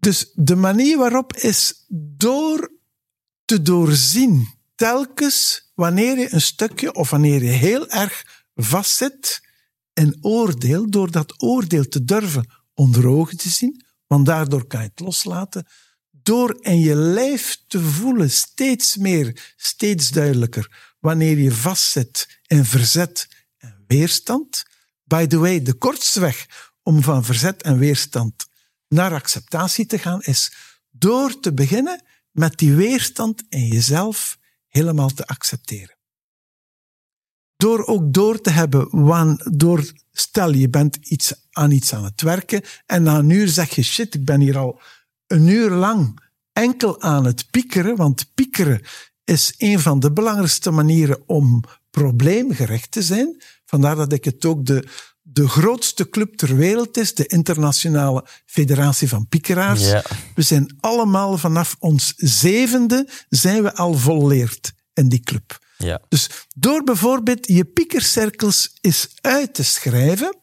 dus 0.00 0.32
de 0.34 0.56
manier 0.56 0.98
waarop 0.98 1.36
is 1.36 1.84
door 2.16 2.72
te 3.44 3.62
doorzien, 3.62 4.48
telkens 4.74 5.70
wanneer 5.74 6.18
je 6.18 6.32
een 6.32 6.40
stukje 6.40 6.94
of 6.94 7.10
wanneer 7.10 7.44
je 7.44 7.50
heel 7.50 7.88
erg 7.88 8.42
vastzit 8.54 9.40
een 9.94 10.18
oordeel 10.20 10.90
door 10.90 11.10
dat 11.10 11.42
oordeel 11.42 11.88
te 11.88 12.04
durven 12.04 12.50
onder 12.74 13.06
ogen 13.06 13.36
te 13.36 13.48
zien, 13.48 13.84
want 14.06 14.26
daardoor 14.26 14.66
kan 14.66 14.80
je 14.80 14.88
het 14.88 15.00
loslaten, 15.00 15.66
door 16.10 16.56
in 16.60 16.80
je 16.80 16.94
lijf 16.94 17.58
te 17.66 17.80
voelen 17.80 18.30
steeds 18.30 18.96
meer, 18.96 19.52
steeds 19.56 20.08
duidelijker, 20.08 20.94
wanneer 21.00 21.38
je 21.38 21.52
vastzet 21.52 22.40
in 22.46 22.64
verzet 22.64 23.28
en 23.58 23.84
weerstand. 23.86 24.62
By 25.04 25.26
the 25.26 25.38
way, 25.38 25.62
de 25.62 25.74
kortste 25.74 26.20
weg 26.20 26.46
om 26.82 27.02
van 27.02 27.24
verzet 27.24 27.62
en 27.62 27.78
weerstand 27.78 28.47
naar 28.88 29.12
acceptatie 29.12 29.86
te 29.86 29.98
gaan 29.98 30.20
is 30.20 30.52
door 30.90 31.40
te 31.40 31.52
beginnen 31.52 32.04
met 32.30 32.58
die 32.58 32.74
weerstand 32.74 33.42
in 33.48 33.66
jezelf 33.66 34.38
helemaal 34.66 35.08
te 35.08 35.26
accepteren 35.26 35.98
door 37.58 37.86
ook 37.86 38.12
door 38.12 38.40
te 38.40 38.50
hebben, 38.50 38.88
want 38.90 39.58
door, 39.58 39.92
stel 40.12 40.52
je 40.52 40.68
bent 40.68 40.96
iets, 40.96 41.34
aan 41.50 41.70
iets 41.70 41.94
aan 41.94 42.04
het 42.04 42.20
werken 42.20 42.62
en 42.86 43.02
na 43.02 43.18
een 43.18 43.30
uur 43.30 43.48
zeg 43.48 43.74
je 43.74 43.82
shit, 43.82 44.14
ik 44.14 44.24
ben 44.24 44.40
hier 44.40 44.58
al 44.58 44.80
een 45.26 45.46
uur 45.46 45.70
lang 45.70 46.20
enkel 46.52 47.00
aan 47.00 47.24
het 47.24 47.50
piekeren, 47.50 47.96
want 47.96 48.34
piekeren 48.34 48.82
is 49.24 49.54
een 49.56 49.80
van 49.80 50.00
de 50.00 50.12
belangrijkste 50.12 50.70
manieren 50.70 51.22
om 51.26 51.64
probleemgericht 51.90 52.90
te 52.90 53.02
zijn. 53.02 53.42
Vandaar 53.64 53.96
dat 53.96 54.12
ik 54.12 54.24
het 54.24 54.44
ook 54.44 54.66
de, 54.66 54.88
de 55.32 55.48
grootste 55.48 56.08
club 56.08 56.34
ter 56.36 56.56
wereld 56.56 56.96
is, 56.96 57.14
de 57.14 57.26
Internationale 57.26 58.24
Federatie 58.46 59.08
van 59.08 59.26
Piekeraars. 59.28 59.88
Ja. 59.88 60.02
We 60.34 60.42
zijn 60.42 60.76
allemaal 60.80 61.38
vanaf 61.38 61.76
ons 61.78 62.12
zevende 62.16 63.08
zijn 63.28 63.62
we 63.62 63.74
al 63.74 63.94
volleerd 63.94 64.72
in 64.94 65.08
die 65.08 65.20
club. 65.20 65.58
Ja. 65.76 66.00
Dus 66.08 66.30
door 66.56 66.82
bijvoorbeeld 66.84 67.46
je 67.46 67.64
piekercirkels 67.64 68.76
eens 68.80 69.08
uit 69.20 69.54
te 69.54 69.64
schrijven, 69.64 70.36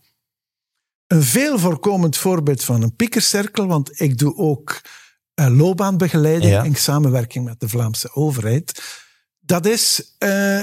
een 1.07 1.23
veel 1.23 1.59
voorkomend 1.59 2.17
voorbeeld 2.17 2.63
van 2.63 2.81
een 2.81 2.95
piekercirkel, 2.95 3.67
want 3.67 4.01
ik 4.01 4.17
doe 4.17 4.35
ook 4.35 4.81
uh, 5.35 5.57
loopbaanbegeleiding 5.57 6.51
Ja. 6.51 6.63
in 6.63 6.75
samenwerking 6.75 7.45
met 7.45 7.59
de 7.59 7.69
Vlaamse 7.69 8.13
overheid. 8.13 8.83
Dat 9.39 9.65
is, 9.65 10.15
eh, 10.17 10.59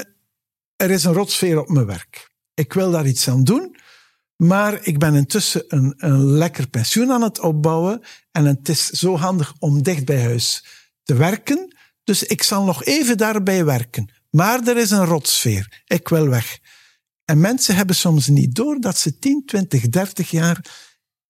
er 0.76 0.90
is 0.90 1.04
een 1.04 1.12
rotsfeer 1.12 1.60
op 1.60 1.68
mijn 1.68 1.86
werk. 1.86 2.30
Ik 2.54 2.72
wil 2.72 2.90
daar 2.90 3.06
iets 3.06 3.28
aan 3.28 3.44
doen, 3.44 3.76
maar 4.42 4.78
ik 4.86 4.98
ben 4.98 5.14
intussen 5.14 5.64
een, 5.68 5.94
een 5.96 6.24
lekker 6.24 6.68
pensioen 6.68 7.10
aan 7.10 7.22
het 7.22 7.40
opbouwen 7.40 8.02
en 8.32 8.44
het 8.44 8.68
is 8.68 8.86
zo 8.86 9.16
handig 9.16 9.54
om 9.58 9.82
dicht 9.82 10.04
bij 10.04 10.22
huis 10.22 10.64
te 11.02 11.14
werken. 11.14 11.76
Dus 12.04 12.22
ik 12.22 12.42
zal 12.42 12.64
nog 12.64 12.84
even 12.84 13.16
daarbij 13.16 13.64
werken. 13.64 14.12
Maar 14.30 14.66
er 14.66 14.76
is 14.76 14.90
een 14.90 15.04
rotsfeer. 15.04 15.82
Ik 15.86 16.08
wil 16.08 16.28
weg. 16.28 16.58
En 17.24 17.40
mensen 17.40 17.76
hebben 17.76 17.96
soms 17.96 18.26
niet 18.26 18.54
door 18.54 18.80
dat 18.80 18.98
ze 18.98 19.18
10, 19.18 19.42
20, 19.46 19.88
30 19.88 20.30
jaar 20.30 20.64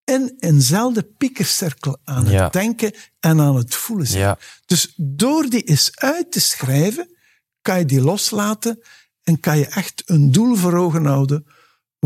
in 0.05 0.37
eenzelfde 0.39 1.03
piekercirkel 1.03 1.99
aan 2.05 2.27
Ja. 2.31 2.45
het 2.45 2.53
denken 2.53 2.95
en 3.21 3.41
aan 3.41 3.57
het 3.57 3.75
voelen 3.75 4.07
zijn. 4.07 4.21
Ja. 4.23 4.39
Dus 4.67 4.93
door 4.97 5.49
die 5.49 5.63
eens 5.63 5.91
uit 5.95 6.33
te 6.33 6.41
schrijven, 6.41 7.17
kan 7.63 7.79
je 7.79 7.85
die 7.85 8.01
loslaten 8.03 8.83
en 9.23 9.41
kan 9.41 9.59
je 9.59 9.67
echt 9.67 10.03
een 10.07 10.33
doel 10.33 10.57
voor 10.57 10.75
ogen 10.75 11.05
houden 11.05 11.47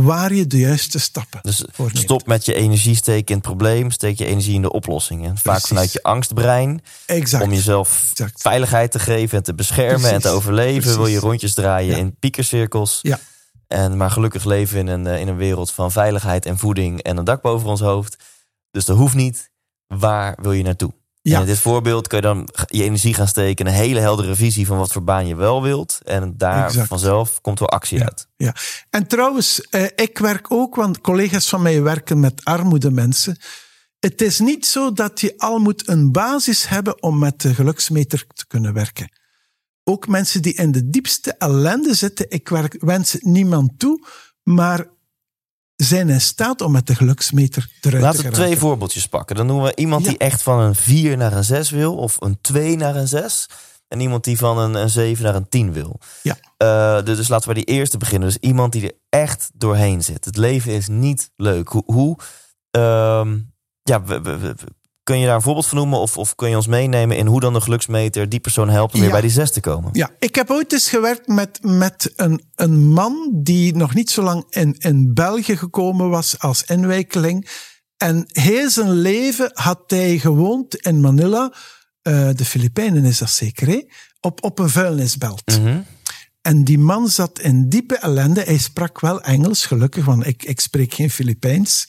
waar 0.01 0.35
je 0.35 0.47
de 0.47 0.59
juiste 0.59 0.99
stappen 0.99 1.39
Dus 1.43 1.65
voor 1.73 1.87
neemt. 1.87 1.99
stop 1.99 2.27
met 2.27 2.45
je 2.45 2.55
energie 2.55 2.95
steken 2.95 3.27
in 3.29 3.35
het 3.35 3.43
probleem, 3.43 3.91
steek 3.91 4.19
je 4.19 4.25
energie 4.27 4.55
in 4.55 4.63
de 4.63 4.73
oplossingen. 4.73 5.35
Vaak 5.37 5.43
Precies. 5.43 5.69
vanuit 5.69 5.93
je 5.93 6.03
angstbrein, 6.03 6.81
Exact. 7.07 7.45
om 7.45 7.53
jezelf 7.53 8.09
Exact. 8.11 8.41
veiligheid 8.41 8.91
te 8.91 8.99
geven 8.99 9.39
en 9.39 9.45
te 9.45 9.55
beschermen 9.55 10.11
en 10.13 10.21
te 10.21 10.29
overleven. 10.29 10.81
Precies. 10.81 10.97
Wil 10.97 11.07
je 11.07 11.19
rondjes 11.19 11.55
draaien 11.55 11.91
Ja. 11.93 11.97
in 11.97 12.17
piekercirkels. 12.19 12.99
Ja. 13.03 13.19
En 13.67 13.97
maar 13.97 14.11
gelukkig 14.11 14.45
leven 14.45 14.79
in 14.79 14.87
een, 14.87 15.07
eh, 15.07 15.21
in 15.21 15.29
een 15.29 15.37
wereld 15.37 15.71
van 15.71 15.93
veiligheid 15.93 16.47
en 16.47 16.59
voeding 16.59 17.03
en 17.03 17.17
een 17.17 17.25
dak 17.25 17.43
boven 17.43 17.69
ons 17.69 17.81
hoofd. 17.81 18.17
Dus 18.71 18.85
dat 18.85 18.97
hoeft 18.97 19.15
niet. 19.15 19.51
Waar 19.87 20.39
wil 20.43 20.53
je 20.53 20.63
naartoe? 20.63 20.93
Ja. 21.31 21.41
In 21.41 21.47
dit 21.47 21.59
voorbeeld 21.59 22.09
kun 22.09 22.17
je 22.17 22.23
dan 22.23 22.49
je 22.67 22.83
energie 22.83 23.15
gaan 23.15 23.29
steken 23.29 23.67
een 23.67 23.73
hele 23.73 24.01
heldere 24.01 24.35
visie 24.35 24.67
van 24.67 24.79
wat 24.79 24.93
voor 24.93 25.05
baan 25.05 25.27
je 25.27 25.37
wel 25.37 25.63
wilt. 25.63 26.01
En 26.05 26.35
daar 26.37 26.67
Exact. 26.67 26.89
vanzelf 26.89 27.41
komt 27.41 27.59
wel 27.59 27.69
actie 27.69 28.03
uit. 28.03 28.29
Ja. 28.37 28.55
En 28.91 29.07
trouwens, 29.07 29.61
eh, 29.61 29.85
ik 29.95 30.19
werk 30.19 30.53
ook, 30.53 30.75
want 30.75 31.01
collega's 31.01 31.49
van 31.49 31.63
mij 31.63 31.83
werken 31.83 32.21
met 32.21 32.45
armoede 32.45 32.91
mensen. 32.91 33.37
Het 33.99 34.23
is 34.23 34.39
niet 34.39 34.67
zo 34.67 34.93
dat 34.93 35.21
je 35.21 35.35
al 35.37 35.59
moet 35.59 35.89
een 35.89 36.13
basis 36.13 36.69
hebben 36.69 37.03
om 37.03 37.19
met 37.19 37.41
de 37.41 37.55
geluksmeter 37.55 38.27
te 38.35 38.47
kunnen 38.47 38.73
werken. 38.73 39.13
Ook 39.85 40.09
mensen 40.09 40.43
die 40.43 40.55
in 40.55 40.73
de 40.73 40.89
diepste 40.91 41.35
ellende 41.39 41.95
zitten, 41.95 42.31
ik 42.31 42.49
werk, 42.49 42.77
wens 42.81 43.13
het 43.13 43.25
niemand 43.25 43.79
toe, 43.79 44.07
maar 44.43 44.87
zijn 45.77 46.09
in 46.09 46.21
staat 46.21 46.61
om 46.61 46.73
met 46.73 46.87
de 46.87 46.95
geluksmeter 46.95 47.69
eruit 47.81 48.03
Laten 48.03 48.17
te 48.21 48.23
we 48.27 48.29
geraken. 48.29 48.47
twee 48.47 48.59
voorbeeldjes 48.59 49.07
pakken. 49.09 49.37
Dan 49.37 49.47
doen 49.47 49.63
we 49.63 49.73
iemand 49.75 50.05
Ja. 50.05 50.09
die 50.11 50.19
echt 50.19 50.43
van 50.43 50.59
een 50.61 50.75
4 50.75 51.17
naar 51.17 51.33
een 51.33 51.45
6 51.45 51.71
wil, 51.71 51.97
of 51.97 52.17
een 52.21 52.39
2 52.41 52.77
naar 52.77 52.97
een 52.97 53.09
6. 53.09 53.47
En 53.89 54.01
iemand 54.01 54.25
die 54.25 54.39
van 54.39 54.59
een, 54.59 54.75
een 54.75 54.91
7 54.91 55.25
naar 55.25 55.35
een 55.35 55.49
10 55.49 55.73
wil. 55.73 56.01
Ja. 56.23 56.37
Eh, 56.57 57.05
dus, 57.05 57.17
dus 57.17 57.29
laten 57.29 57.49
we 57.49 57.55
die 57.55 57.65
eerste 57.65 57.99
beginnen. 57.99 58.29
Dus 58.29 58.39
iemand 58.39 58.73
die 58.73 58.83
er 58.83 58.93
echt 59.09 59.51
doorheen 59.55 60.03
zit. 60.03 60.25
Het 60.25 60.37
leven 60.37 60.73
is 60.73 60.89
niet 60.89 61.31
leuk. 61.37 61.69
Hoe, 61.69 61.83
hoe 61.87 62.19
ehm, 62.71 63.39
ja, 63.83 64.03
we- 64.05 64.21
we- 64.21 64.39
we- 64.39 64.55
kun 65.07 65.19
je 65.19 65.27
daar 65.27 65.35
een 65.35 65.43
voorbeeld 65.43 65.67
van 65.67 65.79
noemen? 65.79 65.99
Of, 65.99 66.19
of 66.19 66.35
kun 66.35 66.49
je 66.49 66.57
ons 66.57 66.67
meenemen 66.67 67.17
in 67.17 67.27
hoe 67.27 67.41
dan 67.41 67.53
de 67.53 67.61
geluksmeter 67.61 68.29
die 68.29 68.41
persoon 68.41 68.69
helpt 68.69 68.95
om 68.95 69.01
weer 69.01 69.11
bij 69.11 69.21
die 69.21 69.31
6 69.31 69.51
te 69.51 69.61
komen? 69.61 69.91
Ja, 69.93 70.11
ik 70.19 70.35
heb 70.35 70.51
ooit 70.51 70.73
eens 70.73 70.89
gewerkt 70.89 71.27
met, 71.27 71.59
met 71.63 72.13
een, 72.17 72.43
een 72.55 72.89
man 72.89 73.31
die 73.33 73.77
nog 73.77 73.95
niet 73.95 74.11
zo 74.11 74.23
lang 74.23 74.45
in, 74.49 74.75
in 74.79 75.15
België 75.15 75.57
gekomen 75.57 76.09
was 76.09 76.39
als 76.39 76.63
inwijkeling. 76.63 77.49
En 77.97 78.25
heel 78.27 78.71
zijn 78.71 78.91
leven 78.91 79.51
had 79.55 79.83
hij 79.87 80.19
gewoond 80.19 80.77
in 80.77 81.01
Manila, 81.01 81.53
eh, 82.03 82.29
de 82.35 82.45
Filipijnen 82.45 83.05
is 83.05 83.19
dat 83.19 83.31
zeker, 83.31 83.67
hè? 83.67 83.83
Op, 84.21 84.45
op 84.45 84.59
een 84.59 84.71
vuilnisbelt. 84.71 85.59
Mhm. 85.59 85.81
En 86.43 86.65
die 86.65 86.79
man 86.79 87.09
zat 87.09 87.41
in 87.41 87.69
diepe 87.69 87.97
ellende. 87.97 88.41
Hij 88.41 88.59
sprak 88.59 89.01
wel 89.01 89.23
Engels, 89.23 89.67
gelukkig, 89.67 90.05
want 90.05 90.27
ik, 90.27 90.45
ik 90.45 90.61
spreek 90.61 90.95
geen 90.95 91.11
Filipijns. 91.11 91.89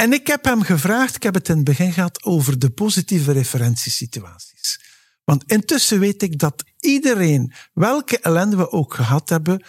En 0.00 0.12
ik 0.12 0.26
heb 0.26 0.44
hem 0.44 0.62
gevraagd, 0.62 1.16
ik 1.16 1.22
heb 1.22 1.34
het 1.34 1.48
in 1.48 1.56
het 1.56 1.64
begin 1.64 1.92
gehad, 1.92 2.24
over 2.24 2.58
de 2.58 2.70
positieve 2.70 3.32
referentiesituaties. 3.32 4.80
Want 5.24 5.44
intussen 5.46 6.00
weet 6.00 6.22
ik 6.22 6.38
dat 6.38 6.64
iedereen, 6.80 7.52
welke 7.72 8.18
ellende 8.18 8.56
we 8.56 8.70
ook 8.70 8.94
gehad 8.94 9.28
hebben, 9.28 9.64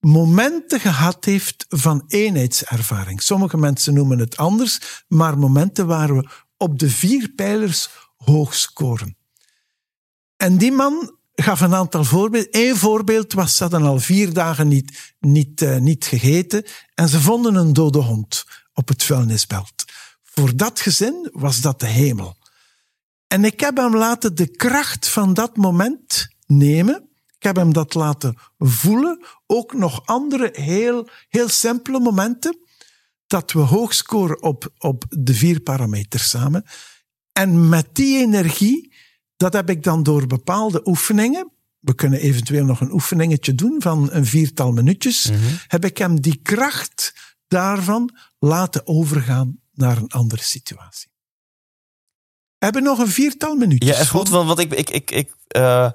momenten 0.00 0.80
gehad 0.80 1.24
heeft 1.24 1.66
van 1.68 2.04
eenheidservaring. 2.06 3.22
Sommige 3.22 3.56
mensen 3.56 3.94
noemen 3.94 4.18
het 4.18 4.36
anders, 4.36 5.04
maar 5.08 5.38
momenten 5.38 5.86
waar 5.86 6.16
we 6.16 6.28
op 6.56 6.78
de 6.78 6.90
vier 6.90 7.28
pijlers 7.28 7.88
hoog 8.16 8.54
scoren. 8.54 9.16
En 10.36 10.56
die 10.56 10.72
man 10.72 11.16
gaf 11.34 11.60
een 11.60 11.74
aantal 11.74 12.04
voorbeelden. 12.04 12.48
Eén 12.50 12.76
voorbeeld 12.76 13.32
was, 13.32 13.56
ze 13.56 13.62
hadden 13.62 13.82
al 13.82 13.98
vier 13.98 14.32
dagen 14.32 14.68
niet, 14.68 15.14
niet, 15.20 15.62
eh, 15.62 15.76
niet 15.76 16.04
gegeten 16.04 16.64
en 16.94 17.08
ze 17.08 17.20
vonden 17.20 17.54
een 17.54 17.72
dode 17.72 17.98
hond 17.98 18.44
op 18.78 18.88
het 18.88 19.04
vuilnisbelt. 19.04 19.84
Voor 20.22 20.56
dat 20.56 20.80
gezin 20.80 21.28
was 21.32 21.60
dat 21.60 21.80
de 21.80 21.86
hemel. 21.86 22.36
En 23.26 23.44
ik 23.44 23.60
heb 23.60 23.76
hem 23.76 23.96
laten 23.96 24.34
de 24.34 24.48
kracht 24.48 25.08
van 25.08 25.34
dat 25.34 25.56
moment 25.56 26.28
nemen. 26.46 27.08
Ik 27.36 27.42
heb 27.42 27.56
hem 27.56 27.72
dat 27.72 27.94
laten 27.94 28.38
voelen. 28.58 29.24
Ook 29.46 29.72
nog 29.72 30.06
andere 30.06 30.48
heel, 30.52 31.08
heel 31.28 31.48
simpele 31.48 32.00
momenten. 32.00 32.58
Dat 33.26 33.52
we 33.52 33.58
hoog 33.58 33.94
scoren 33.94 34.42
op, 34.42 34.72
op 34.78 35.04
de 35.08 35.34
vier 35.34 35.60
parameters 35.60 36.28
samen. 36.28 36.64
En 37.32 37.68
met 37.68 37.88
die 37.92 38.18
energie, 38.18 38.94
dat 39.36 39.52
heb 39.52 39.70
ik 39.70 39.82
dan 39.82 40.02
door 40.02 40.26
bepaalde 40.26 40.80
oefeningen. 40.84 41.52
We 41.78 41.94
kunnen 41.94 42.20
eventueel 42.20 42.64
nog 42.64 42.80
een 42.80 42.92
oefeningetje 42.92 43.54
doen 43.54 43.82
van 43.82 44.08
een 44.12 44.26
viertal 44.26 44.72
minuutjes. 44.72 45.30
Heb 45.66 45.84
ik 45.84 45.98
hem 45.98 46.20
die 46.20 46.40
kracht 46.42 47.14
daarvan 47.48 48.16
laten 48.38 48.86
overgaan 48.86 49.60
naar 49.72 49.96
een 49.96 50.08
andere 50.08 50.42
situatie. 50.42 51.10
We 52.58 52.64
hebben 52.64 52.82
nog 52.82 52.98
een 52.98 53.08
viertal 53.08 53.54
minuutjes. 53.54 53.96
Ja, 53.96 54.02
is 54.02 54.08
goed, 54.08 54.28
want, 54.28 54.46
want 54.46 54.58
ik, 54.58 54.72
ik, 54.72 54.90
ik, 54.90 55.10
ik 55.10 55.34
eh, 55.48 55.90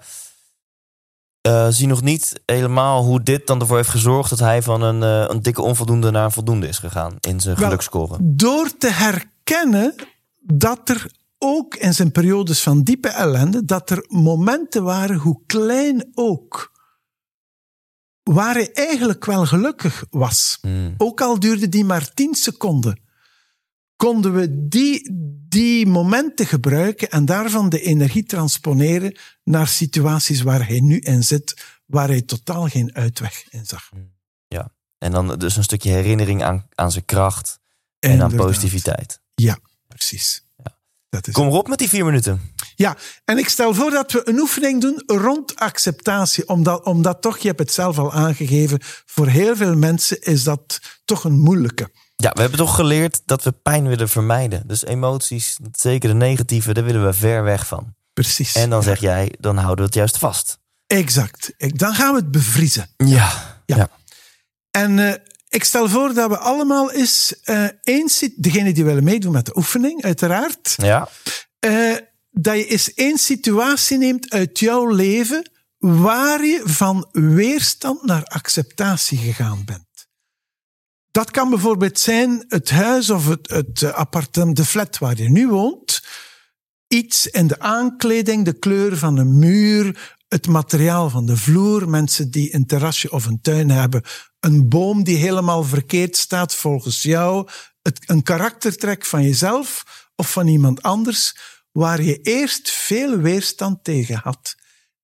eh, 1.42 1.68
zie 1.70 1.88
nog 1.88 2.02
niet 2.02 2.42
helemaal 2.46 3.04
hoe 3.04 3.24
dit 3.24 3.48
dan 3.48 3.60
ervoor 3.60 3.78
heeft 3.78 3.90
gezorgd 3.90 4.30
dat 4.30 4.40
hij 4.40 4.62
van 4.62 4.82
een, 4.82 5.04
eh, 5.04 5.36
een 5.36 5.42
dikke 5.42 5.62
onvoldoende 5.62 6.12
naar 6.12 6.26
een 6.26 6.32
voldoende 6.32 6.68
is 6.68 6.78
gegaan 6.78 7.16
in 7.20 7.40
zijn 7.40 7.56
Wel. 7.56 8.20
Door 8.22 8.78
te 8.78 8.90
herkennen 8.92 9.96
dat 10.40 10.90
er 10.90 11.12
ook 11.38 11.76
in 11.76 11.94
zijn 11.94 12.12
periodes 12.12 12.62
van 12.62 12.84
diepe 12.84 13.08
ellende, 13.10 13.66
dat 13.66 13.90
er 13.90 14.06
momenten 14.08 14.84
waren, 14.84 15.18
hoe 15.18 15.42
klein 15.46 16.12
ook, 16.14 16.72
waar 18.24 18.54
hij 18.54 18.72
eigenlijk 18.74 19.26
wel 19.26 19.46
gelukkig 19.46 20.06
was. 20.10 20.58
Hmm. 20.62 20.94
Ook 20.98 21.22
al 21.22 21.40
duurde 21.40 21.70
die 21.70 21.86
maar 21.86 22.14
10 22.14 22.36
seconden, 22.36 23.00
konden 23.96 24.34
we 24.34 24.68
die, 24.68 25.10
die 25.50 25.86
momenten 25.86 26.46
gebruiken 26.46 27.10
en 27.10 27.26
daarvan 27.26 27.70
de 27.70 27.82
energie 27.82 28.24
transponeren 28.24 29.18
naar 29.44 29.68
situaties 29.68 30.42
waar 30.42 30.68
hij 30.68 30.80
nu 30.80 31.00
in 31.00 31.24
zit, 31.24 31.64
waar 31.86 32.08
hij 32.08 32.22
totaal 32.22 32.68
geen 32.68 32.96
uitweg 32.96 33.46
in 33.50 33.66
zag. 33.66 33.90
En 35.04 35.12
dan 35.12 35.40
dus 35.40 35.56
een 35.56 35.64
stukje 35.64 35.92
herinnering 35.92 36.44
aan, 36.44 36.68
aan 36.76 36.92
zijn 36.92 37.06
kracht 37.06 37.60
en 38.00 38.22
aan 38.22 38.36
positiviteit. 38.36 39.22
Ja, 39.36 39.60
precies. 39.88 40.46
Dat 41.10 41.28
is 41.28 41.34
Kom 41.34 41.48
erop 41.48 41.68
met 41.68 41.80
die 41.80 41.90
vier 41.90 42.06
minuten. 42.06 42.42
Ja, 42.76 42.98
en 43.26 43.38
ik 43.38 43.50
stel 43.50 43.74
voor 43.74 43.92
dat 43.92 44.12
we 44.12 44.22
een 44.30 44.40
oefening 44.40 44.82
doen 44.82 45.04
rond 45.06 45.56
acceptatie. 45.56 46.48
Omdat, 46.48 46.86
omdat 46.86 47.22
toch, 47.22 47.38
je 47.38 47.48
hebt 47.48 47.60
het 47.60 47.74
zelf 47.74 47.98
al 47.98 48.14
aangegeven, 48.14 48.80
voor 49.06 49.28
heel 49.28 49.56
veel 49.56 49.76
mensen 49.76 50.22
is 50.22 50.44
dat 50.44 50.80
toch 51.06 51.24
een 51.24 51.40
moeilijke. 51.40 51.90
Ja, 52.16 52.32
we 52.34 52.42
hebben 52.42 52.60
toch 52.60 52.76
geleerd 52.76 53.22
dat 53.26 53.44
we 53.44 53.52
pijn 53.52 53.88
willen 53.88 54.10
vermijden. 54.10 54.64
Dus 54.68 54.86
emoties, 54.86 55.58
zeker 55.72 56.10
de 56.10 56.16
negatieve, 56.16 56.74
daar 56.74 56.84
willen 56.84 57.06
we 57.06 57.14
ver 57.14 57.44
weg 57.44 57.68
van. 57.68 57.96
Precies. 58.14 58.56
En 58.56 58.70
dan 58.70 58.84
zeg 58.84 59.00
jij, 59.00 59.34
dan 59.40 59.56
houden 59.58 59.78
we 59.78 59.84
het 59.86 59.94
juist 59.96 60.18
vast. 60.18 60.58
Exact. 60.88 61.54
Dan 61.58 61.94
gaan 61.94 62.14
we 62.14 62.20
het 62.20 62.32
bevriezen. 62.32 62.88
Ja. 62.98 63.32
Ja. 63.66 63.90
En 64.72 65.00
eh, 65.00 65.14
ik 65.50 65.64
stel 65.64 65.90
voor 65.90 66.14
dat 66.14 66.30
we 66.30 66.38
allemaal 66.38 66.92
eens 66.92 67.40
eh 67.44 67.66
eens, 67.82 68.30
degene 68.36 68.74
die 68.74 68.86
willen 68.86 69.04
meedoen 69.04 69.32
met 69.32 69.46
de 69.46 69.58
oefening, 69.58 70.04
uiteraard, 70.04 70.74
Ja. 70.78 71.10
eh, 71.60 71.96
dat 72.34 72.56
je 72.56 72.66
eens 72.66 72.94
één 72.94 73.18
situatie 73.18 73.98
neemt 73.98 74.30
uit 74.30 74.60
jouw 74.60 74.88
leven 74.88 75.52
waar 75.78 76.46
je 76.46 76.62
van 76.64 77.08
weerstand 77.12 78.04
naar 78.04 78.24
acceptatie 78.24 79.18
gegaan 79.18 79.66
bent. 79.66 80.08
Dat 81.12 81.32
kan 81.32 81.50
bijvoorbeeld 81.50 82.00
zijn 82.00 82.46
het 82.48 82.70
huis 82.70 83.10
of 83.10 83.28
het, 83.28 83.50
het 83.50 83.82
eh, 83.82 83.94
appartement, 83.94 84.56
de 84.56 84.66
flat 84.66 84.98
waar 84.98 85.18
je 85.18 85.30
nu 85.30 85.48
woont. 85.48 86.04
Iets 86.88 87.28
in 87.28 87.48
de 87.48 87.60
aankleding, 87.60 88.46
de 88.46 88.60
kleur 88.60 88.98
van 88.98 89.16
de 89.16 89.24
muur, 89.24 90.16
het 90.28 90.48
materiaal 90.48 91.10
van 91.10 91.26
de 91.26 91.38
vloer. 91.38 91.90
Mensen 91.90 92.32
die 92.32 92.56
een 92.56 92.66
terrasje 92.66 93.12
of 93.12 93.26
een 93.26 93.42
tuin 93.42 93.70
hebben. 93.70 94.04
Een 94.40 94.70
boom 94.70 95.04
die 95.04 95.18
helemaal 95.18 95.64
verkeerd 95.64 96.18
staat 96.18 96.56
volgens 96.56 97.02
jou. 97.02 97.50
Het, 97.82 98.00
een 98.06 98.24
karaktertrek 98.24 99.06
van 99.06 99.24
jezelf 99.24 99.84
of 100.16 100.32
van 100.32 100.48
iemand 100.48 100.82
anders. 100.82 101.36
Waar 101.74 102.02
je 102.02 102.22
eerst 102.22 102.70
veel 102.70 103.18
weerstand 103.18 103.84
tegen 103.84 104.16
had. 104.16 104.56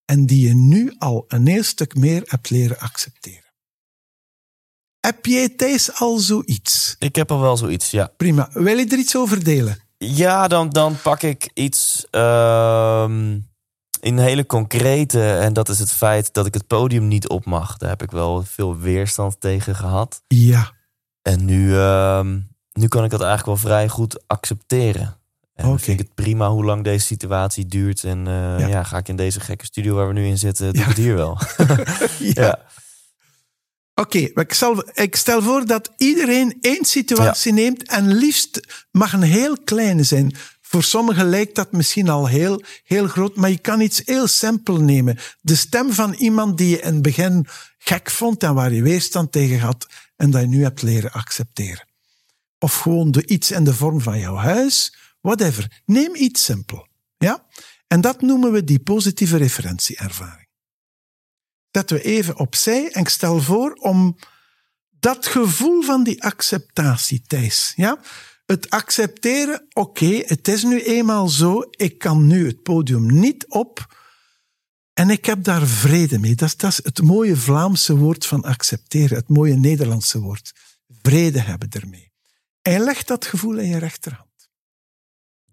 En 0.06 0.26
die 0.26 0.48
je 0.48 0.54
nu 0.56 0.96
al 0.98 1.26
een 1.28 1.48
heel 1.48 1.64
stuk 1.64 1.96
meer 1.96 2.24
hebt 2.26 2.50
leren 2.50 2.80
accepteren. 2.80 3.50
Heb 5.00 5.26
jij 5.26 5.50
Thijs 5.50 5.94
al 6.00 6.18
zoiets? 6.18 6.96
Ik 7.00 7.16
heb 7.16 7.32
al 7.32 7.40
wel 7.40 7.58
zoiets, 7.58 7.92
ja. 7.92 8.12
Prima. 8.18 8.50
Wil 8.54 8.78
je 8.78 8.86
er 8.88 8.98
iets 8.98 9.16
over 9.16 9.44
delen? 9.44 9.80
Ja, 9.98 10.48
dan, 10.48 10.70
dan 10.70 11.02
pak 11.02 11.22
ik 11.22 11.50
iets 11.54 12.08
ehm, 12.12 13.40
in 14.00 14.18
hele 14.18 14.46
concrete. 14.46 15.38
En 15.38 15.54
dat 15.54 15.70
is 15.70 15.80
het 15.80 15.92
feit 15.92 16.34
dat 16.34 16.46
ik 16.46 16.54
het 16.54 16.68
podium 16.68 17.08
niet 17.08 17.30
op 17.30 17.46
mag. 17.46 17.78
Daar 17.78 17.90
heb 17.90 18.02
ik 18.02 18.12
wel 18.12 18.44
veel 18.44 18.78
weerstand 18.78 19.40
tegen 19.40 19.76
gehad. 19.76 20.22
Ja. 20.28 20.72
En 21.22 21.46
nu, 21.46 21.78
ehm, 21.78 22.40
nu 22.74 22.88
kan 22.88 23.04
ik 23.04 23.10
dat 23.10 23.22
eigenlijk 23.22 23.62
wel 23.62 23.72
vrij 23.72 23.90
goed 23.90 24.28
accepteren. 24.28 25.19
En 25.60 25.80
vind 25.80 26.00
ik 26.00 26.06
het 26.06 26.16
prima 26.16 26.50
hoe 26.50 26.66
lang 26.66 26.84
deze 26.84 27.06
situatie 27.06 27.66
duurt. 27.66 28.04
En 28.04 28.28
eh, 28.28 28.34
Ja. 28.60 28.68
ja. 28.68 28.84
ga 28.84 28.98
ik 28.98 29.08
in 29.08 29.16
deze 29.16 29.40
gekke 29.40 29.66
studio 29.66 29.96
waar 29.96 30.08
we 30.08 30.14
nu 30.14 30.26
in 30.28 30.38
zitten, 30.38 30.74
doe 30.74 30.82
Ja. 30.82 30.88
het 30.88 30.98
hier 30.98 31.16
wel. 31.16 31.38
ja. 32.20 32.32
ja. 32.34 32.60
Oké, 33.96 34.18
ik, 34.18 34.54
stel- 34.54 34.90
ik 34.94 35.16
stel 35.16 35.42
voor 35.42 35.66
dat 35.66 35.92
iedereen 35.98 36.58
één 36.62 36.86
situatie 36.86 37.54
neemt 37.54 37.88
en 37.88 38.14
liefst 38.14 38.60
mag 38.92 39.14
een 39.14 39.22
heel 39.22 39.58
kleine 39.64 40.04
zijn. 40.04 40.36
Voor 40.62 40.84
sommigen 40.84 41.26
lijkt 41.30 41.56
dat 41.56 41.72
misschien 41.72 42.10
al 42.10 42.28
heel, 42.28 42.62
heel 42.84 43.08
groot, 43.08 43.36
maar 43.36 43.50
je 43.50 43.58
kan 43.58 43.82
iets 43.82 44.02
heel 44.06 44.28
simpel 44.28 44.78
nemen. 44.82 45.18
De 45.42 45.56
stem 45.56 45.94
van 45.94 46.14
iemand 46.14 46.58
die 46.58 46.70
je 46.70 46.80
in 46.80 46.94
het 46.94 47.02
begin 47.02 47.48
gek 47.78 48.10
vond 48.12 48.44
en 48.44 48.54
waar 48.54 48.74
je 48.74 48.82
weerstand 48.82 49.32
tegen 49.32 49.60
had 49.60 49.88
en 50.16 50.32
dat 50.32 50.42
je 50.42 50.48
nu 50.48 50.64
hebt 50.64 50.82
leren 50.82 51.12
accepteren. 51.12 51.88
Of 52.60 52.76
gewoon 52.80 53.12
de 53.12 53.26
iets 53.28 53.52
in 53.52 53.64
de 53.64 53.74
vorm 53.74 54.02
van 54.02 54.20
jouw 54.20 54.36
huis, 54.36 54.96
whatever. 55.22 55.82
Neem 55.86 56.16
iets 56.16 56.44
simpel. 56.44 56.88
Ja? 57.18 57.46
En 57.88 58.02
dat 58.02 58.22
noemen 58.22 58.52
we 58.52 58.64
die 58.64 58.80
positieve 58.80 59.38
referentieervaring 59.38 60.50
zetten 61.72 61.98
we 61.98 62.04
even 62.04 62.38
opzij 62.38 62.92
en 62.92 63.02
ik 63.02 63.10
stel 63.10 63.42
voor 63.42 63.74
om 63.74 64.18
dat 64.90 65.26
gevoel 65.26 65.82
van 65.82 66.04
die 66.04 66.24
acceptatie, 66.24 67.22
Thijs. 67.28 67.74
Ja? 67.76 68.00
Het 68.46 68.70
accepteren, 68.70 69.66
oké, 69.74 70.22
het 70.26 70.48
is 70.48 70.64
nu 70.64 70.82
eenmaal 70.82 71.28
zo, 71.28 71.68
ik 71.70 71.98
kan 71.98 72.28
nu 72.28 72.48
het 72.48 72.64
podium 72.64 73.20
niet 73.20 73.46
op 73.48 73.98
en 74.94 75.10
ik 75.10 75.26
heb 75.26 75.44
daar 75.44 75.68
vrede 75.68 76.20
mee. 76.20 76.36
Dat 76.36 76.48
is, 76.48 76.58
dat 76.58 76.72
is 76.72 76.80
het 76.84 77.02
mooie 77.02 77.36
Vlaamse 77.36 77.96
woord 77.96 78.26
van 78.26 78.44
accepteren, 78.44 79.18
het 79.18 79.30
mooie 79.30 79.56
Nederlandse 79.56 80.20
woord. 80.20 80.52
Vrede 81.02 81.40
hebben 81.40 81.70
ermee. 81.70 82.12
En 82.62 82.72
je 82.72 82.80
legt 82.80 83.08
dat 83.08 83.26
gevoel 83.26 83.58
in 83.58 83.68
je 83.68 83.78
rechterhand. 83.78 84.29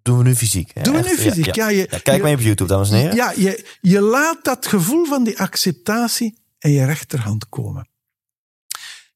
Doen 0.07 0.19
we 0.19 0.25
nu 0.25 0.35
fysiek. 0.37 0.71
hè? 0.75 0.83
Doen 0.83 0.95
we 0.95 1.01
nu 1.01 1.07
Echt, 1.07 1.21
fysiek? 1.21 1.55
Ja, 1.55 1.69
je- 1.69 1.87
Ja, 1.91 1.99
kijk 1.99 2.17
je- 2.17 2.23
mee 2.23 2.35
op 2.35 2.41
YouTube, 2.41 2.71
dames 2.71 2.91
en 2.91 2.97
heren. 2.97 3.15
Ja, 3.15 3.31
je, 3.37 3.77
je 3.81 4.01
laat 4.01 4.45
dat 4.45 4.67
gevoel 4.67 5.05
van 5.05 5.25
die 5.25 5.39
acceptatie 5.39 6.39
in 6.59 6.71
je 6.71 6.85
rechterhand 6.85 7.49
komen. 7.49 7.89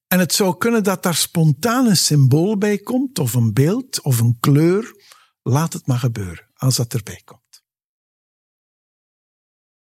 En 0.07 0.19
het 0.19 0.33
zou 0.33 0.57
kunnen 0.59 0.83
dat 0.85 1.03
daar 1.03 1.15
spontaan 1.15 1.87
een 1.87 1.97
symbool 1.97 2.59
bij 2.59 2.79
komt, 2.79 3.19
of 3.19 3.35
een 3.35 3.53
beeld, 3.53 4.01
of 4.03 4.21
een 4.21 4.37
kleur. 4.41 4.95
Laat 5.43 5.73
het 5.73 5.87
maar 5.87 5.99
gebeuren, 5.99 6.47
als 6.55 6.77
dat 6.77 6.95
erbij 6.95 7.23
komt. 7.25 7.63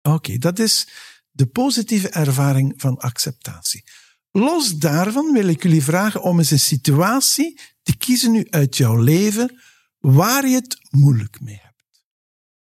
Oké, 0.01 0.37
dat 0.37 0.59
is 0.59 0.87
de 1.31 1.45
positieve 1.45 2.09
ervaring 2.09 2.73
van 2.77 2.97
acceptatie. 2.97 3.83
Los 4.31 4.75
daarvan 4.77 5.31
wil 5.33 5.47
ik 5.47 5.63
jullie 5.63 5.83
vragen 5.83 6.21
om 6.21 6.37
eens 6.39 6.51
een 6.51 6.59
situatie 6.59 7.59
te 7.83 7.97
kiezen 7.97 8.31
nu 8.31 8.47
uit 8.49 8.77
jouw 8.77 8.95
leven 8.95 9.61
waar 10.01 10.47
je 10.47 10.55
het 10.55 10.77
moeilijk 10.89 11.41
mee 11.41 11.59
hebt 11.61 11.71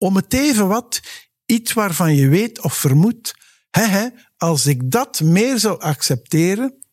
om 0.04 0.16
het 0.16 0.34
even 0.34 0.68
wat 0.68 1.00
iets 1.46 1.74
waarvan 1.74 2.16
je 2.16 2.28
weet 2.28 2.62
of 2.62 2.74
vermoedt, 2.74 3.34
hè, 3.70 3.86
hè, 3.86 4.08
als 4.38 4.66
ik 4.66 4.92
dat 4.92 5.22
meer 5.22 5.60
zou 5.60 5.80
accepteren, 5.80 6.86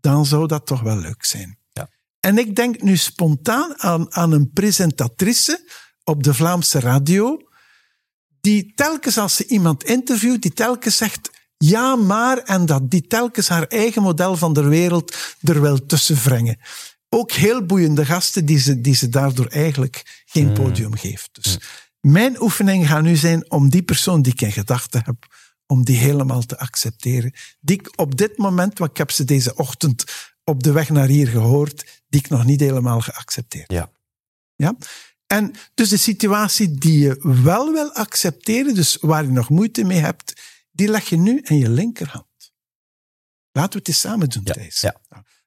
dan 0.00 0.26
zou 0.26 0.46
dat 0.46 0.66
toch 0.66 0.80
wel 0.80 0.96
leuk 0.96 1.24
zijn. 1.24 1.58
Ja. 1.72 1.88
En 2.20 2.38
ik 2.38 2.56
denk 2.56 2.82
nu 2.82 2.96
spontaan 2.96 3.80
aan, 3.80 4.14
aan 4.14 4.32
een 4.32 4.50
presentatrice 4.52 5.70
op 6.04 6.22
de 6.22 6.34
Vlaamse 6.34 6.80
radio, 6.80 7.38
die 8.40 8.72
telkens 8.74 9.18
als 9.18 9.36
ze 9.36 9.46
iemand 9.46 9.84
interviewt, 9.84 10.42
die 10.42 10.52
telkens 10.52 10.96
zegt 10.96 11.30
ja, 11.58 11.96
maar, 11.96 12.38
en 12.38 12.66
dat 12.66 12.90
die 12.90 13.06
telkens 13.06 13.48
haar 13.48 13.66
eigen 13.66 14.02
model 14.02 14.36
van 14.36 14.52
de 14.52 14.64
wereld 14.64 15.16
er 15.40 15.60
wel 15.60 15.86
tussen 15.86 16.16
wringen. 16.16 16.58
Ook 17.08 17.32
heel 17.32 17.66
boeiende 17.66 18.04
gasten 18.06 18.44
die 18.46 18.58
ze, 18.58 18.80
die 18.80 18.94
ze 18.94 19.08
daardoor 19.08 19.46
eigenlijk 19.46 20.22
geen 20.24 20.52
podium 20.52 20.96
geeft. 20.96 21.28
Dus 21.32 21.58
mijn 22.00 22.42
oefening 22.42 22.86
gaat 22.88 23.02
nu 23.02 23.16
zijn 23.16 23.50
om 23.50 23.70
die 23.70 23.82
persoon 23.82 24.22
die 24.22 24.32
ik 24.32 24.40
in 24.40 24.52
gedachten 24.52 25.02
heb, 25.04 25.26
om 25.66 25.84
die 25.84 25.96
helemaal 25.96 26.42
te 26.42 26.58
accepteren. 26.58 27.32
Die 27.60 27.78
ik 27.78 27.98
op 27.98 28.16
dit 28.16 28.36
moment, 28.38 28.78
want 28.78 28.90
ik 28.90 28.96
heb 28.96 29.10
ze 29.10 29.24
deze 29.24 29.54
ochtend 29.54 30.04
op 30.44 30.62
de 30.62 30.72
weg 30.72 30.88
naar 30.88 31.08
hier 31.08 31.28
gehoord, 31.28 32.02
die 32.08 32.20
ik 32.20 32.28
nog 32.28 32.44
niet 32.44 32.60
helemaal 32.60 33.00
geaccepteerd 33.00 33.72
Ja. 33.72 33.90
ja? 34.54 34.76
En 35.26 35.54
dus 35.74 35.88
de 35.88 35.96
situatie 35.96 36.74
die 36.74 36.98
je 36.98 37.18
wel 37.44 37.72
wil 37.72 37.92
accepteren, 37.94 38.74
dus 38.74 38.96
waar 39.00 39.22
je 39.24 39.30
nog 39.30 39.48
moeite 39.48 39.84
mee 39.84 39.98
hebt, 39.98 40.40
die 40.70 40.88
leg 40.88 41.08
je 41.08 41.16
nu 41.16 41.40
in 41.42 41.58
je 41.58 41.68
linkerhand. 41.70 42.52
Laten 43.52 43.72
we 43.72 43.78
het 43.78 43.88
eens 43.88 44.00
samen 44.00 44.28
doen, 44.28 44.42
Ja, 44.44 44.52
Thijs. 44.52 44.80
ja. 44.80 45.00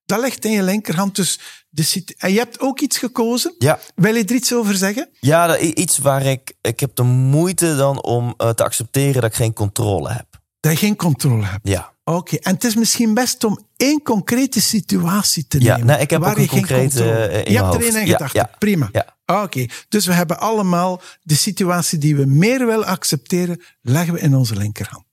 Nou, 0.09 0.21
Dat 0.21 0.29
ligt 0.29 0.45
in 0.45 0.51
je 0.51 0.63
linkerhand. 0.63 1.15
Dus 1.15 1.39
de 1.69 2.03
en 2.17 2.31
je 2.31 2.37
hebt 2.37 2.59
ook 2.59 2.79
iets 2.79 2.97
gekozen. 2.97 3.55
Ja, 3.57 3.79
Wil 3.95 4.15
je 4.15 4.23
er 4.23 4.35
iets 4.35 4.53
over 4.53 4.75
zeggen? 4.75 5.09
ja 5.19 5.47
dat 5.47 5.59
iets 5.61 5.97
waar 5.97 6.25
ik... 6.25 6.53
Ik 6.61 6.79
heb 6.79 6.95
de 6.95 7.03
moeite 7.03 7.75
dan 7.75 8.03
om 8.03 8.33
eh, 8.37 8.49
te 8.49 8.63
accepteren 8.63 9.21
dat 9.21 9.29
ik 9.29 9.35
geen 9.35 9.53
controle 9.53 10.11
heb. 10.11 10.25
Dat 10.59 10.71
je 10.71 10.77
geen 10.77 10.95
controle 10.95 11.45
hebt. 11.45 11.67
Ja. 11.67 11.93
Oké, 12.03 12.35
en 12.35 12.53
het 12.53 12.63
is 12.63 12.75
misschien 12.75 13.13
best 13.13 13.43
om 13.43 13.59
één 13.77 14.01
concrete 14.01 14.61
situatie 14.61 15.47
te 15.47 15.61
Ja, 15.61 15.71
nemen. 15.77 15.87
nee, 15.93 16.01
ik 16.01 16.09
heb 16.09 16.21
waar 16.21 16.29
ook 16.31 16.35
je 16.37 16.41
een 16.43 16.49
geen 16.49 16.57
concrete, 16.59 16.95
controle- 16.95 17.25
eh, 17.25 17.45
in 17.45 17.51
Je 17.51 17.57
hebt 17.63 17.73
er 17.73 17.81
één 17.81 17.95
in 17.95 18.05
Ja, 18.07 18.11
gedachten. 18.13 18.39
ja, 18.39 18.55
Prima. 18.59 18.89
ja. 18.91 19.17
Oké, 19.41 19.65
dus 19.89 20.05
we 20.05 20.13
hebben 20.13 20.39
allemaal 20.39 21.01
de 21.21 21.35
situatie 21.35 21.97
die 21.97 22.15
we 22.15 22.25
meer 22.25 22.65
willen 22.65 22.85
accepteren, 22.85 23.61
leggen 23.81 24.13
we 24.13 24.19
in 24.19 24.35
onze 24.35 24.55
linkerhand. 24.55 25.05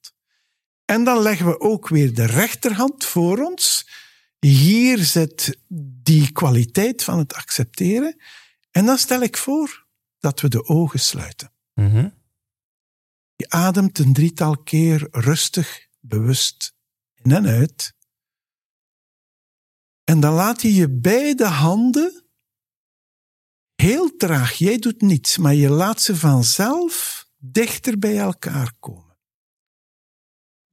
En 0.85 1.05
dan 1.05 1.23
leggen 1.23 1.47
we 1.47 1.61
ook 1.61 1.89
weer 1.89 2.15
de 2.15 2.27
rechterhand 2.27 3.05
voor 3.05 3.39
ons. 3.39 3.89
Hier 4.49 4.99
zit 4.99 5.59
die 6.03 6.33
kwaliteit 6.33 7.05
van 7.05 7.19
het 7.19 7.35
accepteren. 7.35 8.17
En 8.71 8.87
dan 8.87 8.99
stel 8.99 9.21
ik 9.21 9.37
voor 9.37 9.87
dat 10.19 10.41
we 10.41 10.49
de 10.49 10.65
ogen 10.65 11.01
sluiten. 11.01 11.53
Mhm. 11.75 12.09
Je 13.37 13.51
ademt 13.51 13.99
een 13.99 14.13
drietal 14.13 14.59
keer 14.59 15.09
rustig, 15.11 15.87
bewust 16.01 16.75
in 17.15 17.33
en 17.33 17.47
uit. 17.47 17.95
En 20.05 20.21
dan 20.21 20.35
laat 20.35 20.63
je 20.63 20.75
je 20.75 20.91
beide 20.91 21.47
handen 21.47 22.25
heel 23.75 24.17
traag, 24.17 24.53
jij 24.53 24.79
doet 24.79 25.01
niets, 25.01 25.37
maar 25.37 25.55
je 25.55 25.69
laat 25.69 26.03
ze 26.03 26.17
vanzelf 26.17 27.25
dichter 27.37 27.99
bij 27.99 28.19
elkaar 28.19 28.73
komen. 28.81 29.19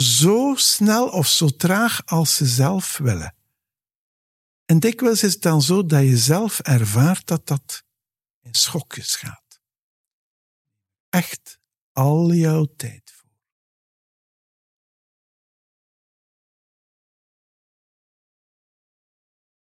Zo 0.04 0.54
snel 0.56 1.08
of 1.08 1.28
zo 1.28 1.50
traag 1.50 2.06
als 2.06 2.36
ze 2.36 2.46
zelf 2.46 2.98
willen. 2.98 3.36
En 4.66 4.80
dikwijls 4.80 5.24
is 5.24 5.34
het 5.34 5.42
dan 5.42 5.62
zo 5.62 5.86
dat 5.86 6.04
je 6.04 6.18
zelf 6.18 6.60
ervaart 6.60 7.28
dat 7.28 7.48
dat 7.48 7.84
in 8.42 8.54
schokjes 8.54 9.16
gaat. 9.16 9.62
Echt 11.10 11.60
al 11.92 12.34
jouw 12.34 12.66
tijd 12.76 13.12
voor. 13.16 13.24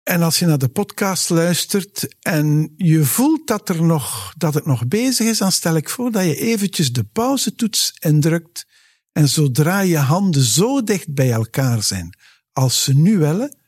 En 0.03 0.23
als 0.23 0.39
je 0.39 0.47
naar 0.47 0.59
de 0.59 0.69
podcast 0.69 1.31
luistert 1.31 2.17
en 2.21 2.73
je 2.77 3.05
voelt 3.05 3.47
dat, 3.47 3.69
er 3.69 3.83
nog, 3.83 4.35
dat 4.37 4.55
het 4.55 4.67
nog 4.67 4.89
bezig 4.89 5.27
is, 5.27 5.39
dan 5.39 5.53
stel 5.53 5.77
ik 5.77 5.89
voor 5.89 6.11
dat 6.11 6.25
je 6.25 6.37
eventjes 6.37 6.93
de 6.93 7.05
pauzetoets 7.05 7.93
indrukt. 7.99 8.67
En 9.13 9.29
zodra 9.29 9.81
je 9.81 9.99
handen 9.99 10.43
zo 10.43 10.83
dicht 10.83 11.15
bij 11.15 11.33
elkaar 11.33 11.83
zijn 11.83 12.19
als 12.53 12.83
ze 12.83 12.95
nu 12.95 13.19
willen, 13.19 13.59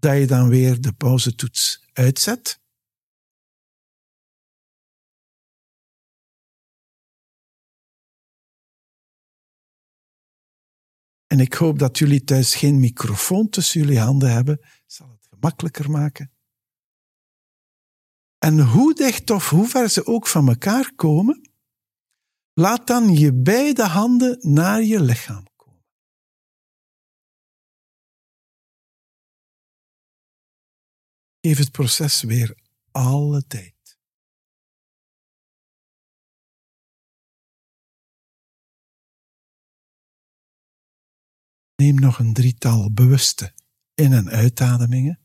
dat 0.00 0.18
je 0.18 0.26
dan 0.26 0.48
weer 0.48 0.80
de 0.80 0.92
pauzetoets 0.92 1.88
uitzet. 1.92 2.60
En 11.26 11.40
ik 11.40 11.54
hoop 11.54 11.78
dat 11.78 11.98
jullie 11.98 12.24
thuis 12.24 12.54
geen 12.54 12.80
microfoon 12.80 13.48
tussen 13.48 13.80
jullie 13.80 13.98
handen 13.98 14.32
hebben. 14.32 14.60
Zal 14.86 15.10
het 15.10 15.26
gemakkelijker 15.30 15.90
maken. 15.90 16.32
En 18.38 18.60
hoe 18.60 18.94
dicht 18.94 19.30
of 19.30 19.50
hoe 19.50 19.68
ver 19.68 19.88
ze 19.88 20.06
ook 20.06 20.26
van 20.26 20.48
elkaar 20.48 20.92
komen, 20.94 21.50
laat 22.52 22.86
dan 22.86 23.14
je 23.14 23.34
beide 23.34 23.84
handen 23.84 24.38
naar 24.40 24.82
je 24.82 25.00
lichaam 25.00 25.46
Geef 31.40 31.58
het 31.58 31.70
proces 31.70 32.22
weer 32.22 32.58
alle 32.90 33.46
tijd. 33.46 33.98
Neem 41.74 41.94
nog 41.94 42.18
een 42.18 42.32
drietal 42.32 42.92
bewuste 42.92 43.54
in- 43.94 44.12
en 44.12 44.28
uitademingen. 44.28 45.20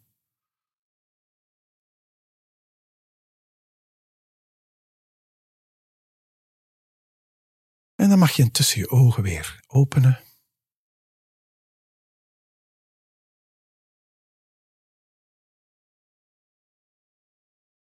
En 7.95 8.09
dan 8.09 8.19
mag 8.19 8.31
je 8.31 8.43
intussen 8.43 8.79
je 8.79 8.89
ogen 8.89 9.23
weer 9.23 9.63
openen. 9.67 10.32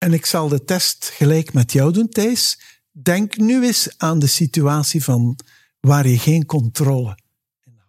En 0.03 0.13
ik 0.13 0.25
zal 0.25 0.47
de 0.47 0.63
test 0.63 1.05
gelijk 1.05 1.53
met 1.53 1.71
jou 1.71 1.93
doen, 1.93 2.09
Thijs. 2.09 2.59
Denk 2.91 3.37
nu 3.37 3.65
eens 3.65 3.97
aan 3.97 4.19
de 4.19 4.27
situatie 4.27 5.03
van 5.03 5.39
waar 5.79 6.07
je 6.07 6.17
geen 6.19 6.45
controle 6.45 7.17
in 7.65 7.73
had. 7.77 7.87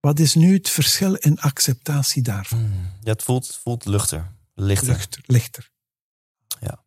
Wat 0.00 0.18
is 0.18 0.34
nu 0.34 0.52
het 0.54 0.70
verschil 0.70 1.14
in 1.14 1.40
acceptatie 1.40 2.22
daarvan? 2.22 2.70
Ja, 3.00 3.10
het 3.12 3.22
voelt, 3.22 3.58
voelt 3.62 3.84
luchter, 3.84 4.32
lichter. 4.54 4.88
Luchter, 4.88 5.22
lichter. 5.26 5.70
Ja. 6.60 6.84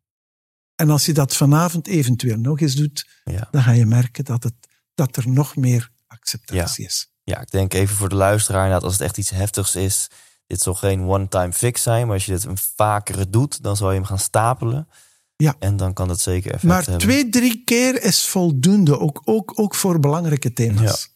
En 0.75 0.89
als 0.89 1.05
je 1.05 1.13
dat 1.13 1.35
vanavond 1.35 1.87
eventueel 1.87 2.37
nog 2.37 2.59
eens 2.59 2.75
doet, 2.75 3.07
Ja. 3.23 3.47
dan 3.51 3.63
ga 3.63 3.71
je 3.71 3.85
merken 3.85 4.25
dat, 4.25 4.43
het, 4.43 4.53
dat 4.93 5.15
er 5.15 5.29
nog 5.29 5.55
meer 5.55 5.91
acceptatie 6.07 6.85
is. 6.85 7.11
ja, 7.23 7.41
ik 7.41 7.51
denk 7.51 7.73
even 7.73 7.95
voor 7.95 8.09
de 8.09 8.15
luisteraar, 8.15 8.63
inderdaad, 8.63 8.83
als 8.87 8.93
het 8.93 9.01
echt 9.01 9.17
iets 9.17 9.29
heftigs 9.29 9.75
is. 9.75 10.07
Dit 10.47 10.61
zal 10.61 10.73
geen 10.73 11.01
one-time 11.07 11.51
fix 11.53 11.83
zijn, 11.83 12.05
maar 12.05 12.15
als 12.15 12.25
je 12.25 12.31
dit 12.31 12.43
een 12.43 12.57
vakere 12.75 13.29
doet, 13.29 13.63
dan 13.63 13.75
zal 13.77 13.89
je 13.89 13.95
hem 13.95 14.05
gaan 14.05 14.19
stapelen. 14.19 14.87
Ja. 15.35 15.55
En 15.59 15.77
dan 15.77 15.93
kan 15.93 16.07
dat 16.07 16.19
zeker 16.19 16.47
effect 16.51 16.63
Maar 16.63 16.81
hebben. 16.83 16.97
twee, 16.97 17.29
drie 17.29 17.61
keer 17.63 18.03
is 18.03 18.25
voldoende, 18.27 18.99
ook, 18.99 19.21
ook, 19.25 19.51
ook 19.55 19.75
voor 19.75 19.99
belangrijke 19.99 20.53
thema's. 20.53 21.09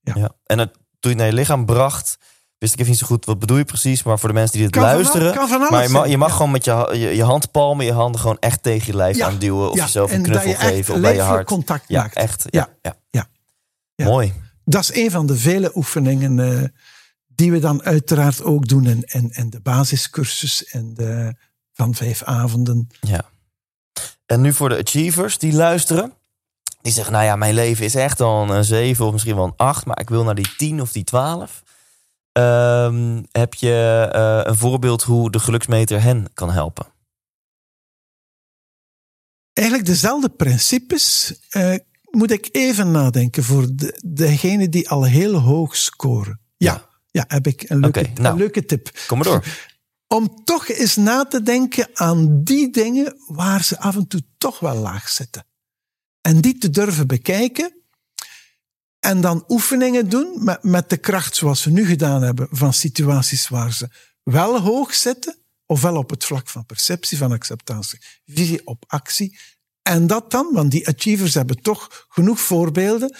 Ja. 0.00 0.30
En 0.46 0.58
het, 0.58 0.72
toen 0.72 0.82
je 1.00 1.08
het 1.08 1.16
naar 1.16 1.26
je 1.26 1.32
lichaam 1.32 1.64
bracht, 1.66 2.18
wist 2.58 2.72
ik 2.72 2.78
even 2.78 2.90
niet 2.90 3.00
zo 3.00 3.06
goed 3.06 3.24
wat 3.24 3.38
bedoel 3.38 3.56
je 3.56 3.64
precies. 3.64 4.02
Maar 4.02 4.18
voor 4.18 4.28
de 4.28 4.34
mensen 4.34 4.52
die 4.58 4.62
dit 4.62 4.70
Kan 4.70 4.82
van 4.82 4.90
al- 4.90 4.96
luisteren. 4.98 5.34
kan 5.34 5.48
van 5.48 5.58
alles 5.58 5.70
maar 5.70 5.82
je 5.82 5.88
mag, 5.88 5.98
zijn, 6.00 6.10
je 6.10 6.16
mag 6.18 6.28
ja. 6.28 6.34
gewoon 6.34 6.50
met 6.50 6.64
je, 6.64 6.88
je, 6.92 7.16
je 7.16 7.22
handpalmen, 7.24 7.84
je 7.84 7.92
handen 7.92 8.20
gewoon 8.20 8.38
echt 8.40 8.62
tegen 8.62 8.86
je 8.86 8.96
lijf 8.96 9.16
Ja, 9.16 9.26
aanduwen. 9.26 9.70
Of 9.70 9.76
ja, 9.76 9.84
jezelf 9.84 10.12
een 10.12 10.22
knuffel 10.22 10.48
je 10.50 10.56
geven 10.56 10.94
of 10.94 11.00
bij 11.00 11.14
je 11.14 11.20
hart. 11.20 11.46
contact 11.46 11.84
ja, 11.88 12.00
maakt. 12.00 12.14
echt. 12.16 12.44
Ja, 12.46 12.68
ja. 12.82 12.96
Ja. 13.10 13.26
Ja. 13.94 14.04
Mooi. 14.04 14.32
Dat 14.64 14.82
is 14.82 14.94
een 14.94 15.10
van 15.10 15.26
de 15.26 15.36
vele 15.36 15.70
oefeningen 15.74 16.38
eh, 16.62 16.68
die 17.36 17.52
we 17.52 17.58
dan 17.58 17.82
uiteraard 17.82 18.42
ook 18.42 18.68
doen 18.68 18.86
in, 18.86 19.02
in, 19.02 19.30
in 19.30 19.50
de 19.50 19.60
basiscursus 19.60 20.64
en 20.64 20.94
de, 20.94 21.34
van 21.72 21.94
vijf 21.94 22.22
avonden. 22.22 22.88
Ja. 23.00 23.24
En 24.26 24.40
nu 24.40 24.52
voor 24.52 24.68
de 24.68 24.78
achievers 24.78 25.38
die 25.38 25.52
luisteren. 25.52 26.12
Die 26.82 26.92
zeggen, 26.92 27.12
nou 27.12 27.24
ja, 27.24 27.36
mijn 27.36 27.54
leven 27.54 27.84
is 27.84 27.94
echt 27.94 28.20
al 28.20 28.50
een 28.50 28.64
7 28.64 29.06
of 29.06 29.12
misschien 29.12 29.34
wel 29.34 29.44
een 29.44 29.56
8. 29.56 29.86
Maar 29.86 30.00
ik 30.00 30.08
wil 30.08 30.24
naar 30.24 30.34
die 30.34 30.56
10 30.56 30.80
of 30.80 30.92
die 30.92 31.04
12. 31.04 31.62
Ehm, 32.32 33.22
heb 33.32 33.54
je 33.54 34.08
eh, 34.12 34.40
een 34.44 34.56
voorbeeld 34.56 35.02
hoe 35.02 35.30
de 35.30 35.38
geluksmeter 35.38 36.02
hen 36.02 36.26
kan 36.34 36.50
helpen? 36.50 36.86
Eigenlijk 39.52 39.86
dezelfde 39.86 40.28
principes. 40.28 41.34
eh, 41.48 41.74
moet 42.10 42.30
ik 42.30 42.48
even 42.52 42.90
nadenken 42.90 43.44
voor 43.44 43.66
de, 43.72 44.00
degene 44.04 44.68
die 44.68 44.88
al 44.88 45.04
heel 45.04 45.34
hoog 45.34 45.76
scoren. 45.76 46.40
Ja, 46.56 46.88
ja. 47.16 47.24
heb 47.28 47.46
ik 47.46 47.64
een 47.70 47.78
leuke, 47.78 48.10
nou. 48.14 48.32
een 48.32 48.38
leuke 48.38 48.64
tip. 48.64 48.90
Kom 49.06 49.18
maar 49.18 49.26
door. 49.26 49.44
Om 50.06 50.44
toch 50.44 50.68
eens 50.68 50.96
na 50.96 51.24
te 51.24 51.42
denken 51.42 51.88
aan 51.92 52.44
die 52.44 52.70
dingen 52.70 53.16
waar 53.26 53.64
ze 53.64 53.78
af 53.78 53.96
en 53.96 54.06
toe 54.06 54.22
toch 54.38 54.58
wel 54.58 54.76
laag 54.76 55.08
zitten. 55.08 55.46
En 56.20 56.40
die 56.40 56.58
te 56.58 56.70
durven 56.70 57.06
bekijken. 57.06 57.74
En 58.98 59.20
dan 59.20 59.44
oefeningen 59.48 60.08
doen 60.08 60.44
met, 60.44 60.62
met 60.62 60.90
de 60.90 60.96
kracht 60.96 61.36
zoals 61.36 61.64
we 61.64 61.70
nu 61.70 61.86
gedaan 61.86 62.22
hebben 62.22 62.48
van 62.50 62.72
situaties 62.72 63.48
waar 63.48 63.72
ze 63.72 63.88
wel 64.22 64.60
hoog 64.60 64.94
zitten, 64.94 65.36
ofwel 65.66 65.96
op 65.96 66.10
het 66.10 66.24
vlak 66.24 66.48
van 66.48 66.66
perceptie, 66.66 67.18
van 67.18 67.32
acceptatie, 67.32 67.98
visie 68.26 68.66
op 68.66 68.84
actie. 68.86 69.38
En 69.82 70.06
dat 70.06 70.30
dan, 70.30 70.48
want 70.52 70.70
die 70.70 70.88
achievers 70.88 71.34
hebben 71.34 71.62
toch 71.62 72.06
genoeg 72.08 72.40
voorbeelden, 72.40 73.16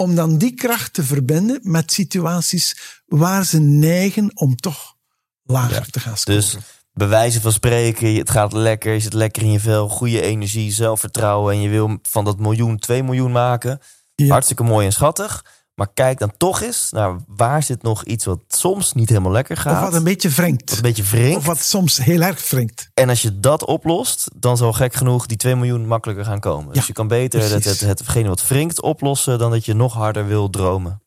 om 0.00 0.14
dan 0.14 0.38
die 0.38 0.54
kracht 0.54 0.92
te 0.92 1.02
verbinden 1.02 1.60
met 1.62 1.92
situaties 1.92 2.98
waar 3.06 3.44
ze 3.44 3.58
neigen 3.60 4.30
om 4.34 4.56
toch 4.56 4.96
lager 5.42 5.74
Ja, 5.74 5.84
te 5.90 6.00
gaan 6.00 6.16
scoren. 6.16 6.40
Dus 6.40 6.56
bij 6.92 7.08
wijze 7.08 7.40
van 7.40 7.52
spreken, 7.52 8.14
het 8.14 8.30
gaat 8.30 8.52
lekker, 8.52 8.92
je 8.92 9.00
zit 9.00 9.12
lekker 9.12 9.42
in 9.42 9.50
je 9.50 9.60
vel, 9.60 9.88
goede 9.88 10.20
energie, 10.20 10.72
zelfvertrouwen 10.72 11.54
en 11.54 11.60
je 11.60 11.68
wil 11.68 11.98
van 12.02 12.24
dat 12.24 12.38
miljoen 12.38 12.78
2 12.78 13.02
miljoen 13.02 13.32
maken. 13.32 13.80
Ja. 14.14 14.26
Hartstikke 14.26 14.62
mooi 14.62 14.86
en 14.86 14.92
schattig. 14.92 15.44
Maar 15.80 15.92
kijk 15.94 16.18
dan 16.18 16.32
toch 16.36 16.60
eens 16.62 16.90
naar 16.90 17.16
waar 17.26 17.62
zit 17.62 17.82
nog 17.82 18.04
iets 18.04 18.24
wat 18.24 18.40
soms 18.48 18.92
niet 18.92 19.08
helemaal 19.08 19.32
lekker 19.32 19.56
gaat. 19.56 19.76
of 19.76 19.80
wat 19.80 19.94
een 19.94 20.04
beetje 20.04 20.28
wringt. 20.28 20.68
wat 20.68 20.76
een 20.76 20.82
beetje 20.82 21.02
wringt. 21.02 21.36
Of 21.36 21.46
wat 21.46 21.60
soms 21.60 21.96
heel 21.96 22.20
erg 22.20 22.50
wringt. 22.50 22.90
En 22.94 23.08
als 23.08 23.22
je 23.22 23.40
dat 23.40 23.64
oplost, 23.64 24.28
dan 24.36 24.56
zal 24.56 24.72
gek 24.72 24.94
genoeg 24.94 25.26
die 25.26 25.36
2 25.36 25.56
miljoen 25.56 25.86
makkelijker 25.86 26.24
gaan 26.24 26.40
komen. 26.40 26.74
dus 26.74 26.86
je 26.86 26.92
kan 26.92 27.08
beter 27.08 27.52
het, 27.52 27.64
het, 27.64 27.80
hetgene 27.80 28.28
wat 28.28 28.48
wringt 28.48 28.82
oplossen 28.82 29.38
dan 29.38 29.50
dat 29.50 29.64
je 29.64 29.74
nog 29.74 29.92
harder 29.92 30.26
wil 30.26 30.50
dromen. 30.50 31.02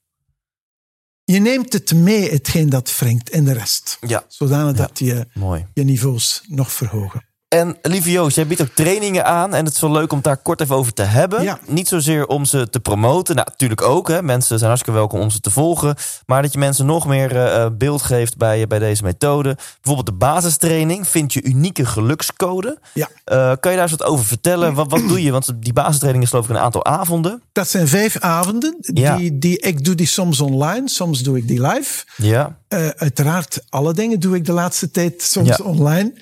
Je 1.23 1.39
neemt 1.39 1.73
het 1.73 1.93
mee, 1.93 2.29
hetgeen 2.29 2.69
dat 2.69 2.99
wringt, 2.99 3.29
in 3.29 3.45
de 3.45 3.53
rest. 3.53 3.97
Ja, 4.01 4.23
Zodanig 4.27 4.75
dat 4.75 4.99
je 4.99 5.27
mooi. 5.33 5.67
je 5.73 5.83
niveaus 5.83 6.43
nog 6.47 6.71
verhogen. 6.71 7.32
En 7.53 7.77
lieve 7.81 8.11
Joost, 8.11 8.35
jij 8.35 8.47
biedt 8.47 8.61
ook 8.61 8.67
trainingen 8.73 9.25
aan. 9.25 9.53
En 9.53 9.65
het 9.65 9.73
is 9.73 9.81
wel 9.81 9.91
leuk 9.91 10.11
om 10.11 10.21
daar 10.21 10.37
kort 10.37 10.61
even 10.61 10.75
over 10.75 10.93
te 10.93 11.01
hebben. 11.01 11.43
Ja. 11.43 11.59
Niet 11.67 11.87
zozeer 11.87 12.27
om 12.27 12.45
ze 12.45 12.69
te 12.69 12.79
promoten. 12.79 13.35
Nou, 13.35 13.47
natuurlijk 13.49 13.81
ook. 13.81 14.07
Hè. 14.07 14.21
Mensen 14.21 14.57
zijn 14.57 14.69
hartstikke 14.69 14.99
welkom 14.99 15.19
om 15.19 15.29
ze 15.29 15.39
te 15.39 15.49
volgen. 15.49 15.95
Maar 16.25 16.41
dat 16.41 16.53
je 16.53 16.59
mensen 16.59 16.85
nog 16.85 17.07
meer 17.07 17.37
eh, 17.37 17.67
beeld 17.77 18.01
geeft 18.01 18.37
bij, 18.37 18.67
bij 18.67 18.79
deze 18.79 19.03
methode. 19.03 19.55
Bijvoorbeeld 19.81 20.05
de 20.05 20.25
basistraining. 20.25 21.07
Vind 21.07 21.33
je 21.33 21.43
unieke 21.43 21.85
gelukscode. 21.85 22.79
Ja. 22.93 23.09
Eh, 23.25 23.51
kan 23.59 23.71
je 23.71 23.77
daar 23.77 23.89
eens 23.89 23.97
wat 23.97 24.03
over 24.07 24.25
vertellen? 24.25 24.73
Wat, 24.73 24.91
wat 24.91 25.07
doe 25.07 25.23
je? 25.23 25.31
Want 25.31 25.51
die 25.55 25.73
basistraining 25.73 26.23
is 26.23 26.29
geloof 26.29 26.45
ik 26.45 26.51
een 26.51 26.61
aantal 26.61 26.85
avonden. 26.85 27.41
Dat 27.51 27.67
zijn 27.67 27.87
vijf 27.87 28.17
avonden. 28.19 28.77
Ja. 28.79 29.15
Die, 29.17 29.37
die, 29.37 29.59
ik 29.59 29.85
doe 29.85 29.95
die 29.95 30.07
soms 30.07 30.39
online, 30.41 30.89
soms 30.89 31.19
doe 31.21 31.37
ik 31.37 31.47
die 31.47 31.61
live. 31.67 32.03
Ja. 32.17 32.57
Eh, 32.67 32.87
uiteraard, 32.87 33.59
alle 33.69 33.93
dingen 33.93 34.19
doe 34.19 34.35
ik 34.35 34.45
de 34.45 34.51
laatste 34.53 34.91
tijd 34.91 35.21
soms 35.21 35.47
Ja. 35.47 35.57
online. 35.63 36.13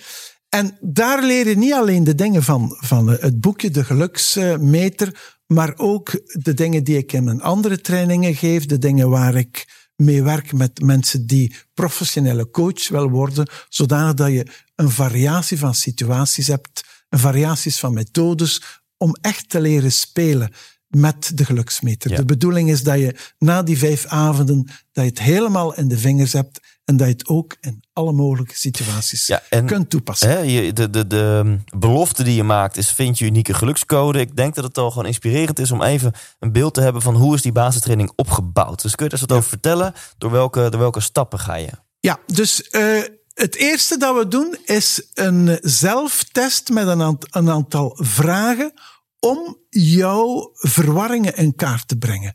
En 0.51 0.77
daar 0.79 1.23
leer 1.23 1.47
je 1.47 1.57
niet 1.57 1.73
alleen 1.73 2.03
de 2.03 2.15
dingen 2.15 2.43
van, 2.43 2.77
van 2.79 3.09
het 3.09 3.39
boekje, 3.39 3.69
de 3.69 3.83
geluksmeter, 3.83 5.35
maar 5.47 5.73
ook 5.77 6.21
de 6.25 6.53
dingen 6.53 6.83
die 6.83 6.97
ik 6.97 7.13
in 7.13 7.23
mijn 7.23 7.41
andere 7.41 7.81
trainingen 7.81 8.35
geef, 8.35 8.65
de 8.65 8.77
dingen 8.77 9.09
waar 9.09 9.35
ik 9.35 9.67
mee 9.95 10.23
werk 10.23 10.53
met 10.53 10.81
mensen 10.81 11.27
die 11.27 11.55
professionele 11.73 12.49
coach 12.49 12.87
wil 12.87 13.09
worden, 13.09 13.49
zodanig 13.69 14.13
dat 14.13 14.31
je 14.31 14.47
een 14.75 14.89
variatie 14.89 15.59
van 15.59 15.75
situaties 15.75 16.47
hebt, 16.47 16.83
een 17.09 17.19
variaties 17.19 17.79
van 17.79 17.93
methodes, 17.93 18.61
om 18.97 19.15
echt 19.21 19.49
te 19.49 19.61
leren 19.61 19.91
spelen 19.91 20.51
met 20.87 21.31
de 21.37 21.45
geluksmeter. 21.45 22.11
Ja. 22.11 22.17
De 22.17 22.25
bedoeling 22.25 22.69
is 22.69 22.83
dat 22.83 22.99
je 22.99 23.15
na 23.37 23.63
die 23.63 23.77
vijf 23.77 24.05
avonden, 24.05 24.65
dat 24.91 25.03
je 25.03 25.09
het 25.09 25.19
helemaal 25.19 25.75
in 25.75 25.87
de 25.87 25.97
vingers 25.97 26.33
hebt 26.33 26.59
en 26.85 26.97
dat 26.97 27.07
je 27.07 27.13
het 27.13 27.27
ook 27.27 27.55
in 27.61 27.83
alle 27.93 28.11
mogelijke 28.11 28.55
situaties 28.55 29.27
Ja, 29.27 29.41
en- 29.49 29.65
kunt 29.65 29.89
toepassen. 29.89 30.29
Hè, 30.29 30.37
je, 30.37 30.73
de, 30.73 30.89
de, 30.89 31.07
de 31.07 31.57
belofte 31.77 32.23
die 32.23 32.35
je 32.35 32.43
maakt 32.43 32.77
is 32.77 32.91
vind 32.91 33.19
je 33.19 33.25
unieke 33.25 33.53
gelukscode. 33.53 34.19
Ik 34.19 34.35
denk 34.35 34.55
dat 34.55 34.63
het 34.63 34.77
al 34.77 34.89
gewoon 34.91 35.05
inspirerend 35.05 35.59
is 35.59 35.71
om 35.71 35.81
even 35.81 36.13
een 36.39 36.51
beeld 36.51 36.73
te 36.73 36.81
hebben 36.81 37.01
van 37.01 37.15
hoe 37.15 37.35
is 37.35 37.41
die 37.41 37.51
basistraining 37.51 38.11
opgebouwd. 38.15 38.81
Dus 38.81 38.95
kun 38.95 39.05
je 39.05 39.11
daar 39.11 39.19
eens 39.19 39.29
wat 39.29 39.37
over 39.37 39.49
vertellen? 39.49 39.93
Door 40.17 40.31
welke, 40.31 40.69
door 40.69 40.79
welke 40.79 40.99
stappen 40.99 41.39
ga 41.39 41.55
je? 41.55 41.69
Ja, 41.99 42.19
dus 42.25 42.69
eh, 42.69 43.01
het 43.33 43.55
eerste 43.55 43.97
dat 43.97 44.17
we 44.17 44.27
doen 44.27 44.57
is 44.65 45.09
een 45.13 45.57
zelftest 45.61 46.69
met 46.69 46.87
een, 46.87 47.01
aant- 47.01 47.35
een 47.35 47.49
aantal 47.49 47.97
vragen 48.01 48.73
om 49.19 49.57
jouw 49.69 50.49
verwarringen 50.53 51.35
in 51.35 51.55
kaart 51.55 51.87
te 51.87 51.97
brengen. 51.97 52.33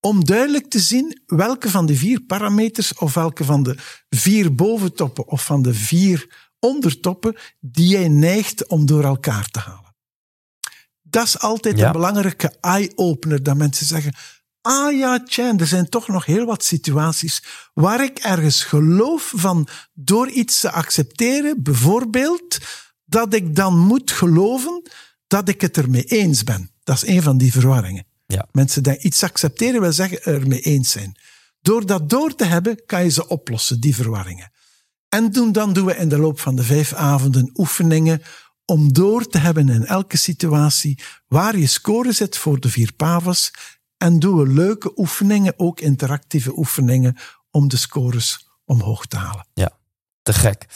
Om 0.00 0.24
duidelijk 0.24 0.70
te 0.70 0.78
zien 0.80 1.20
welke 1.26 1.70
van 1.70 1.86
de 1.86 1.96
vier 1.96 2.20
parameters 2.20 2.94
of 2.94 3.14
welke 3.14 3.44
van 3.44 3.62
de 3.62 3.78
vier 4.08 4.54
boventoppen 4.54 5.28
of 5.28 5.44
van 5.44 5.62
de 5.62 5.74
vier 5.74 6.48
ondertoppen 6.58 7.36
die 7.60 7.88
jij 7.88 8.08
neigt 8.08 8.66
om 8.66 8.86
door 8.86 9.04
elkaar 9.04 9.48
te 9.48 9.58
halen. 9.58 9.94
Dat 11.02 11.24
is 11.26 11.38
altijd 11.38 11.78
Ja. 11.78 11.86
een 11.86 11.92
belangrijke 11.92 12.56
eye-opener, 12.60 13.42
dat 13.42 13.56
mensen 13.56 13.86
zeggen, 13.86 14.14
ah 14.60 14.96
ja, 14.96 15.22
tja, 15.22 15.56
er 15.56 15.66
zijn 15.66 15.88
toch 15.88 16.08
nog 16.08 16.24
heel 16.24 16.44
wat 16.46 16.64
situaties 16.64 17.42
waar 17.74 18.04
ik 18.04 18.18
ergens 18.18 18.62
geloof 18.64 19.32
van 19.36 19.68
door 19.92 20.28
iets 20.28 20.60
te 20.60 20.70
accepteren, 20.70 21.62
bijvoorbeeld, 21.62 22.58
dat 23.04 23.34
ik 23.34 23.54
dan 23.56 23.78
moet 23.78 24.10
geloven 24.10 24.90
dat 25.26 25.48
ik 25.48 25.60
het 25.60 25.76
ermee 25.76 26.04
eens 26.04 26.44
ben. 26.44 26.70
Dat 26.84 26.96
is 26.96 27.06
een 27.08 27.22
van 27.22 27.38
die 27.38 27.52
verwarringen. 27.52 28.06
Ja. 28.26 28.46
Mensen 28.52 28.82
die 28.82 28.98
iets 28.98 29.22
accepteren 29.22 29.80
wil 29.80 29.92
zeggen 29.92 30.22
ermee 30.22 30.60
eens 30.60 30.90
zijn. 30.90 31.16
Door 31.60 31.86
dat 31.86 32.10
door 32.10 32.34
te 32.34 32.44
hebben, 32.44 32.82
kan 32.86 33.04
je 33.04 33.10
ze 33.10 33.28
oplossen, 33.28 33.80
die 33.80 33.94
verwarringen. 33.94 34.50
En 35.08 35.30
doen, 35.30 35.52
dan 35.52 35.72
doen 35.72 35.86
we 35.86 35.96
in 35.96 36.08
de 36.08 36.18
loop 36.18 36.40
van 36.40 36.56
de 36.56 36.62
vijf 36.62 36.92
avonden 36.92 37.50
oefeningen 37.54 38.22
om 38.64 38.92
door 38.92 39.26
te 39.26 39.38
hebben 39.38 39.68
in 39.68 39.86
elke 39.86 40.16
situatie 40.16 41.02
waar 41.26 41.56
je 41.56 41.66
score 41.66 42.12
zit 42.12 42.36
voor 42.36 42.60
de 42.60 42.70
vier 42.70 42.92
pavas. 42.92 43.50
En 43.96 44.18
doen 44.18 44.36
we 44.36 44.46
leuke 44.46 44.92
oefeningen, 44.96 45.54
ook 45.56 45.80
interactieve 45.80 46.58
oefeningen, 46.58 47.16
om 47.50 47.68
de 47.68 47.76
scores 47.76 48.48
omhoog 48.64 49.06
te 49.06 49.16
halen. 49.16 49.46
Ja, 49.54 49.70
te 50.22 50.32
gek. 50.32 50.66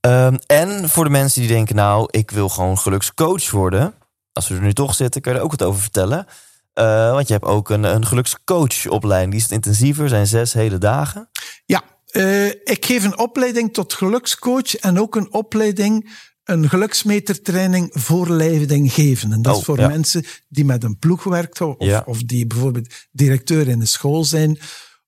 Ehm, 0.00 0.36
en 0.46 0.88
voor 0.88 1.04
de 1.04 1.10
mensen 1.10 1.40
die 1.40 1.50
denken, 1.50 1.76
nou, 1.76 2.08
ik 2.10 2.30
wil 2.30 2.48
gewoon 2.48 2.78
gelukscoach 2.78 3.50
worden. 3.50 3.94
Als 4.32 4.48
we 4.48 4.54
er 4.54 4.60
nu 4.60 4.72
toch 4.72 4.94
zitten, 4.94 5.20
kun 5.20 5.32
je 5.32 5.38
er 5.38 5.44
ook 5.44 5.50
wat 5.50 5.62
over 5.62 5.80
vertellen. 5.80 6.26
Uh, 6.74 7.12
want 7.12 7.26
je 7.26 7.32
hebt 7.32 7.44
ook 7.44 7.70
een, 7.70 7.84
een 7.84 8.06
gelukscoachopleiding. 8.06 9.32
Die 9.32 9.40
is 9.40 9.48
intensiever, 9.48 10.08
zijn 10.08 10.26
zes 10.26 10.52
hele 10.52 10.78
dagen. 10.78 11.28
Ja, 11.66 11.82
uh, 12.12 12.46
ik 12.46 12.84
geef 12.86 13.04
een 13.04 13.18
opleiding 13.18 13.72
tot 13.72 13.92
gelukscoach 13.92 14.74
en 14.76 15.00
ook 15.00 15.16
een 15.16 15.32
opleiding, 15.32 16.10
een 16.44 16.68
geluksmetertraining 16.68 17.88
voor 17.92 18.28
leidinggevenden. 18.30 19.36
En 19.36 19.42
dat 19.42 19.52
Oh, 19.52 19.58
is 19.58 19.64
voor 19.64 19.78
ja. 19.78 19.88
mensen 19.88 20.24
die 20.48 20.64
met 20.64 20.84
een 20.84 20.98
ploeg 20.98 21.24
werken 21.24 21.78
of, 21.78 21.86
Ja. 21.86 22.02
of 22.06 22.22
die 22.22 22.46
bijvoorbeeld 22.46 22.94
directeur 23.10 23.68
in 23.68 23.78
de 23.78 23.86
school 23.86 24.24
zijn. 24.24 24.58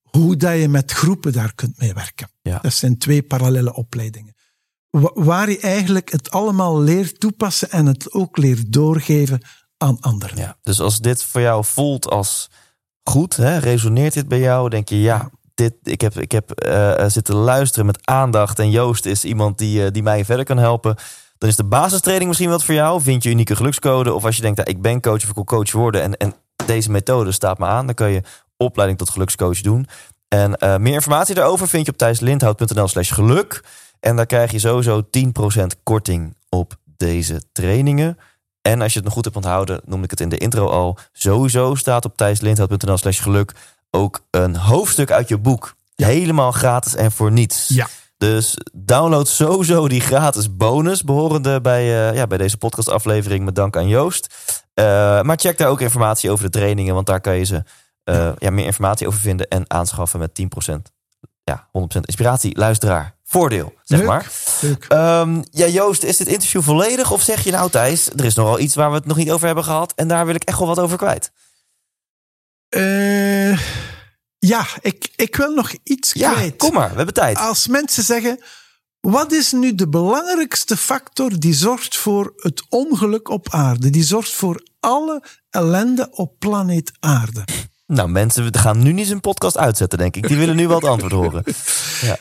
Hoe 0.02 0.36
dat 0.36 0.58
je 0.60 0.68
met 0.68 0.92
groepen 0.92 1.32
daar 1.32 1.54
kunt 1.54 1.78
mee 1.78 1.92
werken. 1.94 2.28
Ja. 2.42 2.58
Dat 2.62 2.72
zijn 2.74 2.98
twee 2.98 3.22
parallele 3.22 3.74
opleidingen. 3.74 4.34
Wa- 4.90 5.10
Waar 5.14 5.50
je 5.50 5.58
eigenlijk 5.60 6.12
het 6.12 6.30
allemaal 6.30 6.80
leert 6.80 7.20
toepassen 7.20 7.70
en 7.70 7.86
het 7.86 8.12
ook 8.12 8.36
leert 8.36 8.72
doorgeven 8.72 9.40
aan. 9.84 10.20
Ja, 10.34 10.56
dus 10.62 10.80
als 10.80 10.98
dit 10.98 11.24
voor 11.24 11.40
jou 11.40 11.64
voelt 11.64 12.10
als 12.10 12.50
goed, 13.02 13.36
hè, 13.36 13.58
resoneert 13.58 14.14
dit 14.14 14.28
bij 14.28 14.38
jou? 14.40 14.68
Denk 14.68 14.88
je, 14.88 15.00
ja, 15.00 15.30
dit, 15.54 15.74
ik 15.82 16.00
heb, 16.00 16.18
ik 16.18 16.32
heb 16.32 16.50
eh, 16.50 17.04
zitten 17.06 17.34
luisteren 17.34 17.86
met 17.86 18.06
aandacht 18.06 18.58
en 18.58 18.70
Joost 18.70 19.06
is 19.06 19.24
iemand 19.24 19.58
die, 19.58 19.84
eh, 19.84 19.92
die 19.92 20.02
mij 20.02 20.24
verder 20.24 20.44
kan 20.44 20.58
helpen. 20.58 20.96
Dan 21.38 21.48
is 21.48 21.56
de 21.56 21.64
basistraining 21.64 22.28
misschien 22.28 22.50
wat 22.50 22.64
voor 22.64 22.74
jou. 22.74 23.02
Vind 23.02 23.22
je 23.22 23.30
unieke 23.30 23.56
gelukscode? 23.56 24.12
Of 24.12 24.24
als 24.24 24.36
je 24.36 24.42
denkt, 24.42 24.58
ja, 24.58 24.64
ik 24.64 24.82
ben 24.82 25.00
coach 25.00 25.22
of 25.22 25.28
ik 25.28 25.34
wil 25.34 25.44
coach 25.44 25.72
worden 25.72 26.02
en, 26.02 26.16
en 26.16 26.34
deze 26.66 26.90
methode 26.90 27.32
staat 27.32 27.58
me 27.58 27.66
aan, 27.66 27.86
dan 27.86 27.94
kan 27.94 28.10
je 28.10 28.22
opleiding 28.56 28.98
tot 28.98 29.10
gelukscoach 29.10 29.60
doen. 29.60 29.86
En 30.28 30.56
eh, 30.56 30.76
meer 30.76 30.94
informatie 30.94 31.34
daarover 31.34 31.68
vind 31.68 31.86
je 31.86 31.92
op 31.92 31.98
thijslindhout.nl 31.98 32.88
slash 32.88 33.12
geluk. 33.12 33.64
En 34.00 34.16
daar 34.16 34.26
krijg 34.26 34.50
je 34.50 34.58
sowieso 34.58 35.02
10% 35.02 35.82
korting 35.82 36.36
op 36.48 36.76
deze 36.96 37.42
trainingen. 37.52 38.18
En 38.66 38.82
als 38.82 38.92
je 38.92 38.96
het 38.98 39.04
nog 39.04 39.14
goed 39.14 39.24
hebt 39.24 39.36
onthouden, 39.36 39.80
noemde 39.84 40.04
ik 40.04 40.10
het 40.10 40.20
in 40.20 40.28
de 40.28 40.38
intro 40.38 40.68
al. 40.68 40.98
Sowieso 41.12 41.74
staat 41.74 42.04
op 42.04 42.16
thijslindhout.nl 42.16 42.96
slash 42.96 43.22
geluk 43.22 43.52
ook 43.90 44.20
een 44.30 44.56
hoofdstuk 44.56 45.10
uit 45.10 45.28
je 45.28 45.38
boek. 45.38 45.74
Helemaal 45.96 46.52
gratis 46.52 46.94
en 46.94 47.12
voor 47.12 47.32
niets. 47.32 47.68
Ja. 47.68 47.88
Dus 48.16 48.58
download 48.72 49.28
sowieso 49.28 49.88
die 49.88 50.00
gratis 50.00 50.56
bonus 50.56 51.04
behorende 51.04 51.60
bij, 51.60 52.08
eh, 52.08 52.16
ja, 52.16 52.26
bij 52.26 52.38
deze 52.38 52.56
podcastaflevering 52.56 53.44
met 53.44 53.54
dank 53.54 53.76
aan 53.76 53.88
Joost. 53.88 54.34
Eh, 54.74 54.84
maar 55.22 55.38
check 55.38 55.58
daar 55.58 55.68
ook 55.68 55.80
informatie 55.80 56.30
over 56.30 56.44
de 56.44 56.50
trainingen, 56.50 56.94
want 56.94 57.06
daar 57.06 57.20
kan 57.20 57.36
je 57.36 57.44
ze 57.44 57.62
eh, 58.04 58.32
ja, 58.38 58.50
meer 58.50 58.64
informatie 58.64 59.06
over 59.06 59.20
vinden 59.20 59.48
en 59.48 59.64
aanschaffen 59.70 60.18
met 60.18 60.34
10%. 60.34 60.92
Ja, 61.44 61.68
100% 61.72 62.06
inspiratie, 62.06 62.58
luisteraar. 62.58 63.16
Voordeel, 63.34 63.74
zeg 63.82 63.98
Leuk, 63.98 64.08
maar. 64.08 64.30
leuk. 64.60 64.84
Ehm, 64.88 65.42
ja, 65.50 65.66
Joost, 65.66 66.02
is 66.02 66.16
dit 66.16 66.26
interview 66.26 66.62
volledig? 66.62 67.10
Of 67.12 67.22
zeg 67.22 67.44
je 67.44 67.50
nou, 67.50 67.70
Thijs, 67.70 68.08
er 68.16 68.24
is 68.24 68.34
nogal 68.34 68.58
iets 68.58 68.74
waar 68.74 68.90
we 68.90 68.96
het 68.96 69.06
nog 69.06 69.16
niet 69.16 69.30
over 69.30 69.46
hebben 69.46 69.64
gehad 69.64 69.92
en 69.96 70.08
daar 70.08 70.26
wil 70.26 70.34
ik 70.34 70.44
echt 70.44 70.58
wel 70.58 70.68
wat 70.68 70.78
over 70.78 70.96
kwijt? 70.96 71.30
Eh, 72.68 73.58
ja, 74.38 74.66
ik, 74.80 75.08
ik 75.16 75.36
wil 75.36 75.50
nog 75.54 75.72
iets 75.82 76.12
Ja, 76.12 76.32
kwijt. 76.32 76.56
kom 76.56 76.72
maar, 76.72 76.90
we 76.90 76.96
hebben 76.96 77.14
tijd. 77.14 77.38
Als 77.38 77.66
mensen 77.66 78.02
zeggen, 78.02 78.40
wat 79.00 79.32
is 79.32 79.52
nu 79.52 79.74
de 79.74 79.88
belangrijkste 79.88 80.76
factor 80.76 81.38
die 81.38 81.54
zorgt 81.54 81.96
voor 81.96 82.32
het 82.36 82.62
ongeluk 82.68 83.28
op 83.28 83.48
aarde? 83.50 83.90
Die 83.90 84.04
zorgt 84.04 84.30
voor 84.32 84.62
alle 84.80 85.22
ellende 85.50 86.08
op 86.10 86.38
planeet 86.38 86.92
aarde. 87.00 87.44
Nou, 87.86 88.08
mensen 88.08 88.50
we 88.52 88.58
gaan 88.58 88.82
nu 88.82 88.92
niet 88.92 89.06
zijn 89.06 89.20
podcast 89.20 89.58
uitzetten, 89.58 89.98
denk 89.98 90.16
ik. 90.16 90.28
Die 90.28 90.36
willen 90.36 90.56
nu 90.56 90.68
wel 90.68 90.76
het 90.76 90.86
antwoord 90.88 91.12
horen. 91.12 91.44
Ja. 92.00 92.16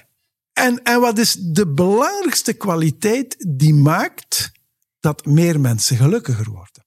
En, 0.54 0.84
en 0.84 1.00
wat 1.00 1.18
is 1.18 1.36
de 1.40 1.68
belangrijkste 1.68 2.54
kwaliteit 2.54 3.46
die 3.48 3.74
maakt 3.74 4.52
dat 5.00 5.26
meer 5.26 5.60
mensen 5.60 5.98
gelukkiger 5.98 6.46
worden? 6.52 6.86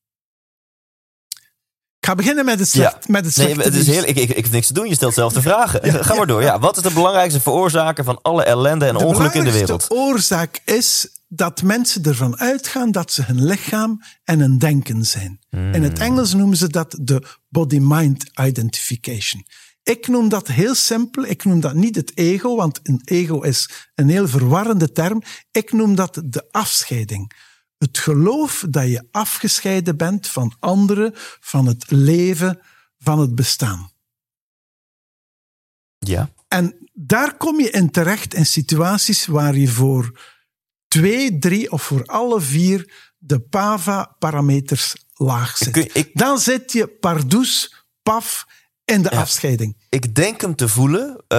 Ik 1.99 2.13
ga 2.13 2.15
beginnen 2.15 2.45
met 2.45 2.59
het, 2.59 2.69
slecht, 2.69 2.93
Ja. 2.93 3.13
met 3.13 3.25
het 3.25 3.37
Nee, 3.37 3.47
slechte 3.47 3.71
het 3.71 3.75
is 3.81 3.87
heerlijk. 3.87 4.17
Ik, 4.17 4.29
ik, 4.29 4.37
ik 4.37 4.45
heb 4.45 4.53
niks 4.53 4.67
te 4.67 4.73
doen. 4.73 4.89
Je 4.89 4.95
stelt 4.95 5.15
zelf 5.15 5.33
de 5.33 5.43
vragen. 5.43 5.93
Ga 6.05 6.09
maar 6.09 6.17
ja, 6.17 6.25
door. 6.25 6.43
Ja, 6.43 6.59
wat 6.59 6.77
is 6.77 6.83
de 6.83 6.93
belangrijkste 6.93 7.41
veroorzaker 7.41 8.05
van 8.05 8.23
alle 8.23 8.45
ellende 8.45 8.87
en 8.87 8.95
De 8.99 9.05
ongeluk 9.05 9.35
in 9.35 9.45
de 9.45 9.51
wereld? 9.53 9.89
belangrijkste 9.89 9.95
oorzaak 9.95 10.61
is 10.65 11.09
dat 11.29 11.63
mensen 11.63 12.03
ervan 12.03 12.39
uitgaan 12.39 12.91
dat 12.93 13.13
ze 13.13 13.23
hun 13.23 13.45
lichaam 13.45 14.03
en 14.25 14.39
hun 14.41 14.59
denken 14.59 15.05
zijn. 15.05 15.39
In 15.51 15.59
Hmm. 15.75 15.83
het 15.83 15.99
Engels 15.99 16.35
noemen 16.35 16.57
ze 16.57 16.69
dat 16.69 16.97
de 17.01 17.27
body-mind 17.49 18.25
identification. 18.41 19.47
Ik 19.87 20.07
noem 20.09 20.29
dat 20.29 20.49
heel 20.49 20.75
simpel. 20.75 21.25
Ik 21.25 21.45
noem 21.45 21.61
dat 21.61 21.75
niet 21.75 21.97
het 21.97 22.17
ego, 22.19 22.57
want 22.57 22.81
een 22.83 23.01
ego 23.05 23.41
is 23.41 23.71
een 23.95 24.09
heel 24.09 24.29
verwarrende 24.29 24.93
term. 24.93 25.23
Ik 25.51 25.73
noem 25.73 25.95
dat 25.95 26.23
de 26.25 26.49
afscheiding. 26.51 27.33
Het 27.79 27.99
geloof 27.99 28.65
dat 28.69 28.87
je 28.89 29.09
afgescheiden 29.11 29.97
bent 29.97 30.27
van 30.29 30.55
anderen, 30.59 31.11
van 31.41 31.67
het 31.67 31.91
leven, 31.91 32.61
van 32.99 33.19
het 33.19 33.35
bestaan. 33.35 33.91
Ja. 35.99 36.31
En 36.49 36.91
daar 36.93 37.37
kom 37.37 37.61
je 37.61 37.71
in 37.71 37.91
terecht 37.91 38.35
in 38.35 38.47
situaties 38.47 39.27
waar 39.27 39.57
je 39.57 39.69
voor 39.69 40.21
twee, 40.89 41.39
drie 41.39 41.73
of 41.73 41.83
voor 41.83 42.05
alle 42.05 42.41
vier 42.41 42.93
de 43.19 43.41
PAVA-parameters 43.41 44.95
laag 45.15 45.57
zit. 45.57 45.77
Ik- 45.97 46.11
Dan 46.15 46.39
zit 46.39 46.73
je 46.73 46.87
pardoes, 46.89 47.75
paf, 48.03 48.47
in 48.87 49.03
de 49.03 49.09
Ja. 49.13 49.21
afscheiding. 49.21 49.77
Ik 49.89 50.15
denk 50.15 50.41
hem 50.41 50.55
te 50.57 50.69
voelen, 50.69 51.25
eh, 51.29 51.39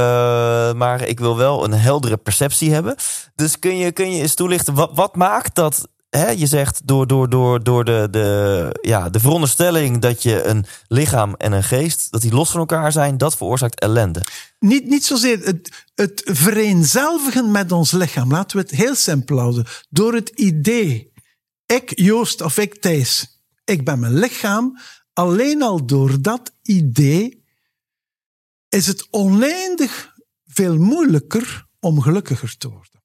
maar 0.74 1.08
ik 1.08 1.20
wil 1.20 1.38
wel 1.38 1.64
een 1.64 1.74
heldere 1.74 2.18
perceptie 2.18 2.72
hebben. 2.72 2.96
Dus 3.36 3.60
kun 3.60 3.78
je, 3.78 3.92
kun 3.92 4.12
je 4.12 4.22
eens 4.22 4.34
toelichten, 4.34 4.74
wat, 4.74 4.92
wat 4.94 5.16
maakt 5.16 5.56
dat... 5.56 5.88
Hè, 6.10 6.30
je 6.30 6.46
zegt 6.46 6.82
door, 6.88 7.08
door, 7.08 7.30
door, 7.30 7.64
door 7.64 7.84
de, 7.86 8.08
de, 8.12 8.70
ja, 8.82 9.10
de 9.10 9.20
veronderstelling 9.20 10.00
dat 10.00 10.24
je 10.24 10.44
een 10.44 10.66
lichaam 10.88 11.36
en 11.38 11.52
een 11.52 11.64
geest... 11.64 12.12
dat 12.12 12.22
die 12.22 12.34
los 12.34 12.50
van 12.50 12.60
elkaar 12.60 12.92
zijn, 12.92 13.18
dat 13.18 13.38
veroorzaakt 13.38 13.80
ellende. 13.80 14.22
Niet, 14.60 14.88
niet 14.88 15.06
zozeer 15.06 15.40
het, 15.44 15.86
het 15.96 16.22
vereenzelvigen 16.26 17.52
met 17.52 17.72
ons 17.72 17.92
lichaam. 17.92 18.32
Laten 18.32 18.58
we 18.58 18.64
het 18.64 18.72
heel 18.72 18.96
simpel 18.96 19.38
houden. 19.40 19.66
Door 19.90 20.14
het 20.14 20.30
idee, 20.30 21.12
ik 21.66 21.92
Joost 22.00 22.42
of 22.42 22.58
ik 22.58 22.82
Thijs, 22.82 23.42
ik 23.66 23.86
ben 23.86 24.00
mijn 24.00 24.14
lichaam. 24.20 24.78
Alleen 25.14 25.62
al 25.62 25.86
door 25.86 26.22
dat 26.22 26.52
idee 26.62 27.37
is 28.70 28.88
het 28.88 29.08
oneindig 29.12 30.14
veel 30.46 30.78
moeilijker 30.78 31.66
om 31.80 32.02
gelukkiger 32.02 32.58
te 32.58 32.70
worden. 32.70 33.04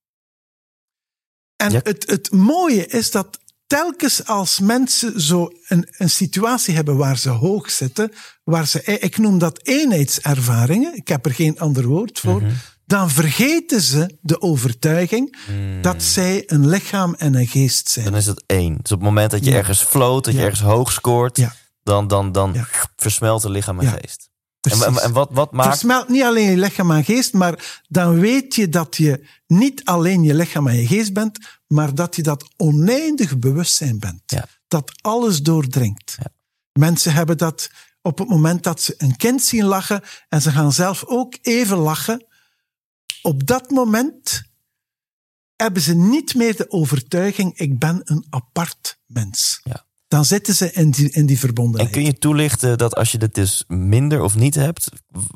En 1.56 1.70
Ja. 1.72 1.80
het, 1.82 2.10
het 2.10 2.32
mooie 2.32 2.86
is 2.86 3.10
dat 3.10 3.38
telkens 3.66 4.26
als 4.26 4.60
mensen 4.60 5.20
zo 5.20 5.48
een, 5.68 5.86
een 5.90 6.10
situatie 6.10 6.74
hebben 6.74 6.96
waar 6.96 7.18
ze 7.18 7.28
hoog 7.28 7.70
zitten, 7.70 8.12
waar 8.44 8.66
ze, 8.66 8.82
ik 8.82 9.18
noem 9.18 9.38
dat 9.38 9.66
eenheidservaringen, 9.66 10.94
ik 10.96 11.08
heb 11.08 11.26
er 11.26 11.34
geen 11.34 11.58
ander 11.58 11.86
woord 11.86 12.18
voor, 12.20 12.42
dan 12.84 13.10
vergeten 13.10 13.80
ze 13.80 14.18
de 14.20 14.40
overtuiging 14.40 15.36
dat 15.80 16.02
zij 16.02 16.42
een 16.46 16.68
lichaam 16.68 17.14
en 17.14 17.34
een 17.34 17.46
geest 17.46 17.88
zijn. 17.88 18.04
Dan 18.04 18.16
is 18.16 18.26
het 18.26 18.42
één. 18.46 18.72
Dus 18.82 18.92
op 18.92 18.98
het 18.98 19.08
moment 19.08 19.30
dat 19.30 19.44
je 19.44 19.50
Ja. 19.50 19.56
ergens 19.56 19.82
floot, 19.82 20.24
dat 20.24 20.34
je 20.34 20.40
ergens 20.40 20.60
hoog 20.60 20.92
scoort... 20.92 21.40
Dan, 21.84 22.06
dan, 22.08 22.32
dan 22.32 22.66
versmelt 22.96 23.42
het 23.42 23.52
lichaam 23.52 23.80
en 23.80 23.86
geest. 24.00 24.28
Precies. 24.62 24.84
en, 24.84 24.96
en 24.96 25.12
wat, 25.12 25.28
wat 25.32 25.52
maakt... 25.52 25.68
Versmelt 25.68 26.08
niet 26.08 26.22
alleen 26.22 26.50
je 26.50 26.56
lichaam 26.56 26.90
en 26.90 27.04
geest, 27.04 27.32
maar 27.32 27.82
dan 27.88 28.20
weet 28.20 28.54
je 28.54 28.68
dat 28.68 28.96
je 28.96 29.26
niet 29.46 29.84
alleen 29.84 30.22
je 30.22 30.34
lichaam 30.34 30.66
en 30.66 30.76
je 30.76 30.86
geest 30.86 31.12
bent, 31.12 31.38
maar 31.66 31.94
dat 31.94 32.16
je 32.16 32.22
dat 32.22 32.48
oneindig 32.56 33.38
bewustzijn 33.38 33.98
bent. 33.98 34.22
Ja. 34.26 34.48
Dat 34.68 34.92
alles 35.00 35.42
doordringt. 35.42 36.16
Ja. 36.18 36.32
Mensen 36.72 37.12
hebben 37.12 37.38
dat 37.38 37.70
op 38.02 38.18
het 38.18 38.28
moment 38.28 38.62
dat 38.62 38.80
ze 38.80 38.94
een 38.98 39.16
kind 39.16 39.42
zien 39.42 39.64
lachen 39.64 40.02
en 40.28 40.42
ze 40.42 40.50
gaan 40.50 40.72
zelf 40.72 41.04
ook 41.04 41.36
even 41.40 41.78
lachen. 41.78 42.26
Op 43.22 43.46
dat 43.46 43.70
moment 43.70 44.42
hebben 45.56 45.82
ze 45.82 45.94
niet 45.94 46.34
meer 46.34 46.56
de 46.56 46.70
overtuiging, 46.70 47.58
ik 47.58 47.78
ben 47.78 48.00
een 48.04 48.26
apart 48.30 48.98
mens. 49.06 49.60
Ja. 49.62 49.86
Dan 50.12 50.24
zitten 50.24 50.54
ze 50.54 50.72
in 50.72 50.90
die, 50.90 51.10
in 51.10 51.26
die 51.26 51.38
verbondenheid. 51.38 51.88
En 51.88 51.94
kun 51.94 52.04
je 52.04 52.18
toelichten 52.18 52.78
dat 52.78 52.94
als 52.94 53.12
je 53.12 53.18
dit 53.18 53.34
dus 53.34 53.64
minder 53.68 54.22
of 54.22 54.34
niet 54.34 54.54
hebt, 54.54 54.88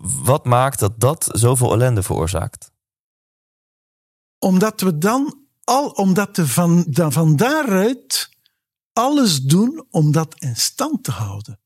wat 0.02 0.44
maakt 0.44 0.78
dat 0.78 1.00
dat 1.00 1.28
zoveel 1.32 1.72
ellende 1.72 2.02
veroorzaakt? 2.02 2.70
Omdat 4.38 4.80
we 4.80 4.98
dan 4.98 5.46
al, 5.64 5.88
omdat 5.88 6.36
we 6.36 6.46
van, 6.46 6.84
dan 6.88 7.12
van 7.12 7.36
daaruit 7.36 8.30
alles 8.92 9.42
doen 9.42 9.86
om 9.90 10.12
dat 10.12 10.34
in 10.38 10.56
stand 10.56 11.04
te 11.04 11.10
houden. 11.10 11.60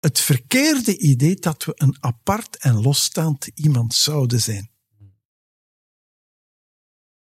Het 0.00 0.20
verkeerde 0.20 0.98
idee 0.98 1.34
dat 1.34 1.64
we 1.64 1.72
een 1.74 1.96
apart 2.00 2.56
en 2.56 2.82
losstaand 2.82 3.46
iemand 3.54 3.94
zouden 3.94 4.40
zijn. 4.40 4.70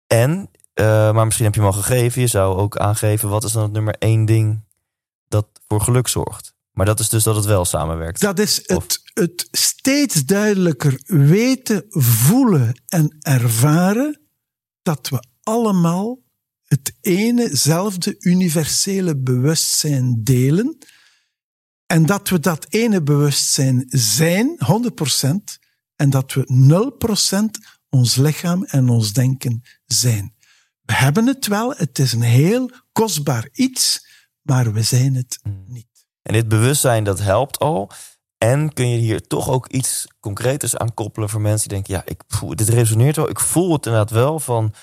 En, 0.07 0.51
uh, 0.75 1.13
maar 1.13 1.25
misschien 1.25 1.47
heb 1.47 1.55
je 1.55 1.61
hem 1.61 1.71
al 1.71 1.83
gegeven, 1.83 2.21
je 2.21 2.27
zou 2.27 2.57
ook 2.57 2.77
aangeven, 2.77 3.29
wat 3.29 3.45
is 3.45 3.53
dan 3.53 3.63
het 3.63 3.73
nummer 3.73 3.95
één 3.99 4.25
ding 4.25 4.71
dat 5.33 5.49
voor 5.69 5.81
geluk 5.81 6.09
zorgt? 6.09 6.55
Maar 6.73 6.87
dat 6.87 7.01
is 7.01 7.09
dus 7.09 7.23
dat 7.23 7.37
het 7.37 7.45
wel 7.45 7.65
samenwerkt. 7.65 8.21
Dat 8.21 8.39
is 8.39 8.61
het, 8.63 9.01
het 9.15 9.49
steeds 9.51 10.25
duidelijker 10.25 11.01
weten, 11.07 11.85
voelen 11.89 12.83
en 12.89 13.17
ervaren 13.21 14.21
dat 14.83 15.09
we 15.09 15.25
allemaal 15.43 16.19
het 16.63 16.97
enezelfde 17.01 18.17
universele 18.19 19.17
bewustzijn 19.17 20.21
delen. 20.23 20.79
En 21.87 22.07
dat 22.07 22.29
we 22.29 22.41
dat 22.41 22.67
ene 22.69 23.03
bewustzijn 23.03 23.85
zijn, 23.89 24.59
100%, 24.65 25.61
en 25.97 26.11
dat 26.11 26.33
we 26.33 26.45
0% 27.59 27.67
ons 27.89 28.17
lichaam 28.17 28.65
en 28.65 28.89
ons 28.89 29.13
denken 29.13 29.63
zijn. 29.87 30.35
We 30.83 30.93
hebben 30.93 31.27
het 31.27 31.47
wel, 31.47 31.75
het 31.77 31.99
is 31.99 32.13
een 32.13 32.23
heel 32.23 32.71
kostbaar 32.93 33.49
iets, 33.53 34.07
maar 34.43 34.73
we 34.73 34.83
zijn 34.83 35.15
het 35.15 35.39
hmm. 35.43 35.65
niet. 35.67 36.07
En 36.23 36.33
dit 36.33 36.49
bewustzijn, 36.49 37.05
dat 37.05 37.21
helpt 37.21 37.59
al. 37.59 37.91
En 38.39 38.73
kun 38.73 38.89
je 38.89 38.97
hier 38.97 39.27
toch 39.27 39.49
ook 39.49 39.69
iets 39.69 40.07
concreters 40.21 40.77
aan 40.77 40.95
koppelen 40.95 41.29
voor 41.29 41.41
mensen 41.41 41.69
die 41.69 41.79
denken: 41.79 41.95
ja, 41.95 42.03
ik 42.05 42.23
voel, 42.29 42.57
dit 42.57 42.69
resoneert 42.69 43.17
wel. 43.17 43.29
Ik 43.29 43.41
voel 43.41 43.73
het 43.73 43.87
inderdaad 43.87 44.11
wel 44.11 44.41
van 44.41 44.75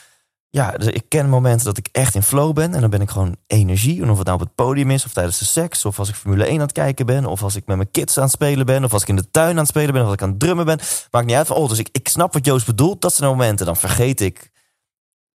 ja, 0.51 0.71
dus 0.71 0.87
ik 0.87 1.03
ken 1.07 1.29
momenten 1.29 1.65
dat 1.65 1.77
ik 1.77 1.89
echt 1.91 2.15
in 2.15 2.23
flow 2.23 2.53
ben. 2.53 2.73
En 2.73 2.81
dan 2.81 2.89
ben 2.89 3.01
ik 3.01 3.09
gewoon 3.09 3.35
energie. 3.47 4.01
En 4.01 4.09
of 4.09 4.17
het 4.17 4.27
nou 4.27 4.39
op 4.39 4.45
het 4.45 4.55
podium 4.55 4.91
is, 4.91 5.05
of 5.05 5.13
tijdens 5.13 5.39
de 5.39 5.45
seks, 5.45 5.85
of 5.85 5.99
als 5.99 6.09
ik 6.09 6.15
Formule 6.15 6.45
1 6.45 6.53
aan 6.53 6.61
het 6.61 6.71
kijken 6.71 7.05
ben, 7.05 7.25
of 7.25 7.43
als 7.43 7.55
ik 7.55 7.65
met 7.65 7.75
mijn 7.75 7.91
kids 7.91 8.17
aan 8.17 8.23
het 8.23 8.31
spelen 8.31 8.65
ben, 8.65 8.83
of 8.83 8.93
als 8.93 9.01
ik 9.01 9.07
in 9.07 9.15
de 9.15 9.31
tuin 9.31 9.51
aan 9.51 9.57
het 9.57 9.67
spelen 9.67 9.93
ben, 9.93 10.01
of 10.01 10.07
als 10.07 10.15
ik 10.15 10.21
aan 10.21 10.29
het 10.29 10.39
drummen 10.39 10.65
ben. 10.65 10.79
Maakt 11.11 11.25
niet 11.25 11.35
uit 11.35 11.47
van, 11.47 11.55
oh, 11.55 11.69
dus 11.69 11.79
ik, 11.79 11.89
ik 11.91 12.07
snap 12.07 12.33
wat 12.33 12.45
Joost 12.45 12.65
bedoelt. 12.65 13.01
Dat 13.01 13.13
zijn 13.13 13.29
de 13.29 13.35
momenten. 13.35 13.65
Dan 13.65 13.77
vergeet 13.77 14.21
ik 14.21 14.51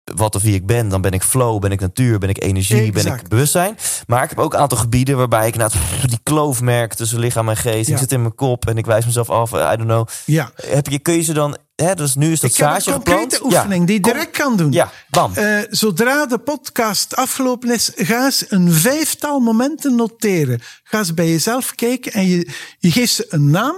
wat 0.03 0.35
of 0.35 0.41
wie 0.41 0.53
ik 0.53 0.65
ben. 0.65 0.89
Dan 0.89 1.01
ben 1.01 1.11
ik 1.11 1.23
flow, 1.23 1.61
ben 1.61 1.71
ik 1.71 1.79
natuur, 1.79 2.19
ben 2.19 2.29
ik 2.29 2.43
energie, 2.43 2.91
ben 2.91 3.05
ik 3.05 3.27
bewustzijn. 3.27 3.77
Maar 4.07 4.23
ik 4.23 4.29
heb 4.29 4.39
ook 4.39 4.53
een 4.53 4.59
aantal 4.59 4.77
gebieden 4.77 5.17
waarbij 5.17 5.47
ik 5.47 5.55
nou, 5.55 5.71
die 6.05 6.19
kloof 6.23 6.61
merk 6.61 6.93
tussen 6.93 7.19
lichaam 7.19 7.49
en 7.49 7.57
geest. 7.57 7.89
Ik 7.89 7.97
zit 7.97 8.11
in 8.11 8.21
mijn 8.21 8.35
kop 8.35 8.67
en 8.67 8.77
ik 8.77 8.85
wijs 8.85 9.05
mezelf 9.05 9.29
af. 9.29 9.51
I 9.51 9.55
don't 9.55 9.83
know. 9.83 10.07
Ja. 10.25 10.51
Heb 10.55 10.87
je, 10.87 10.99
kun 10.99 11.13
je 11.13 11.21
ze 11.21 11.33
dan 11.33 11.57
Hè, 11.75 11.95
dus 11.95 12.15
nu 12.15 12.31
is 12.31 12.39
dat 12.39 12.49
ik 12.49 12.57
heb 12.57 12.85
een 12.85 12.93
concrete 12.93 13.45
oefening 13.45 13.85
die 13.85 13.95
je 13.95 14.01
direct 14.01 14.37
kan 14.37 14.57
doen. 14.57 14.71
Ja, 14.71 14.91
bam. 15.09 15.31
Uh, 15.37 15.59
zodra 15.69 16.25
de 16.25 16.37
podcast 16.37 17.15
afgelopen 17.15 17.71
is, 17.71 17.91
ga 17.95 18.25
eens 18.25 18.45
een 18.51 18.71
vijftal 18.71 19.39
momenten 19.39 19.95
noteren. 19.95 20.61
Ga 20.83 20.97
eens 20.97 21.13
bij 21.13 21.29
jezelf 21.29 21.75
kijken 21.75 22.11
en 22.11 22.27
je, 22.27 22.49
je 22.79 22.91
geeft 22.91 23.13
ze 23.13 23.25
een 23.29 23.49
naam. 23.49 23.75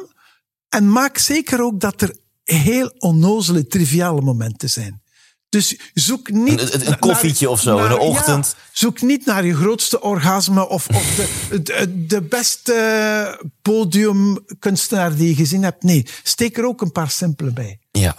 En 0.70 0.92
maak 0.92 1.18
zeker 1.18 1.62
ook 1.62 1.80
dat 1.80 2.02
er 2.02 2.16
heel 2.44 2.94
onnozele, 2.98 3.68
triviale 3.68 4.22
momenten 4.22 4.70
zijn. 4.70 5.02
Dus 5.56 5.76
zoek 5.94 6.30
niet. 6.30 6.74
Een, 6.74 6.88
een 6.88 7.00
koffietje 7.00 7.50
of 7.50 7.62
zo 7.62 7.78
in 7.78 7.90
de 7.90 7.98
ochtend. 7.98 8.56
zoek 8.72 9.02
niet 9.02 9.26
naar 9.26 9.46
je 9.46 9.56
grootste 9.56 10.02
orgasme 10.02 10.68
of, 10.68 10.88
of 10.88 11.16
de, 11.16 11.62
de, 11.62 12.06
de 12.06 12.22
beste 12.22 13.48
podiumkunstenaar 13.62 15.16
die 15.16 15.28
je 15.28 15.36
gezien 15.36 15.64
hebt. 15.64 15.84
Nee, 15.84 16.08
steek 16.24 16.58
er 16.58 16.66
ook 16.66 16.82
een 16.82 16.92
paar 16.92 17.10
simpele 17.10 17.52
bij. 17.52 17.80
Ja. 17.92 18.16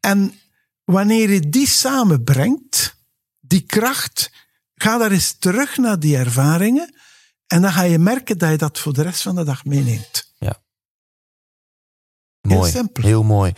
En 0.00 0.40
wanneer 0.84 1.30
je 1.30 1.48
die 1.48 1.68
samenbrengt, 1.68 2.96
die 3.40 3.60
kracht, 3.60 4.30
ga 4.74 4.98
daar 4.98 5.10
eens 5.10 5.36
terug 5.38 5.76
naar 5.76 5.98
die 5.98 6.16
ervaringen. 6.16 6.94
En 7.46 7.62
dan 7.62 7.72
ga 7.72 7.82
je 7.82 7.98
merken 7.98 8.38
dat 8.38 8.50
je 8.50 8.56
dat 8.56 8.78
voor 8.78 8.92
de 8.92 9.02
rest 9.02 9.22
van 9.22 9.34
de 9.34 9.44
dag 9.44 9.64
meeneemt. 9.64 10.32
Ja. 10.38 10.62
Mooi. 12.40 12.60
Heel 12.60 12.70
simpel. 12.70 13.02
Heel 13.02 13.22
mooi. 13.22 13.52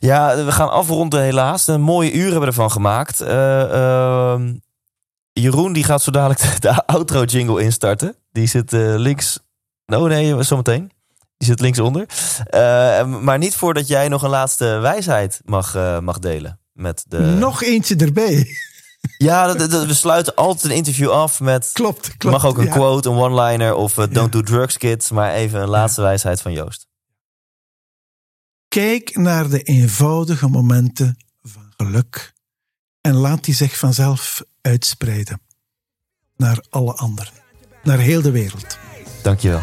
Ja, 0.00 0.44
we 0.44 0.52
gaan 0.52 0.70
afronden 0.70 1.22
helaas. 1.22 1.66
Een 1.66 1.80
mooie 1.80 2.12
uur 2.12 2.22
hebben 2.22 2.40
we 2.40 2.46
ervan 2.46 2.70
gemaakt. 2.70 3.22
Uh, 3.22 3.28
uh, 3.28 4.40
Jeroen 5.32 5.72
die 5.72 5.84
gaat 5.84 6.02
zo 6.02 6.10
dadelijk 6.10 6.60
de 6.62 6.86
outro 6.86 7.24
jingle 7.24 7.62
instarten. 7.62 8.16
Die 8.32 8.46
zit 8.46 8.72
uh, 8.72 8.94
links. 8.96 9.38
Oh 9.86 10.04
nee, 10.04 10.42
zometeen. 10.42 10.90
Die 11.36 11.48
zit 11.48 11.60
linksonder. 11.60 12.06
Uh, 12.54 13.04
maar 13.04 13.38
niet 13.38 13.56
voordat 13.56 13.88
jij 13.88 14.08
nog 14.08 14.22
een 14.22 14.30
laatste 14.30 14.64
wijsheid 14.64 15.40
mag, 15.44 15.74
mag 16.00 16.18
delen. 16.18 16.60
Met 16.72 17.04
de... 17.08 17.18
Nog 17.18 17.62
eentje 17.62 17.96
erbij. 17.96 18.46
Ja, 19.18 19.54
we 19.56 19.94
sluiten 19.94 20.34
altijd 20.34 20.64
een 20.64 20.76
interview 20.76 21.10
af 21.10 21.40
met. 21.40 21.70
Klopt, 21.72 22.16
klopt. 22.16 22.36
mag 22.36 22.46
ook 22.46 22.58
een 22.58 22.68
quote, 22.68 23.08
een 23.08 23.16
one-liner 23.16 23.74
of 23.74 23.94
don't 23.94 24.32
do 24.32 24.40
drugs, 24.40 24.76
kids. 24.76 25.10
Maar 25.10 25.32
even 25.32 25.60
een 25.60 25.68
laatste 25.68 26.02
wijsheid 26.02 26.40
van 26.40 26.52
Joost. 26.52 26.89
Kijk 28.70 29.16
naar 29.16 29.48
de 29.48 29.62
eenvoudige 29.62 30.48
momenten 30.48 31.16
van 31.42 31.72
geluk 31.76 32.32
en 33.00 33.14
laat 33.14 33.44
die 33.44 33.54
zich 33.54 33.78
vanzelf 33.78 34.42
uitspreiden 34.60 35.40
naar 36.36 36.64
alle 36.68 36.92
anderen, 36.92 37.32
naar 37.82 37.98
heel 37.98 38.22
de 38.22 38.30
wereld. 38.30 38.78
Dankjewel. 39.22 39.60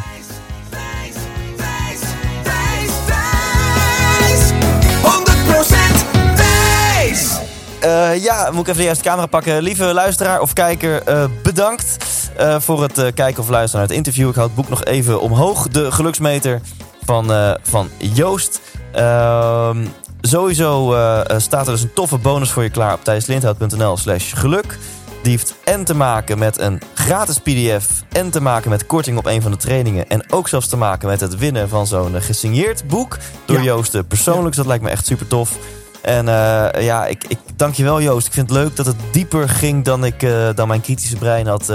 Uh, 7.84 8.24
ja, 8.24 8.52
moet 8.52 8.62
ik 8.62 8.68
even 8.68 8.78
de 8.78 8.84
juiste 8.84 9.04
camera 9.04 9.28
pakken. 9.28 9.62
Lieve 9.62 9.84
luisteraar 9.84 10.42
of 10.42 10.54
kijker, 10.54 11.10
uh, 11.10 11.26
bedankt 11.44 11.98
uh, 12.40 12.60
voor 12.60 12.82
het 12.82 13.14
kijken 13.14 13.44
of 13.44 13.50
luisteren 13.50 13.80
naar 13.80 13.88
het 13.88 13.98
interview. 13.98 14.30
Ik 14.30 14.36
houd 14.36 14.48
het 14.48 14.56
boek 14.56 14.70
nog 14.70 14.84
even 14.84 15.22
omhoog. 15.22 15.68
De 15.68 15.92
geluksmeter 15.92 16.62
van, 17.08 17.58
van 17.62 17.90
Joost. 17.98 18.62
Ehm, 18.92 19.86
sowieso 20.22 20.94
uh, 20.94 21.22
staat 21.38 21.66
er 21.68 21.74
dus 21.74 21.82
een 21.82 21.94
toffe 21.94 22.18
bonus 22.18 22.52
voor 22.52 22.64
je 22.64 22.70
klaar 22.70 22.94
op 22.94 23.04
thijslindhout.nl 23.04 23.98
slash 23.98 24.34
geluk. 24.36 24.78
Die 25.22 25.32
heeft 25.32 25.56
en 25.64 25.84
te 25.84 25.96
maken 25.96 26.38
met 26.38 26.60
een 26.60 26.82
gratis 26.94 27.40
pdf... 27.40 28.04
en 28.12 28.30
te 28.30 28.42
maken 28.42 28.70
met 28.70 28.86
korting 28.86 29.18
op 29.18 29.26
een 29.26 29.42
van 29.42 29.52
de 29.52 29.58
trainingen... 29.58 30.10
en 30.10 30.32
ook 30.32 30.48
zelfs 30.48 30.68
te 30.68 30.78
maken 30.78 31.08
met 31.08 31.20
het 31.20 31.38
winnen 31.38 31.70
van 31.70 31.88
zo'n 31.88 32.16
eh, 32.16 32.22
gesigneerd 32.22 32.88
boek... 32.88 33.18
door 33.46 33.58
ja. 33.58 33.64
Joost 33.64 34.08
persoonlijk. 34.08 34.48
Dus 34.48 34.56
dat 34.56 34.66
lijkt 34.66 34.84
me 34.84 34.90
echt 34.90 35.06
super 35.06 35.28
tof. 35.28 35.58
En 36.02 36.26
uh, 36.26 36.70
ja, 36.80 37.06
ik, 37.06 37.24
ik 37.28 37.40
dank 37.56 37.74
je 37.74 37.84
wel 37.84 38.02
Joost. 38.02 38.28
Ik 38.28 38.34
vind 38.34 38.50
het 38.50 38.58
leuk 38.58 38.76
dat 38.76 38.86
het 38.86 38.96
dieper 39.12 39.50
ging 39.50 39.84
dan, 39.86 40.06
ik, 40.06 40.24
uh, 40.24 40.50
dan 40.56 40.68
mijn 40.68 40.82
kritische 40.82 41.16
brein 41.16 41.48
had, 41.48 41.74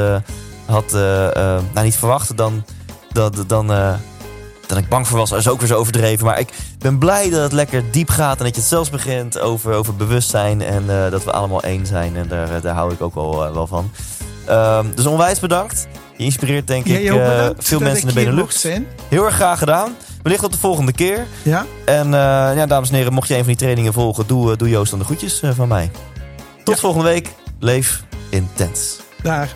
had 0.67 0.93
nou, 0.93 1.83
niet 1.83 1.97
verwacht. 1.97 2.37
Dan, 2.37 2.65
dan, 3.13 3.33
dan 3.47 3.71
dat 4.75 4.85
ik 4.85 4.89
bang 4.89 5.09
voor 5.09 5.19
was, 5.19 5.33
is 5.33 5.49
ook 5.49 5.59
weer 5.59 5.69
zo 5.69 5.77
overdreven. 5.77 6.27
Maar 6.27 6.39
ik 6.39 6.49
ben 6.79 6.99
blij 6.99 7.31
dat 7.31 7.43
het 7.43 7.53
lekker 7.53 7.83
diep 7.91 8.11
gaat 8.11 8.39
en 8.39 8.45
dat 8.45 8.55
je 8.55 8.61
het 8.61 8.71
zelfs 8.71 8.91
begint 8.91 9.41
over, 9.41 9.73
over 9.73 9.97
bewustzijn. 9.97 10.63
En 10.63 10.85
uh, 10.89 11.11
dat 11.11 11.25
we 11.25 11.33
allemaal 11.33 11.63
één 11.63 11.87
zijn. 11.87 12.17
En 12.17 12.29
daar, 12.29 12.61
daar 12.61 12.75
hou 12.75 12.93
ik 12.93 13.03
ook 13.03 13.15
wel, 13.15 13.47
uh, 13.47 13.53
wel 13.53 13.67
van. 13.67 13.91
Um, 14.51 14.93
dus 14.95 15.07
onwijs 15.07 15.41
bedankt. 15.41 15.87
Je 16.17 16.25
inspireert 16.25 16.67
denk 16.67 16.87
ik 16.87 17.03
uh, 17.03 17.47
veel 17.59 17.81
mensen 17.81 18.09
in 18.09 18.15
de 18.15 18.15
Benelux. 18.15 18.63
Heel 19.09 19.25
erg 19.25 19.35
graag 19.35 19.59
gedaan. 19.59 19.97
Wellicht 20.23 20.43
tot 20.43 20.53
de 20.53 20.59
volgende 20.59 20.93
keer. 20.93 21.27
Ja. 21.43 21.67
En 21.85 22.11
ja, 22.11 22.67
dames 22.67 22.89
en 22.89 22.95
heren, 22.95 23.13
mocht 23.13 23.29
je 23.29 23.35
een 23.35 23.41
van 23.41 23.49
die 23.49 23.57
trainingen 23.57 23.93
volgen, 23.93 24.27
doe, 24.27 24.57
doe 24.57 24.69
Joost 24.69 24.91
dan 24.91 24.99
de 24.99 25.05
groetjes 25.05 25.43
van 25.55 25.69
mij. 25.69 25.91
Tot 26.65 26.81
volgende 26.81 27.09
week. 27.09 27.35
Leef 27.59 28.05
intens. 28.29 29.01
Daar. 29.23 29.55